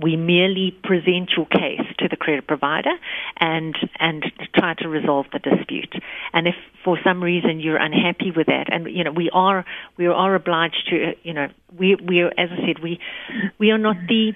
we 0.00 0.16
merely 0.16 0.76
present 0.82 1.30
your 1.36 1.46
case 1.46 1.80
to 1.98 2.08
the 2.08 2.16
credit 2.16 2.46
provider 2.46 2.92
and 3.38 3.76
and 3.98 4.24
try 4.54 4.74
to 4.74 4.88
resolve 4.88 5.26
the 5.32 5.38
dispute. 5.38 5.94
And 6.32 6.46
if 6.46 6.54
for 6.84 6.98
some 7.04 7.22
reason 7.22 7.60
you're 7.60 7.76
unhappy 7.76 8.30
with 8.30 8.46
that, 8.46 8.72
and 8.72 8.86
you 8.86 9.04
know 9.04 9.12
we 9.12 9.30
are 9.32 9.64
we 9.96 10.06
are 10.06 10.34
obliged 10.34 10.88
to 10.90 11.14
you 11.22 11.34
know 11.34 11.48
we 11.76 11.96
we 11.96 12.20
are, 12.20 12.32
as 12.38 12.50
I 12.52 12.66
said 12.66 12.78
we 12.82 13.00
we 13.58 13.70
are 13.70 13.78
not 13.78 13.96
the 14.08 14.32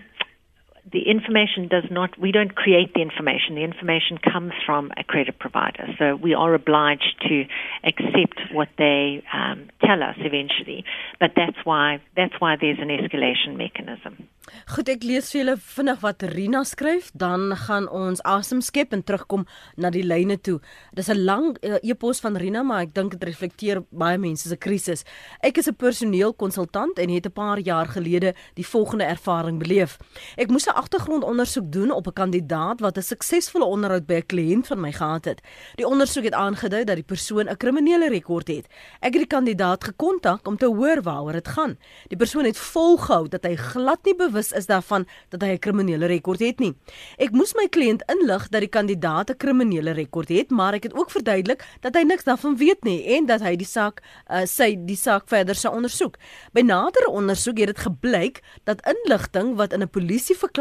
the 0.90 1.08
information 1.08 1.68
does 1.68 1.84
not 1.90 2.18
we 2.18 2.32
don't 2.32 2.54
create 2.54 2.92
the 2.94 3.00
information 3.00 3.54
the 3.54 3.62
information 3.62 4.18
comes 4.18 4.52
from 4.66 4.90
a 4.96 5.04
credit 5.04 5.38
provider 5.38 5.86
so 5.98 6.16
we 6.16 6.34
are 6.34 6.54
obliged 6.54 7.14
to 7.22 7.44
accept 7.84 8.40
what 8.52 8.68
they 8.78 9.22
um, 9.32 9.68
tell 9.84 10.02
us 10.02 10.16
eventually 10.18 10.84
but 11.20 11.32
that's 11.36 11.58
why 11.64 12.00
that's 12.16 12.34
why 12.40 12.56
there's 12.60 12.78
an 12.80 12.88
escalation 12.88 13.56
mechanism 13.56 14.28
Goed, 14.74 14.88
ek 14.90 15.04
lees 15.06 15.28
vir 15.30 15.38
julle 15.38 15.54
vinnig 15.62 16.00
wat 16.02 16.24
Rina 16.32 16.62
skryf, 16.66 17.10
dan 17.14 17.52
gaan 17.64 17.86
ons 17.94 18.22
asem 18.26 18.58
skep 18.64 18.94
en 18.96 19.04
terugkom 19.06 19.44
na 19.78 19.90
die 19.94 20.02
lyne 20.02 20.36
toe. 20.36 20.58
Dis 20.98 21.10
'n 21.10 21.24
lang 21.24 21.56
uh, 21.62 21.78
e-pos 21.82 22.20
van 22.20 22.36
Rina, 22.36 22.62
maar 22.62 22.82
ek 22.82 22.94
dink 22.94 23.12
dit 23.14 23.22
reflekteer 23.22 23.82
baie 23.90 24.18
mense 24.18 24.48
se 24.48 24.56
krisis. 24.56 25.04
Ek 25.42 25.58
is 25.58 25.68
'n 25.68 25.76
personeelkonsultant 25.78 26.98
en 26.98 27.08
het 27.08 27.26
'n 27.26 27.32
paar 27.32 27.58
jaar 27.58 27.86
gelede 27.86 28.34
die 28.54 28.66
volgende 28.66 29.04
ervaring 29.04 29.58
beleef. 29.58 29.98
Ek 30.36 30.50
moes 30.50 30.66
'n 30.72 30.76
agtergrondondersoek 30.76 31.72
doen 31.72 31.90
op 31.90 32.06
'n 32.06 32.12
kandidaat 32.12 32.80
wat 32.80 32.96
'n 32.96 33.02
suksesvolle 33.02 33.64
onderhoud 33.64 34.06
by 34.06 34.14
'n 34.14 34.26
kliënt 34.26 34.66
van 34.66 34.80
my 34.80 34.92
gehad 34.92 35.24
het. 35.24 35.40
Die 35.74 35.86
ondersoek 35.86 36.24
het 36.24 36.32
aangedui 36.32 36.84
dat 36.84 36.94
die 36.94 37.04
persoon 37.04 37.48
'n 37.48 37.56
kriminele 37.56 38.08
rekord 38.08 38.48
het. 38.48 38.66
Ek 39.00 39.12
het 39.12 39.22
die 39.22 39.26
kandidaat 39.26 39.84
gekontak 39.84 40.46
om 40.46 40.56
te 40.56 40.66
hoor 40.66 41.02
waaroor 41.02 41.32
dit 41.32 41.48
gaan. 41.48 41.78
Die 42.08 42.16
persoon 42.16 42.44
het 42.44 42.58
volgehou 42.58 43.28
dat 43.28 43.44
hy 43.44 43.56
glad 43.56 43.98
nie 44.04 44.14
bewus 44.14 44.52
is 44.52 44.66
daarvan 44.66 45.06
dat 45.28 45.42
hy 45.42 45.48
'n 45.48 45.58
kriminele 45.58 46.06
rekord 46.06 46.40
het 46.40 46.58
nie. 46.58 46.74
Ek 47.16 47.30
moes 47.30 47.54
my 47.54 47.68
kliënt 47.68 48.02
inlig 48.06 48.48
dat 48.48 48.60
die 48.60 48.68
kandidaat 48.68 49.30
'n 49.30 49.36
kriminele 49.36 49.90
rekord 49.90 50.28
het, 50.28 50.50
maar 50.50 50.74
ek 50.74 50.82
het 50.82 50.94
ook 50.94 51.10
verduidelik 51.10 51.64
dat 51.80 51.94
hy 51.94 52.02
niks 52.02 52.24
daarvan 52.24 52.56
weet 52.56 52.84
nie 52.84 53.04
en 53.16 53.26
dat 53.26 53.40
hy 53.40 53.56
die 53.56 53.66
saak 53.66 54.02
uh, 54.30 54.44
sy 54.44 54.76
die 54.78 54.96
saak 54.96 55.28
verder 55.28 55.54
sou 55.54 55.74
ondersoek. 55.74 56.16
By 56.52 56.60
nadere 56.60 57.10
ondersoek 57.10 57.58
het 57.58 57.66
dit 57.66 57.78
gebleik 57.78 58.42
dat 58.64 58.86
inligting 58.86 59.56
wat 59.56 59.72
in 59.72 59.82
'n 59.82 59.90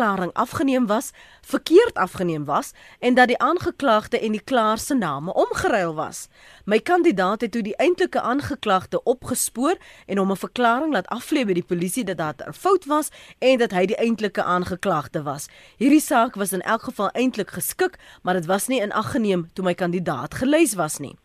polisieverklaring 0.01 0.33
afgeneem 0.33 0.87
was, 0.87 1.11
verkeerd 1.41 1.93
afgeneem 1.93 2.45
was 2.45 2.71
en 2.99 3.13
dat 3.13 3.27
die 3.27 3.37
aangeklagde 3.37 4.19
en 4.19 4.31
die 4.31 4.41
klaer 4.43 4.77
se 4.77 4.95
name 4.95 5.33
omgeruil 5.33 5.93
was. 5.95 6.27
My 6.65 6.79
kandidaat 6.79 7.41
het 7.41 7.51
toe 7.51 7.61
die 7.61 7.75
eintlike 7.75 8.21
aangeklagde 8.21 9.03
opgespoor 9.03 9.77
en 10.07 10.17
hom 10.17 10.31
'n 10.31 10.35
verklaring 10.35 10.93
laat 10.93 11.07
aflê 11.13 11.45
by 11.45 11.53
die 11.53 11.63
polisie 11.63 12.03
dat 12.03 12.17
daar 12.17 12.35
'n 12.47 12.53
fout 12.53 12.85
was 12.85 13.09
en 13.39 13.57
dat 13.57 13.71
hy 13.71 13.85
die 13.85 13.97
eintlike 13.97 14.43
aangeklagde 14.43 15.23
was. 15.23 15.47
Hierdie 15.77 16.01
saak 16.01 16.35
was 16.35 16.53
in 16.53 16.61
elk 16.61 16.83
geval 16.83 17.09
eintlik 17.09 17.51
geskik, 17.51 17.97
maar 18.23 18.33
dit 18.33 18.45
was 18.45 18.67
nie 18.67 18.81
in 18.81 18.91
ag 18.91 19.11
geneem 19.11 19.49
toe 19.53 19.65
my 19.65 19.73
kandidaat 19.73 20.33
gelys 20.33 20.73
was 20.73 20.97
nie. 20.97 21.20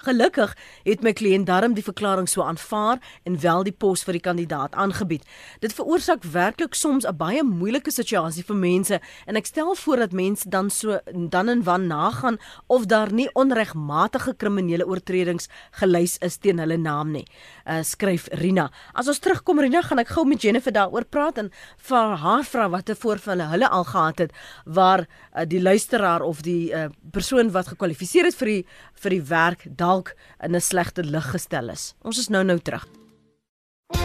Gelukkig 0.00 0.54
het 0.86 1.02
my 1.04 1.12
kliënt 1.12 1.44
darm 1.48 1.74
die 1.76 1.84
verklaring 1.84 2.28
so 2.28 2.42
aanvaar 2.42 3.00
en 3.28 3.36
wel 3.40 3.64
die 3.66 3.74
pos 3.76 4.02
vir 4.06 4.16
die 4.16 4.24
kandidaat 4.24 4.74
aangebied. 4.74 5.26
Dit 5.60 5.74
veroorsaak 5.76 6.24
werklik 6.24 6.74
soms 6.74 7.04
'n 7.04 7.16
baie 7.16 7.42
moeilike 7.44 7.90
situasie 7.90 8.44
vir 8.44 8.56
mense 8.56 9.00
en 9.26 9.36
ek 9.36 9.46
stel 9.46 9.74
voor 9.74 9.96
dat 9.96 10.12
mense 10.12 10.48
dan 10.48 10.70
so 10.70 10.98
dan 11.28 11.48
en 11.48 11.62
wan 11.64 11.86
nagaan 11.86 12.38
of 12.66 12.86
daar 12.86 13.12
nie 13.12 13.28
onregmatige 13.34 14.34
kriminele 14.36 14.86
oortredings 14.86 15.48
gelys 15.70 16.16
is 16.18 16.36
teen 16.36 16.58
hulle 16.58 16.76
naam 16.76 17.10
nie. 17.12 17.26
Uh, 17.66 17.82
skryf 17.82 18.28
Rina. 18.32 18.70
As 18.94 19.08
ons 19.08 19.18
terugkom 19.18 19.60
Rina, 19.60 19.82
gaan 19.82 19.98
ek 19.98 20.08
gou 20.08 20.24
met 20.24 20.42
Jennifer 20.42 20.72
daaroor 20.72 21.04
praat 21.04 21.38
en 21.38 21.50
vir 21.76 22.16
haar 22.16 22.44
vra 22.44 22.68
watter 22.68 22.96
voorvalle 22.96 23.42
hulle 23.52 23.68
al 23.68 23.84
gehad 23.84 24.18
het 24.18 24.32
waar 24.64 25.06
uh, 25.06 25.44
die 25.46 25.60
luisteraar 25.60 26.22
of 26.22 26.42
die 26.42 26.72
uh, 26.72 26.88
persoon 27.12 27.50
wat 27.50 27.68
gekwalifiseer 27.68 28.24
het 28.24 28.34
vir 28.34 28.46
die 28.46 28.64
vir 29.00 29.10
die 29.10 29.22
werk 29.22 29.64
dalk 29.90 30.14
in 30.44 30.54
'n 30.54 30.60
slegte 30.70 31.02
lig 31.14 31.26
gestel 31.34 31.68
is. 31.76 31.94
Ons 32.02 32.18
is 32.18 32.28
nou 32.28 32.44
nou 32.44 32.58
terug. 32.58 32.86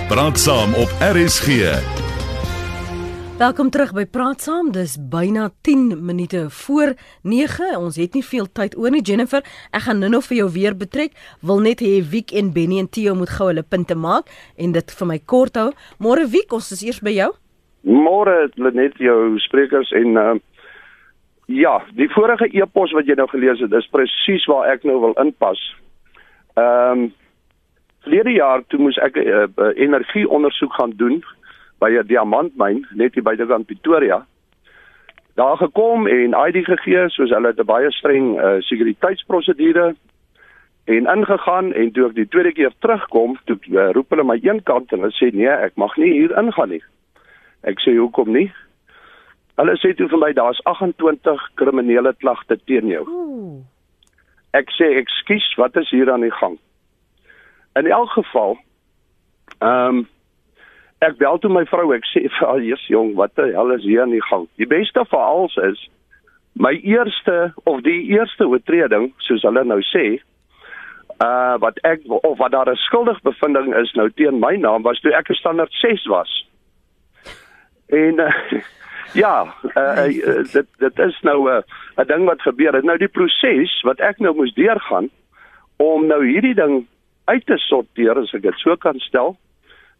Praat 0.10 0.38
saam 0.40 0.72
op 0.74 0.90
RSG. 1.14 1.48
Welkom 3.38 3.70
terug 3.70 3.92
by 3.94 4.06
Praat 4.06 4.42
Saam. 4.42 4.72
Dis 4.72 4.98
byna 5.10 5.50
10 5.62 6.06
minute 6.06 6.46
voor 6.50 6.94
9. 7.22 7.78
Ons 7.78 7.96
het 7.96 8.14
nie 8.14 8.24
veel 8.24 8.48
tyd 8.52 8.78
oor 8.78 8.92
nie, 8.92 9.02
Jennifer. 9.02 9.44
Ek 9.72 9.82
gaan 9.82 10.00
nou-nou 10.00 10.22
vir 10.24 10.38
jou 10.38 10.50
weer 10.52 10.78
betrek. 10.78 11.12
Wil 11.42 11.60
net 11.60 11.80
hê 11.84 12.00
Wiek 12.12 12.32
en 12.32 12.54
Benny 12.54 12.80
en 12.80 12.90
Theo 12.90 13.16
moet 13.16 13.30
gou 13.30 13.48
hulle 13.48 13.64
punte 13.64 13.96
maak 13.96 14.32
en 14.58 14.72
dit 14.72 14.92
vir 15.00 15.08
my 15.08 15.20
kort 15.26 15.56
hou. 15.56 15.72
Môre 16.00 16.26
Wiek, 16.32 16.54
ons 16.54 16.72
is 16.72 16.84
eers 16.84 17.02
by 17.02 17.12
jou. 17.12 17.32
Môre 17.84 18.50
net 18.56 18.94
jou 18.98 19.38
sprekers 19.40 19.92
en 19.92 20.16
uh, 20.18 20.40
ja, 21.46 21.82
die 21.94 22.10
vorige 22.10 22.50
e-pos 22.52 22.92
wat 22.92 23.08
jy 23.08 23.16
nou 23.16 23.28
gelees 23.30 23.60
het, 23.60 23.74
is 23.74 23.90
presies 23.92 24.46
waar 24.50 24.72
ek 24.74 24.84
nou 24.84 25.00
wil 25.00 25.16
inpas. 25.22 25.62
Ehm 26.56 27.06
um, 27.06 27.14
verlede 28.06 28.36
jaar 28.36 28.62
toe 28.70 28.80
moes 28.80 28.98
ek 29.02 29.16
'n 29.18 29.28
uh, 29.28 29.48
uh, 29.58 29.72
energieondersoek 29.82 30.74
gaan 30.74 30.94
doen 30.96 31.24
by 31.82 31.90
'n 31.90 32.08
diamantmyn 32.08 32.86
net 32.94 33.14
hier 33.14 33.24
buitekant 33.24 33.66
Pretoria. 33.66 34.26
Daar 35.36 35.58
gekom 35.58 36.08
en 36.08 36.38
ID 36.48 36.66
gegee 36.66 37.10
soos 37.10 37.30
hulle 37.30 37.48
het 37.48 37.60
'n 37.60 37.66
baie 37.66 37.92
streng 37.92 38.38
uh, 38.38 38.56
sekuriteitsprosedure 38.60 39.96
en 40.86 41.06
ingegaan 41.16 41.74
en 41.74 41.92
toe 41.92 42.06
ek 42.08 42.16
die 42.16 42.28
tweede 42.28 42.52
keer 42.52 42.74
terugkom, 42.80 43.38
toe 43.46 43.58
uh, 43.72 43.90
roep 43.92 44.10
hulle 44.10 44.24
my 44.24 44.40
een 44.42 44.64
kant 44.64 44.92
en 44.92 45.00
hulle 45.00 45.18
sê 45.18 45.34
nee, 45.34 45.50
ek 45.50 45.76
mag 45.76 45.98
nie 45.98 46.12
hier 46.12 46.38
ingaan 46.38 46.70
nie. 46.70 46.84
Ek 47.64 47.80
sê 47.80 47.98
hoekom 47.98 48.32
nie? 48.32 48.52
Hulle 49.56 49.78
sê 49.80 49.94
toe 49.96 50.10
vir 50.12 50.20
my 50.20 50.32
daar's 50.36 50.60
28 50.68 51.44
kriminele 51.56 52.12
klagte 52.20 52.58
teen 52.68 52.90
jou. 52.92 53.06
Ek 54.56 54.72
sê 54.76 54.90
ekskuus, 55.00 55.48
wat 55.60 55.78
is 55.80 55.90
hier 55.96 56.12
aan 56.12 56.26
die 56.28 56.34
gang? 56.42 56.58
In 57.80 57.88
elk 57.92 58.12
geval, 58.18 58.58
ehm 59.60 60.04
um, 60.04 60.06
ek 61.04 61.18
bel 61.20 61.38
toe 61.40 61.52
my 61.52 61.66
vrou, 61.70 61.92
ek 61.94 62.08
sê 62.10 62.24
vir 62.24 62.48
haar, 62.48 62.62
"Jesus 62.64 62.88
jong, 62.88 63.16
wat 63.16 63.36
die 63.36 63.52
hel 63.54 63.72
is 63.72 63.84
hier 63.84 64.02
aan 64.02 64.16
die 64.16 64.24
gang?" 64.30 64.48
Die 64.58 64.68
beste 64.68 65.06
van 65.06 65.22
alles 65.22 65.56
is 65.56 65.90
my 66.54 66.72
eerste 66.72 67.54
of 67.64 67.82
die 67.82 68.08
eerste 68.16 68.48
oortreding, 68.48 69.14
soos 69.18 69.44
hulle 69.44 69.64
nou 69.64 69.82
sê, 69.92 70.20
uh 71.24 71.56
wat 71.60 71.80
ek 71.84 72.02
of 72.08 72.38
wat 72.38 72.52
daar 72.52 72.72
'n 72.72 72.76
skuldig 72.76 73.22
bevinding 73.22 73.76
is 73.76 73.92
nou 73.94 74.10
teen 74.10 74.40
my 74.40 74.56
naam 74.56 74.82
was 74.84 75.00
toe 75.00 75.14
ek 75.14 75.30
'n 75.30 75.34
standaard 75.34 75.74
6 75.74 76.06
was. 76.06 76.48
En 77.88 78.20
uh, 78.20 78.34
ja, 79.14 79.54
uh, 79.76 80.08
uh, 80.08 80.44
dit 80.52 80.68
dit 80.78 81.00
is 81.00 81.20
nou 81.22 81.50
'n 81.50 81.64
uh, 81.98 82.04
'n 82.04 82.08
ding 82.08 82.26
wat 82.26 82.42
gebeur 82.42 82.74
het. 82.74 82.84
Nou 82.84 82.98
die 82.98 83.08
proses 83.08 83.82
wat 83.82 84.00
ek 84.00 84.20
nou 84.20 84.36
moes 84.36 84.54
deurgaan 84.54 85.10
om 85.78 86.08
nou 86.08 86.26
hierdie 86.28 86.56
ding 86.56 86.88
uit 87.26 87.46
te 87.46 87.58
sorteer 87.58 88.18
as 88.18 88.34
ek 88.34 88.42
dit 88.42 88.58
so 88.58 88.76
kan 88.76 89.00
stel. 89.00 89.38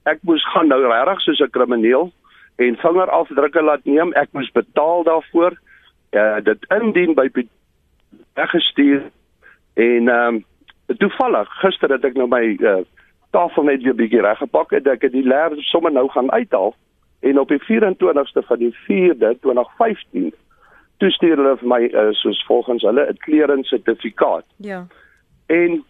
Ek 0.04 0.20
moes 0.22 0.46
gaan 0.54 0.68
nou 0.68 0.82
regtig 0.88 1.22
soos 1.22 1.40
'n 1.40 1.50
krimineel 1.50 2.12
en 2.56 2.78
vingerafdrukke 2.78 3.62
laat 3.62 3.86
neem. 3.86 4.14
Ek 4.14 4.30
moes 4.32 4.52
betaal 4.52 5.04
daarvoor. 5.04 5.54
Uh 6.12 6.40
dit 6.44 6.66
indien 6.70 7.14
by 7.14 7.30
weggestuur 8.34 9.04
en 9.74 10.08
ehm 10.08 10.36
um, 10.36 10.46
toevallig 10.98 11.50
gister 11.60 11.90
het 11.90 12.06
ek 12.06 12.14
nou 12.14 12.28
my 12.28 12.58
uh, 12.62 12.84
tafel 13.32 13.64
net 13.64 13.84
weer 13.84 13.96
bietjie 13.96 14.22
reggepak 14.22 14.72
en 14.72 14.92
ek 14.92 15.08
het 15.08 15.12
die 15.12 15.26
leer 15.26 15.56
sommer 15.72 15.92
nou 15.92 16.08
gaan 16.14 16.32
uithaal 16.32 16.76
en 17.26 17.40
op 17.40 17.50
die 17.50 17.62
24ste 17.62 18.44
van 18.48 18.60
die 18.62 18.74
4de 18.86 19.32
2015 19.42 20.34
toe 20.98 21.10
stuur 21.12 21.36
hulle 21.36 21.56
vir 21.62 21.68
my 21.68 21.82
uh, 21.92 22.12
soos 22.22 22.44
volgens 22.48 22.84
hulle 22.88 23.08
'n 23.10 23.18
clearance 23.26 23.70
sertifikaat. 23.70 24.46
Ja. 24.58 24.86
En 25.46 25.84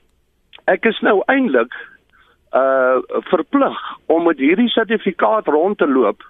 ek 0.65 0.85
is 0.85 0.99
nou 0.99 1.21
eintlik 1.25 1.73
uh 2.55 2.97
verplig 3.27 3.77
om 4.05 4.23
met 4.23 4.37
hierdie 4.39 4.69
sertifikaat 4.69 5.47
rond 5.47 5.77
te 5.77 5.87
loop 5.87 6.23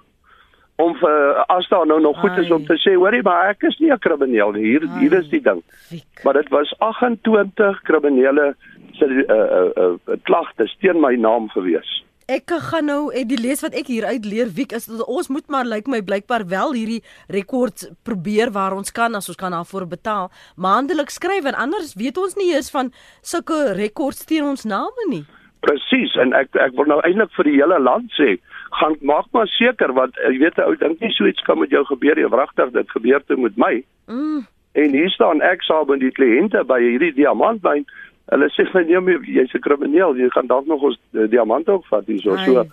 om 0.76 0.96
vir 1.00 1.44
as 1.54 1.68
daar 1.72 1.86
nou 1.88 2.00
nog 2.02 2.20
goed 2.20 2.38
is 2.38 2.52
om 2.52 2.66
te 2.66 2.78
sê 2.82 2.96
hoorie 2.96 3.22
maar 3.24 3.50
ek 3.50 3.64
is 3.70 3.78
nie 3.80 3.92
'n 3.92 4.00
krimineel 4.00 4.52
nie 4.52 4.64
hier 4.64 4.88
Ai, 4.88 5.00
hier 5.00 5.14
is 5.14 5.30
die 5.30 5.42
ding 5.42 5.62
fiek. 5.90 6.24
maar 6.24 6.34
dit 6.34 6.50
was 6.50 6.74
28 6.80 7.82
kriminele 7.82 8.56
se 8.94 9.06
uh, 9.06 9.36
uh, 9.36 9.84
uh, 9.84 10.16
klagtes 10.24 10.76
teen 10.80 11.00
my 11.00 11.16
naam 11.16 11.50
gewees 11.50 12.04
Ek 12.26 12.50
gaan 12.50 12.88
nou 12.90 13.12
ek 13.14 13.28
die 13.30 13.38
lees 13.38 13.62
wat 13.62 13.76
ek 13.78 13.86
hier 13.86 14.08
uit 14.10 14.26
leer 14.26 14.50
wie 14.50 14.66
is 14.74 14.88
ons 14.90 15.28
moet 15.30 15.46
maar 15.48 15.68
lyk 15.68 15.86
like 15.86 15.92
my 15.94 16.00
blykbaar 16.02 16.48
wel 16.50 16.74
hierdie 16.74 17.04
rekord 17.30 17.86
probeer 18.02 18.50
waar 18.50 18.74
ons 18.74 18.90
kan 18.90 19.14
as 19.14 19.30
ons 19.30 19.38
kan 19.38 19.54
daarvoor 19.54 19.86
betaal 19.86 20.32
maandeliks 20.58 21.20
skryf 21.22 21.46
en 21.46 21.54
anders 21.54 21.94
weet 21.94 22.18
ons 22.18 22.34
nie 22.36 22.50
eens 22.56 22.72
van 22.74 22.90
sulke 23.22 23.76
rekords 23.78 24.26
teen 24.26 24.42
ons 24.42 24.66
name 24.66 25.06
nie 25.12 25.22
Presies 25.66 26.18
en 26.22 26.34
ek 26.38 26.58
ek 26.62 26.74
wil 26.78 26.90
nou 26.90 26.98
eintlik 27.06 27.32
vir 27.38 27.50
die 27.50 27.56
hele 27.60 27.78
land 27.82 28.10
sê, 28.18 28.36
gaan 28.80 28.98
maak 29.02 29.30
maar 29.34 29.50
seker 29.54 29.94
want 29.98 30.18
jy 30.26 30.38
weet 30.42 30.58
'n 30.58 30.66
ou 30.66 30.76
dink 30.82 31.02
nie 31.02 31.14
so 31.14 31.26
iets 31.26 31.46
kan 31.46 31.60
met 31.60 31.70
jou 31.70 31.86
gebeur 31.86 32.16
nie, 32.16 32.30
wragtig 32.30 32.74
dit 32.74 32.92
gebeur 32.98 33.22
te 33.26 33.38
met 33.38 33.58
my. 33.58 33.84
Mm. 34.10 34.46
En 34.76 34.90
hier 34.92 35.10
staan 35.10 35.42
ek 35.42 35.64
saam 35.64 35.88
met 35.88 36.00
die 36.00 36.12
kliënte 36.12 36.66
by 36.68 36.80
hierdie 36.82 37.14
diamantmyn. 37.14 37.86
Hulle 38.34 38.50
sê 38.50 38.66
vir 38.72 38.88
nee, 38.90 39.00
my 39.00 39.20
jy's 39.30 39.54
'n 39.54 39.62
krimineel, 39.62 40.16
jy 40.18 40.30
gaan 40.34 40.48
dalk 40.48 40.66
nog 40.66 40.82
ons 40.82 40.98
uh, 41.14 41.28
diamant 41.30 41.70
ook 41.70 41.86
vat 41.92 42.06
hier 42.06 42.22
so 42.22 42.38
so. 42.38 42.66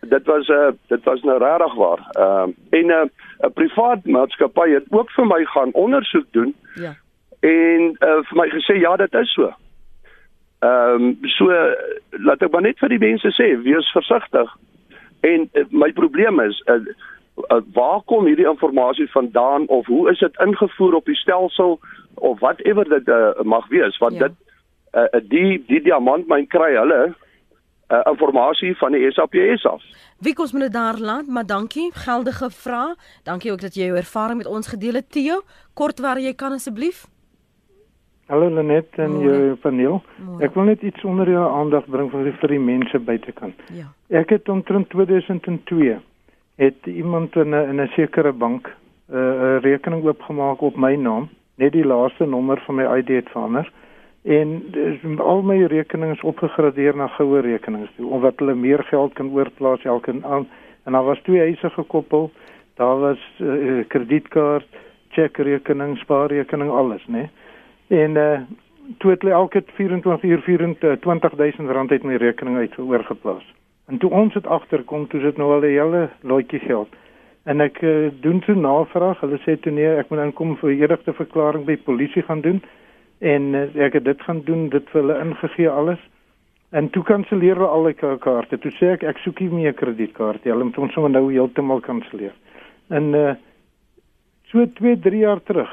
Dit 0.00 0.26
was 0.26 0.48
'n 0.48 0.52
uh, 0.52 0.72
dit 0.88 1.04
was 1.04 1.22
nou 1.22 1.38
regtig 1.38 1.74
waar. 1.74 2.00
Ehm 2.16 2.48
uh, 2.48 2.78
en 2.78 2.86
'n 2.86 2.90
uh, 2.90 3.48
'n 3.48 3.52
privaat 3.52 4.04
maatskappy 4.04 4.70
het 4.70 4.86
ook 4.88 5.10
vir 5.10 5.26
my 5.26 5.44
gaan 5.44 5.72
ondersoek 5.72 6.26
doen. 6.32 6.54
Ja. 6.74 6.94
En 7.40 7.80
uh, 8.00 8.20
vir 8.28 8.36
my 8.36 8.48
gesê 8.48 8.80
ja, 8.80 8.96
dit 8.96 9.14
is 9.14 9.32
so. 9.32 9.52
Ehm 10.60 11.02
um, 11.02 11.18
so 11.22 11.44
laat 12.10 12.42
ek 12.42 12.52
maar 12.52 12.62
net 12.62 12.78
vir 12.78 12.88
die 12.88 13.04
mense 13.08 13.30
sê, 13.36 13.62
wees 13.62 13.92
versigtig. 13.92 14.56
En 15.20 15.48
uh, 15.52 15.64
my 15.70 15.92
probleem 15.92 16.40
is 16.40 16.62
uh, 16.66 16.80
uh, 17.48 17.60
waar 17.72 18.00
kom 18.04 18.26
hierdie 18.26 18.48
inligting 18.48 19.10
vandaan 19.10 19.66
of 19.66 19.86
hoe 19.86 20.10
is 20.10 20.18
dit 20.18 20.40
ingevoer 20.40 20.94
op 20.94 21.04
die 21.04 21.16
stelsel 21.16 21.80
of 22.14 22.40
whatever 22.40 22.88
dit 22.88 23.08
uh, 23.08 23.40
mag 23.42 23.68
wees 23.68 23.98
want 23.98 24.12
ja. 24.12 24.28
dit 24.28 24.32
uh, 24.92 25.20
die 25.28 25.64
die 25.66 25.82
diamant 25.82 26.26
myn 26.26 26.46
kry 26.46 26.74
hulle 26.76 27.14
uh, 27.90 28.00
inligting 28.06 28.76
van 28.78 28.92
die 28.92 29.10
SAPS 29.10 29.66
af. 29.66 29.82
Wie 30.18 30.34
kos 30.34 30.52
moet 30.52 30.72
daar 30.72 30.98
laat, 30.98 31.26
maar 31.26 31.46
dankie, 31.46 31.90
geldige 31.92 32.50
vraag. 32.50 32.94
Dankie 33.24 33.52
ook 33.52 33.60
dat 33.60 33.74
jy 33.74 33.84
jou 33.88 33.96
ervaring 33.96 34.36
met 34.36 34.46
ons 34.46 34.68
gedeel 34.68 34.94
het, 34.94 35.10
Theo. 35.10 35.40
Kort 35.74 35.98
waar 35.98 36.20
jy 36.20 36.34
kan 36.34 36.52
asseblief. 36.52 37.06
Hallo 38.26 38.50
Lenet 38.54 38.86
en 38.94 39.10
Mooi. 39.10 39.24
jou 39.24 39.54
paneel. 39.54 40.02
Mooi. 40.24 40.44
Ek 40.44 40.54
wil 40.54 40.64
net 40.64 40.82
iets 40.82 41.04
onder 41.04 41.30
jou 41.30 41.46
aandag 41.50 41.86
bring 41.90 42.10
vir 42.10 42.24
die 42.24 42.36
vir 42.38 42.48
die 42.48 42.60
mense 42.62 42.98
buitekant. 42.98 43.54
Ja. 43.74 43.88
Ek 44.08 44.30
het 44.30 44.48
omtrent 44.48 44.90
2002 44.90 45.98
het 46.56 46.86
iemand 46.86 47.34
in 47.36 47.50
'n 47.50 47.68
in 47.70 47.80
'n 47.80 47.90
sekere 47.96 48.32
bank 48.32 48.68
eh, 49.10 49.16
'n 49.16 49.18
uh, 49.18 49.60
rekening 49.60 50.04
oopgemaak 50.04 50.60
op 50.60 50.76
my 50.76 50.94
naam, 50.94 51.28
net 51.54 51.72
die 51.72 51.84
laaste 51.84 52.26
nommer 52.26 52.62
van 52.66 52.74
my 52.74 52.84
ID 52.98 53.08
het 53.08 53.28
verander 53.28 53.72
en 54.22 54.62
dis, 54.70 55.04
al 55.18 55.42
my 55.42 55.62
rekenings 55.72 56.20
opgegradeer 56.22 56.96
na 56.96 57.06
goue 57.16 57.40
rekenings 57.40 57.90
toe 57.96 58.08
omdat 58.10 58.38
hulle 58.38 58.54
meer 58.54 58.82
geld 58.84 59.12
kan 59.12 59.30
oorplaas 59.32 59.84
elke 59.84 60.14
aan 60.22 60.48
en 60.84 60.92
daar 60.92 61.04
was 61.04 61.20
twee 61.22 61.40
eise 61.40 61.70
gekoppel. 61.70 62.30
Daar 62.74 62.98
was 62.98 63.20
uh, 63.38 63.84
kredietkaart, 63.88 64.66
chequerekening, 65.08 65.98
spaarrekening, 65.98 66.70
alles? 66.70 67.06
Nee? 67.06 67.30
En 67.88 68.16
uh 68.16 68.40
toe 68.98 69.10
het 69.10 69.22
hulle 69.22 69.34
elke 69.34 69.62
24 69.66 70.22
uur 70.22 70.40
24000 71.00 71.68
rand 71.70 71.90
uit 71.90 72.02
my 72.02 72.16
rekening 72.16 72.56
uit 72.56 72.78
oorgeplaas. 72.78 73.54
En 73.86 73.98
toe 73.98 74.10
ons 74.10 74.32
dit 74.32 74.46
agterkom, 74.46 75.06
toe 75.08 75.20
sit 75.20 75.36
nou 75.36 75.52
al 75.52 75.60
'n 75.60 75.64
hele 75.64 76.08
lotjie 76.20 76.58
geld. 76.58 76.88
En 77.44 77.60
ek 77.60 77.80
uh, 77.82 78.10
doen 78.20 78.40
toe 78.40 78.54
navraag. 78.54 79.20
Hulle 79.20 79.38
sê 79.38 79.60
toe 79.60 79.72
nee, 79.72 79.96
ek 79.96 80.08
moet 80.08 80.18
inkom 80.18 80.56
vir 80.56 80.70
eerigte 80.70 81.12
verklaring 81.12 81.64
by 81.64 81.76
polisie 81.76 82.22
gaan 82.22 82.40
doen. 82.40 82.62
En 83.20 83.52
uh, 83.54 83.66
ek 83.76 83.98
het 83.98 84.04
dit 84.04 84.22
gaan 84.22 84.40
doen, 84.44 84.68
dit 84.72 84.88
vir 84.92 85.00
hulle 85.00 85.18
ingegee 85.20 85.68
alles. 85.68 86.00
En 86.70 86.90
toe 86.90 87.02
kanselleer 87.04 87.58
hulle 87.58 87.68
al 87.68 87.90
die 87.90 88.16
kaarte. 88.18 88.58
Toe 88.58 88.72
sê 88.78 88.94
ek 88.94 89.04
ek 89.04 89.18
soek 89.24 89.40
nie 89.40 89.50
meer 89.50 89.72
'n 89.72 89.80
kredietkaart 89.80 90.44
nie. 90.44 90.52
Hulle 90.52 90.64
moet 90.64 90.78
ons 90.78 90.92
sommer 90.92 91.10
nou 91.10 91.30
heeltemal 91.32 91.80
kanselleer. 91.80 92.34
En 92.88 93.14
uh 93.14 93.34
so 94.50 94.66
2, 94.66 94.98
3 94.98 95.18
jaar 95.18 95.42
terug 95.42 95.70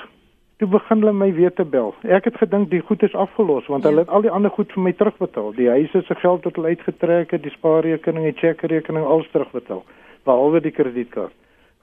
toe 0.57 0.67
begin 0.67 1.01
hulle 1.01 1.13
my 1.13 1.29
weer 1.33 1.53
te 1.53 1.65
bel. 1.65 1.93
Ek 2.01 2.25
het 2.29 2.37
gedink 2.41 2.71
die 2.71 2.81
goed 2.81 3.03
is 3.05 3.13
afgelos 3.13 3.67
want 3.69 3.83
ja. 3.83 3.89
hulle 3.89 4.05
het 4.05 4.09
al 4.09 4.25
die 4.25 4.33
ander 4.33 4.51
goed 4.53 4.73
vir 4.73 4.83
my 4.87 4.93
terugbetaal. 4.97 5.53
Die 5.53 5.69
huise 5.69 6.01
se 6.05 6.15
geld 6.17 6.45
wat 6.49 6.57
hulle 6.57 6.73
uitgetrek 6.73 7.31
het, 7.35 7.43
die 7.43 7.53
spaarrekening, 7.53 8.25
die 8.25 8.39
chequerekening 8.41 9.05
alles 9.05 9.29
terugbetaal, 9.33 9.83
behalwe 10.25 10.61
die 10.65 10.73
kredietkaart. 10.73 11.35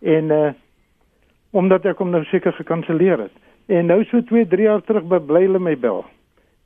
En 0.03 0.31
uh 0.31 0.53
omdat 1.55 1.85
ek 1.87 2.01
hom 2.03 2.09
nou 2.11 2.25
seker 2.27 2.51
gekanselleer 2.53 3.21
het. 3.29 3.35
En 3.67 3.87
nou 3.87 4.05
so 4.05 4.21
2, 4.21 4.47
3 4.47 4.63
jaar 4.69 4.83
terug 4.83 5.07
bly 5.09 5.47
hulle 5.47 5.59
my 5.59 5.77
bel. 5.79 6.05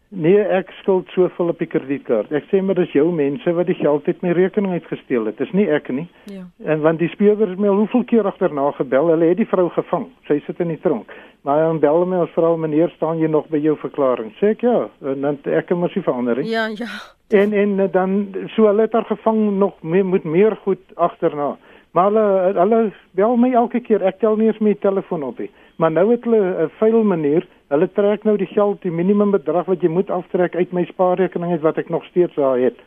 Nee, 0.09 0.41
ek 0.41 0.71
skuld 0.79 1.11
soveel 1.13 1.51
op 1.53 1.59
die 1.61 1.69
kredietkaart. 1.69 2.31
Ek 2.33 2.47
sê 2.49 2.63
maar 2.65 2.79
dis 2.79 2.95
jou 2.97 3.11
mense 3.13 3.53
wat 3.53 3.69
die 3.69 3.77
geld 3.77 4.07
uit 4.09 4.23
my 4.25 4.33
rekening 4.39 4.79
uitgesteel 4.79 5.29
het. 5.29 5.37
Dis 5.37 5.53
nie 5.53 5.67
ek 5.69 5.91
nie. 5.93 6.07
Ja. 6.33 6.47
En 6.65 6.81
want 6.81 7.03
die 7.03 7.11
speurder 7.13 7.53
het 7.53 7.61
my 7.61 7.69
al 7.69 7.83
hoeveel 7.83 8.07
keer 8.09 8.29
agterna 8.31 8.71
gebel. 8.79 9.11
Hulle 9.13 9.29
het 9.29 9.43
die 9.43 9.49
vrou 9.51 9.67
gevang. 9.75 10.07
Sy 10.25 10.39
sit 10.47 10.65
in 10.65 10.73
die 10.73 10.81
tronk. 10.81 11.13
Maar 11.45 11.61
dan 11.67 11.83
bel 11.85 11.99
hulle 11.99 12.09
my 12.09 12.23
as 12.25 12.33
vrou, 12.33 12.55
meneer, 12.57 12.89
staan 12.97 13.21
jy 13.21 13.29
nog 13.29 13.53
by 13.53 13.61
jou 13.61 13.77
verklaring? 13.85 14.33
Sê 14.41 14.55
ek 14.57 14.65
ja. 14.65 14.79
En 15.13 15.29
dan 15.29 15.39
ek 15.45 15.77
moet 15.77 15.93
sy 15.93 16.01
verander. 16.07 16.41
Ja, 16.49 16.71
ja. 16.73 16.89
En 17.29 17.53
en 17.53 17.77
dan 17.93 18.19
so 18.57 18.65
hulle 18.65 18.89
het 18.89 18.97
haar 18.97 19.11
gevang 19.13 19.59
nog 19.61 19.77
meer, 19.83 20.09
moet 20.09 20.25
meer 20.25 20.57
goed 20.65 20.81
agterna. 20.97 21.59
Maar 21.93 22.11
hulle 22.11 22.53
hulle 22.59 22.81
bel 23.13 23.37
my 23.37 23.53
elke 23.53 23.81
keer. 23.81 24.03
Ek 24.03 24.21
tel 24.21 24.37
nie 24.37 24.47
eens 24.47 24.61
my 24.61 24.75
telefoon 24.75 25.23
op 25.23 25.39
nie. 25.39 25.51
Maar 25.77 25.91
nou 25.91 26.11
het 26.11 26.25
hulle 26.25 26.67
'n 26.67 26.71
vuil 26.79 27.03
manier 27.05 27.47
Hulle 27.69 27.89
trek 27.93 28.23
nou 28.25 28.37
die 28.41 28.49
geld, 28.49 28.81
die 28.81 28.93
minimum 28.93 29.35
bedrag 29.35 29.67
wat 29.69 29.83
jy 29.85 29.91
moet 29.93 30.09
aftrek 30.13 30.55
uit 30.57 30.71
my 30.73 30.87
spaarrekening 30.89 31.53
is 31.53 31.65
wat 31.65 31.77
ek 31.81 31.91
nog 31.93 32.07
steeds 32.09 32.39
daar 32.41 32.57
het. 32.61 32.79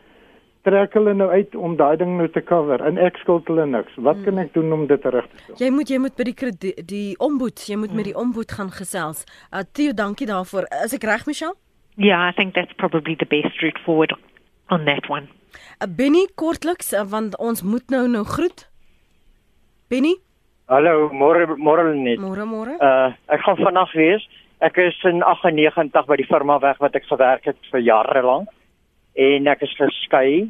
Trek 0.66 0.94
hulle 0.98 1.14
nou 1.14 1.28
uit 1.30 1.54
om 1.58 1.76
daai 1.78 1.96
ding 2.00 2.16
nou 2.18 2.26
te 2.30 2.42
cover 2.42 2.82
en 2.86 2.98
ek 2.98 3.20
skuld 3.22 3.46
hulle 3.50 3.66
niks. 3.66 3.94
Wat 3.98 4.18
hmm. 4.18 4.24
kan 4.26 4.42
ek 4.42 4.50
doen 4.56 4.74
om 4.74 4.82
dit 4.90 5.06
reg 5.14 5.28
te 5.30 5.42
stel? 5.42 5.60
Jy 5.62 5.70
moet 5.74 5.90
jy 5.90 6.00
moet 6.02 6.16
by 6.18 6.26
die 6.26 6.50
die, 6.64 6.74
die 6.94 7.10
omboed, 7.22 7.62
jy 7.66 7.78
moet 7.78 7.94
hmm. 7.94 8.02
met 8.02 8.10
die 8.10 8.16
omboed 8.24 8.56
gaan 8.58 8.74
gesels. 8.74 9.22
Uh 9.54 9.62
Theo, 9.70 9.94
dankie 9.94 10.26
daarvoor. 10.30 10.66
Is 10.82 10.98
ek 10.98 11.06
reg, 11.06 11.26
Michelle? 11.30 11.54
Yeah, 11.94 12.26
I 12.26 12.34
think 12.34 12.58
that's 12.58 12.74
probably 12.82 13.14
the 13.14 13.28
best 13.30 13.62
route 13.62 13.78
forward 13.86 14.16
on 14.70 14.86
that 14.90 15.06
one. 15.10 15.30
Uh, 15.78 15.86
Benny 15.86 16.26
kortliks 16.34 16.90
uh, 16.90 17.06
want 17.06 17.38
ons 17.38 17.62
moet 17.62 17.86
nou 17.94 18.08
nou 18.10 18.26
groet. 18.26 18.66
Benny? 19.92 20.16
Hallo, 20.72 21.12
môre 21.12 21.44
môre 21.60 21.92
net. 21.92 22.16
Môre 22.16 22.48
môre. 22.48 22.72
Uh 22.80 23.12
ek 23.28 23.44
gaan 23.44 23.60
vandag 23.60 23.92
wees. 23.92 24.24
Ek 24.64 24.78
is 24.80 24.96
in 25.04 25.20
98 25.20 26.08
by 26.08 26.16
die 26.16 26.28
firma 26.30 26.56
weg 26.62 26.80
wat 26.80 26.96
ek 26.96 27.04
gewerk 27.10 27.44
het 27.44 27.60
vir 27.68 27.84
jare 27.84 28.22
lank. 28.24 28.48
En 29.12 29.50
ek 29.52 29.66
is 29.68 29.74
geskei 29.76 30.48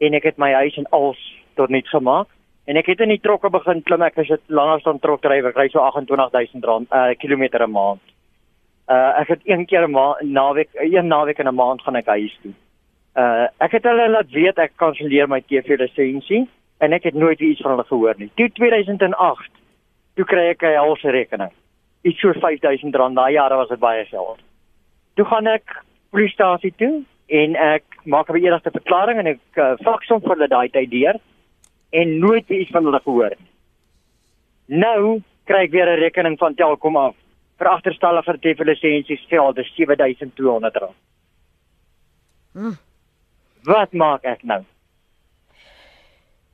en 0.00 0.16
ek 0.16 0.30
het 0.30 0.40
my 0.40 0.54
huis 0.62 0.78
en 0.80 0.88
als 0.96 1.20
tot 1.60 1.68
niks 1.68 1.92
gemaak. 1.92 2.32
En 2.64 2.80
ek 2.80 2.88
het 2.94 3.04
in 3.04 3.12
die 3.12 3.20
trokke 3.20 3.52
begin 3.52 3.84
klim. 3.84 4.06
Ek 4.08 4.16
is 4.24 4.32
'n 4.32 4.40
langafstand 4.48 5.04
trokdrywer. 5.04 5.52
Ek 5.52 5.60
ry 5.60 5.68
so 5.68 5.84
28000 5.84 6.64
rand 6.64 6.88
uh 6.88 7.12
kilometer 7.20 7.60
'n 7.60 7.70
maand. 7.70 8.00
Uh 8.88 9.20
ek 9.20 9.28
het 9.36 9.42
een 9.44 9.66
keer 9.66 9.84
'n 9.84 9.92
maand 9.92 10.24
naweek 10.24 10.72
een 10.80 11.08
naweek 11.12 11.38
in 11.38 11.48
'n 11.48 11.60
maand 11.60 11.82
gaan 11.82 11.96
ek 11.96 12.08
huis 12.16 12.32
toe. 12.40 12.54
Uh 13.16 13.52
ek 13.60 13.72
het 13.72 13.84
hulle 13.84 14.08
laat 14.08 14.30
weet 14.32 14.58
ek 14.58 14.80
kanselleer 14.80 15.28
my 15.28 15.40
TV 15.44 15.76
lisensie 15.76 16.48
en 16.78 16.92
ek 16.92 17.08
het 17.08 17.14
nooit 17.14 17.40
iets 17.40 17.60
van 17.60 17.70
hulle 17.70 17.86
gehoor 17.88 18.14
nie. 18.18 18.30
Toe 18.34 18.48
2008 18.52 19.50
toe 20.14 20.24
kry 20.24 20.48
ek 20.50 20.62
'n 20.62 20.74
helse 20.78 21.10
rekening. 21.10 21.52
Iets 22.02 22.20
so 22.20 22.32
R5000. 22.32 23.14
Daai 23.14 23.32
jare 23.32 23.56
was 23.56 23.68
dit 23.68 23.78
baie 23.78 24.04
geld. 24.04 24.40
Toe 25.14 25.24
gaan 25.24 25.46
ek 25.46 25.82
polisiestasie 26.10 26.74
toe 26.76 27.04
en 27.26 27.56
ek 27.56 27.84
maak 28.04 28.28
'n 28.28 28.32
beëdigde 28.32 28.70
verklaring 28.70 29.18
en 29.18 29.26
ek 29.26 29.40
uh, 29.56 29.76
faks 29.82 30.08
hom 30.08 30.20
vir 30.20 30.34
hulle 30.34 30.48
daai 30.48 30.68
tyd 30.68 30.90
deur 30.90 31.20
en 31.90 32.18
nooit 32.18 32.48
iets 32.48 32.70
van 32.70 32.84
hulle 32.84 33.00
gehoor 33.00 33.34
nie. 33.38 33.50
Nou 34.66 35.22
kry 35.44 35.64
ek 35.64 35.70
weer 35.70 35.88
'n 35.88 36.00
rekening 36.00 36.38
van 36.38 36.54
Telkom 36.54 36.96
af 36.96 37.14
vir 37.58 37.68
agterstallige 37.68 38.38
TV-lisensies 38.38 39.26
geld, 39.28 39.56
dis 39.56 39.70
R7200. 39.76 40.92
Hmm. 42.52 42.76
Wat 43.64 43.92
maak 43.92 44.24
ek 44.24 44.42
nou? 44.42 44.64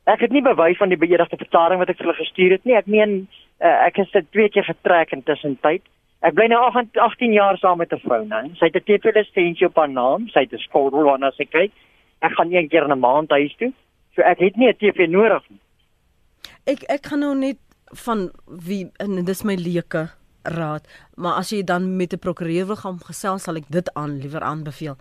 Ek 0.05 0.21
het 0.21 0.31
nie 0.31 0.43
bewys 0.45 0.77
van 0.77 0.93
die 0.93 1.01
beëdigde 1.01 1.37
verklaring 1.41 1.81
wat 1.81 1.89
ek 1.89 1.97
vir 1.99 2.11
hulle 2.11 2.21
gestuur 2.21 2.51
het 2.51 2.65
nie. 2.65 2.77
Ek 2.77 2.87
meen 2.87 3.27
uh, 3.65 3.87
ek 3.87 3.99
is 3.99 4.11
dit 4.13 4.27
twee 4.37 4.49
keer 4.53 4.67
getrek 4.69 5.15
intussen 5.17 5.57
tyd. 5.65 5.83
Ek 6.25 6.37
bly 6.37 6.47
nou 6.49 6.61
18 6.61 7.33
jaar 7.33 7.57
saam 7.61 7.79
met 7.79 7.93
'n 7.93 8.01
vrou 8.05 8.25
nou. 8.25 8.45
Sy 8.59 8.69
het 8.69 8.77
'n 8.77 8.85
TV-lisensie 8.85 9.67
op 9.67 9.77
haar 9.77 9.89
naam. 9.89 10.29
Sy 10.29 10.45
het 10.45 10.53
'n 10.53 10.65
skoolrol 10.69 11.09
waarna 11.09 11.31
sy 11.31 11.45
kyk. 11.45 11.73
Ek 12.21 12.33
gaan 12.33 12.53
een 12.53 12.69
keer 12.69 12.85
in 12.85 12.93
'n 12.93 13.01
maand 13.01 13.31
huis 13.31 13.55
toe. 13.57 13.73
So 14.15 14.23
ek 14.23 14.39
het 14.39 14.57
nie 14.57 14.69
'n 14.69 14.77
TV 14.77 15.09
nodig 15.09 15.43
nie. 15.49 15.61
Ek 16.67 16.83
ek 16.89 17.07
gaan 17.07 17.21
nou 17.21 17.35
net 17.35 17.59
van 18.07 18.31
wie 18.47 18.91
en 18.99 19.25
dis 19.25 19.43
my 19.45 19.55
leuke 19.55 20.09
raad, 20.45 20.87
maar 21.17 21.35
as 21.41 21.51
jy 21.51 21.63
dan 21.65 21.97
met 21.97 22.13
'n 22.13 22.19
prokureur 22.19 22.67
wil 22.67 22.77
gaan 22.77 22.99
gesels, 23.05 23.43
sal 23.43 23.57
ek 23.57 23.65
dit 23.69 23.95
aan 23.95 24.19
liewer 24.21 24.41
aanbeveel. 24.41 24.97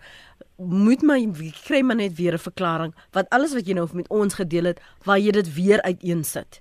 Moet 0.58 1.02
my 1.02 1.26
kry 1.66 1.80
maar 1.82 1.96
net 1.96 2.14
weer 2.16 2.32
'n 2.34 2.38
verklaring 2.38 2.94
wat 3.12 3.26
alles 3.30 3.54
wat 3.54 3.66
jy 3.66 3.74
nou 3.74 3.88
met 3.92 4.08
ons 4.08 4.34
gedeel 4.34 4.64
het, 4.64 4.80
waar 5.04 5.18
jy 5.18 5.30
dit 5.32 5.54
weer 5.54 5.82
uiteensit. 5.82 6.60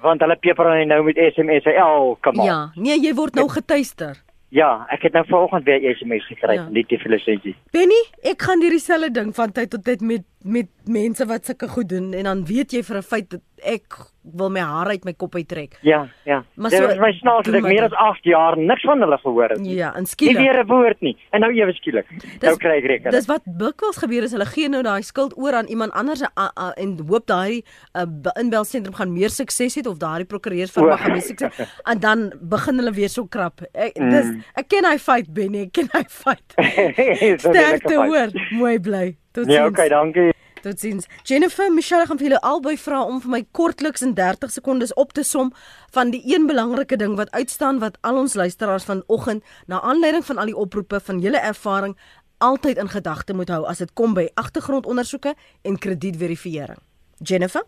Want 0.00 0.20
hulle 0.20 0.36
peper 0.36 0.86
nou 0.86 1.02
met 1.04 1.16
SMS 1.34 1.64
elke 1.64 2.32
maand. 2.32 2.48
Ja, 2.48 2.70
nee, 2.74 3.00
jy 3.00 3.14
word 3.14 3.34
nou 3.34 3.48
getuister. 3.48 4.16
Ja, 4.50 4.86
ek 4.88 5.02
het 5.02 5.12
nou 5.12 5.24
vanoggend 5.26 5.64
weer 5.64 5.96
SMS 5.96 6.26
gekry 6.26 6.54
Ja. 6.54 6.64
van 6.64 6.72
die 6.72 6.84
TV-lisensie. 6.86 7.54
Penny, 7.70 8.00
ek 8.22 8.42
gaan 8.42 8.60
hierdie 8.60 8.78
selfde 8.80 9.10
ding 9.10 9.34
van 9.34 9.52
tyd 9.52 9.70
tot 9.70 9.84
tyd 9.84 10.00
met 10.00 10.22
met 10.42 10.68
mense 10.86 11.26
wat 11.26 11.44
sulke 11.44 11.68
goed 11.68 11.88
doen 11.88 12.12
en 12.14 12.24
dan 12.24 12.44
weet 12.46 12.70
jy 12.72 12.82
vir 12.82 12.96
'n 12.98 13.02
feit 13.02 13.30
dat 13.30 13.40
ek 13.64 13.96
wil 14.22 14.50
my 14.50 14.60
hare 14.60 14.90
uit 14.90 15.04
my 15.04 15.12
kop 15.12 15.34
uittrek. 15.34 15.78
Ja, 15.82 16.06
ja. 16.24 16.44
Maar 16.54 16.70
Dit 16.70 16.78
so- 16.78 16.86
was 16.86 16.98
my 16.98 17.12
snaaks 17.12 17.46
dat 17.46 17.54
ek 17.54 17.62
meer 17.62 17.82
as 17.84 17.92
8 17.92 18.24
jaar 18.24 18.56
niks 18.58 18.82
van 18.82 19.00
hulle 19.00 19.18
gehoor 19.18 19.48
het. 19.48 19.58
nie. 19.60 19.74
Ja, 19.74 19.92
en 19.94 20.00
Nie 20.02 20.06
skielik. 20.06 20.36
weer 20.36 20.62
'n 20.62 20.66
woord 20.66 21.00
nie. 21.00 21.16
En 21.32 21.40
nou 21.40 21.52
ewe 21.52 21.72
skielik. 21.72 22.06
Nou 22.40 22.56
kry 22.56 22.76
ek 22.78 22.84
rekening. 22.84 23.10
Dis 23.14 23.26
wat 23.26 23.42
dikwels 23.44 23.96
gebeur 23.96 24.22
is 24.22 24.32
hulle 24.32 24.46
gee 24.46 24.68
nou 24.68 24.82
daai 24.82 25.02
skuld 25.02 25.36
oor 25.38 25.52
aan 25.52 25.66
iemand 25.66 25.92
anders 25.92 26.22
a- 26.22 26.52
a- 26.58 26.72
en 26.76 26.98
hoop 27.08 27.26
daai 27.26 27.62
uh, 27.96 28.04
inbelsentrum 28.40 28.94
gaan 28.94 29.12
meer 29.12 29.30
sukses 29.30 29.74
hê 29.76 29.86
of 29.88 29.98
daai 29.98 30.24
prokureursfirma 30.24 30.96
gaan 30.96 31.12
meer 31.12 31.22
sukses 31.22 31.50
en 31.90 31.98
dan 31.98 32.32
begin 32.40 32.76
hulle 32.78 32.92
weer 32.92 33.08
so 33.08 33.26
krap. 33.26 33.60
Ek 33.74 33.98
Mm. 33.98 34.10
dis 34.10 34.44
ek 34.54 34.68
ken 34.68 34.84
hy 34.84 34.98
fight 34.98 35.32
Benny, 35.34 35.62
ek 35.62 35.72
ken 35.72 35.88
hy 35.92 36.04
fight. 36.08 36.54
Sterkte 37.40 37.94
hoor. 37.94 38.28
Mooi 38.52 38.78
bly. 38.80 39.16
Totsiens. 39.38 39.54
Ja, 39.54 39.66
okay, 39.66 39.88
dankie. 39.88 40.32
Totsiens. 40.62 41.06
Jennifer, 41.22 41.70
Michelle 41.72 42.06
gaan 42.06 42.18
vir 42.18 42.28
julle 42.28 42.40
albei 42.42 42.74
vra 42.80 43.04
om 43.06 43.20
vir 43.22 43.30
my 43.30 43.42
kortliks 43.54 44.02
in 44.02 44.16
30 44.18 44.50
sekondes 44.50 44.94
op 44.98 45.12
te 45.14 45.22
som 45.22 45.52
van 45.94 46.10
die 46.10 46.22
een 46.26 46.48
belangrike 46.50 46.98
ding 46.98 47.14
wat 47.20 47.30
uitstaan 47.30 47.78
wat 47.78 48.00
al 48.02 48.18
ons 48.24 48.34
luisteraars 48.34 48.88
vanoggend 48.88 49.44
na 49.66 49.80
aanleiding 49.80 50.26
van 50.26 50.42
al 50.42 50.50
die 50.50 50.58
oproepe 50.58 51.00
van 51.00 51.22
julle 51.22 51.38
ervaring 51.38 51.94
altyd 52.42 52.82
in 52.82 52.90
gedagte 52.90 53.34
moet 53.34 53.50
hou 53.54 53.64
as 53.66 53.78
dit 53.82 53.94
kom 53.94 54.14
by 54.14 54.26
agtergrondondersoeke 54.34 55.34
en 55.62 55.78
kredietverifisering. 55.78 56.82
Jennifer? 57.22 57.62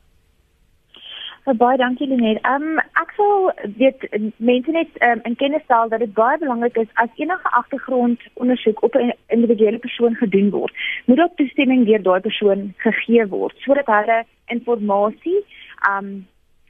Baie 1.45 1.79
dankie 1.79 2.07
Lenet. 2.07 2.39
Um 2.45 2.79
ek 2.79 3.13
sal 3.17 3.49
weet 3.79 4.05
mense 4.37 4.71
net 4.71 4.99
um, 5.03 5.21
in 5.25 5.37
kennis 5.37 5.63
stel 5.65 5.89
dat 5.89 6.03
dit 6.05 6.13
baie 6.15 6.39
belangrik 6.39 6.77
is 6.77 6.91
as 6.95 7.09
enige 7.17 7.53
agtergrondondersoek 7.61 8.83
op 8.83 8.95
'n 8.95 9.13
individuele 9.27 9.79
persoon 9.79 10.15
gedoen 10.15 10.51
word, 10.51 10.75
moet 11.07 11.17
daar 11.17 11.35
toestemming 11.35 11.87
deur 11.87 12.03
daai 12.03 12.21
persoon 12.21 12.75
gegee 12.77 13.27
word 13.27 13.57
sodat 13.57 13.87
hulle 13.87 14.25
inligting 14.47 15.43
um 15.91 16.27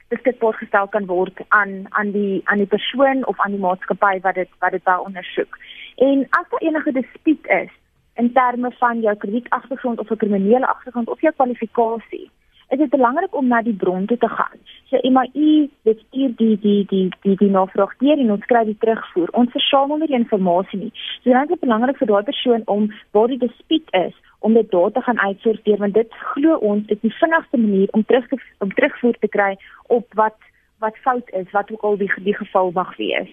beskikbaar 0.09 0.53
gestel 0.53 0.87
kan 0.87 1.05
word 1.05 1.39
aan 1.47 1.85
aan 1.89 2.11
die 2.11 2.41
aan 2.43 2.57
die 2.57 2.73
persoon 2.75 3.25
of 3.27 3.39
aan 3.39 3.51
die 3.51 3.65
maatskappy 3.65 4.19
wat 4.21 4.35
dit 4.35 4.49
wat 4.59 4.71
dit 4.71 4.83
wou 4.83 4.99
ondersoek. 5.05 5.57
En 5.95 6.27
as 6.29 6.49
daar 6.49 6.61
enige 6.61 6.91
dispuut 6.91 7.47
is 7.47 7.71
in 8.15 8.33
terme 8.33 8.71
van 8.71 9.01
jou 9.01 9.15
kredietagtergrond 9.15 9.99
of 9.99 10.09
'n 10.09 10.17
kriminele 10.17 10.67
agtergrond 10.67 11.09
of 11.09 11.21
jou 11.21 11.33
kwalifikasie, 11.33 12.31
is 12.71 12.79
dit 12.79 12.89
belangrik 12.89 13.35
om 13.35 13.47
na 13.47 13.61
die 13.61 13.75
bron 13.75 14.05
toe 14.07 14.17
te 14.17 14.29
gaan. 14.31 14.59
So 14.89 14.99
MAI 15.11 15.69
dit 15.87 15.99
stuur 16.07 16.35
die 16.39 16.57
die 16.65 16.85
die 16.87 17.07
die 17.21 17.35
die 17.35 17.49
navraag 17.49 17.95
deur 18.03 18.19
en 18.23 18.31
ons 18.31 18.45
kry 18.51 18.63
die 18.69 18.77
terugvoer. 18.83 19.31
Ons 19.41 19.51
versamel 19.55 19.99
nie 19.99 20.07
die 20.11 20.19
inligting 20.19 20.83
nie. 20.83 20.91
So 21.23 21.31
dan 21.31 21.43
is 21.43 21.53
dit 21.53 21.63
belangrik 21.65 21.99
vir 21.99 22.11
daai 22.11 22.23
persoon 22.31 22.63
om 22.75 22.87
waar 23.11 23.27
die 23.27 23.41
dispuut 23.43 23.91
is 24.03 24.15
om 24.39 24.53
dit 24.53 24.71
daar 24.71 24.91
te 24.91 25.01
gaan 25.01 25.19
uitsorteer 25.19 25.77
want 25.77 25.93
dit 25.93 26.15
glo 26.33 26.55
ons 26.71 26.87
is 26.87 27.01
die 27.01 27.13
vinnigste 27.19 27.57
manier 27.57 27.91
om 27.91 28.05
terug 28.05 28.27
te, 28.27 28.39
om 28.57 28.73
terugvoer 28.73 29.19
te 29.19 29.27
kry 29.27 29.51
op 29.87 30.07
wat 30.23 30.39
wat 30.81 30.97
fout 30.97 31.29
is, 31.29 31.51
wat 31.51 31.71
ook 31.71 31.81
al 31.81 31.97
die 31.97 32.09
die 32.25 32.35
geval 32.35 32.71
mag 32.73 32.95
wees. 32.97 33.29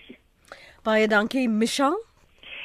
Baie 0.85 1.09
dankie, 1.09 1.49
Michelle. 1.49 2.08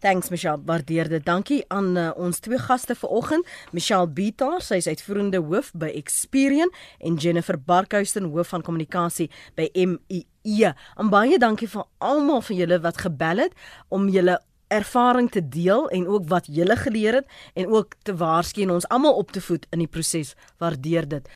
Thanks 0.00 0.30
Michelle, 0.30 0.62
waardeer 0.66 1.08
dit. 1.08 1.24
Dankie 1.24 1.62
aan 1.68 1.96
uh, 1.96 2.10
ons 2.18 2.40
twee 2.42 2.58
gaste 2.58 2.96
vanoggend, 2.98 3.46
Michelle 3.70 4.08
Bitaar, 4.08 4.58
sy 4.64 4.80
is 4.80 4.88
uitvoerende 4.90 5.38
hoof 5.44 5.70
by 5.78 5.92
Experian 5.94 6.72
en 6.98 7.18
Jennifer 7.20 7.58
Barkhuizen, 7.58 8.30
hoof 8.34 8.50
van 8.54 8.64
kommunikasie 8.66 9.28
by 9.54 9.68
MIE. 9.74 10.72
En 10.98 11.12
baie 11.12 11.38
dankie 11.38 11.68
vir 11.70 11.86
almal 12.02 12.42
van 12.48 12.58
julle 12.58 12.80
wat 12.82 13.02
gebel 13.04 13.46
het 13.46 13.54
om 13.88 14.08
julle 14.10 14.40
ervaring 14.70 15.30
te 15.30 15.42
deel 15.48 15.88
en 15.90 16.06
ook 16.08 16.28
wat 16.30 16.46
julle 16.50 16.76
geleer 16.76 17.14
het 17.20 17.26
en 17.54 17.66
ook 17.66 17.94
te 18.02 18.16
waarsku 18.16 18.62
en 18.62 18.70
ons 18.70 18.88
almal 18.88 19.16
op 19.18 19.32
te 19.34 19.42
voed 19.42 19.66
in 19.70 19.82
die 19.82 19.90
proses. 19.90 20.34
Waardeer 20.58 21.08
dit. 21.08 21.30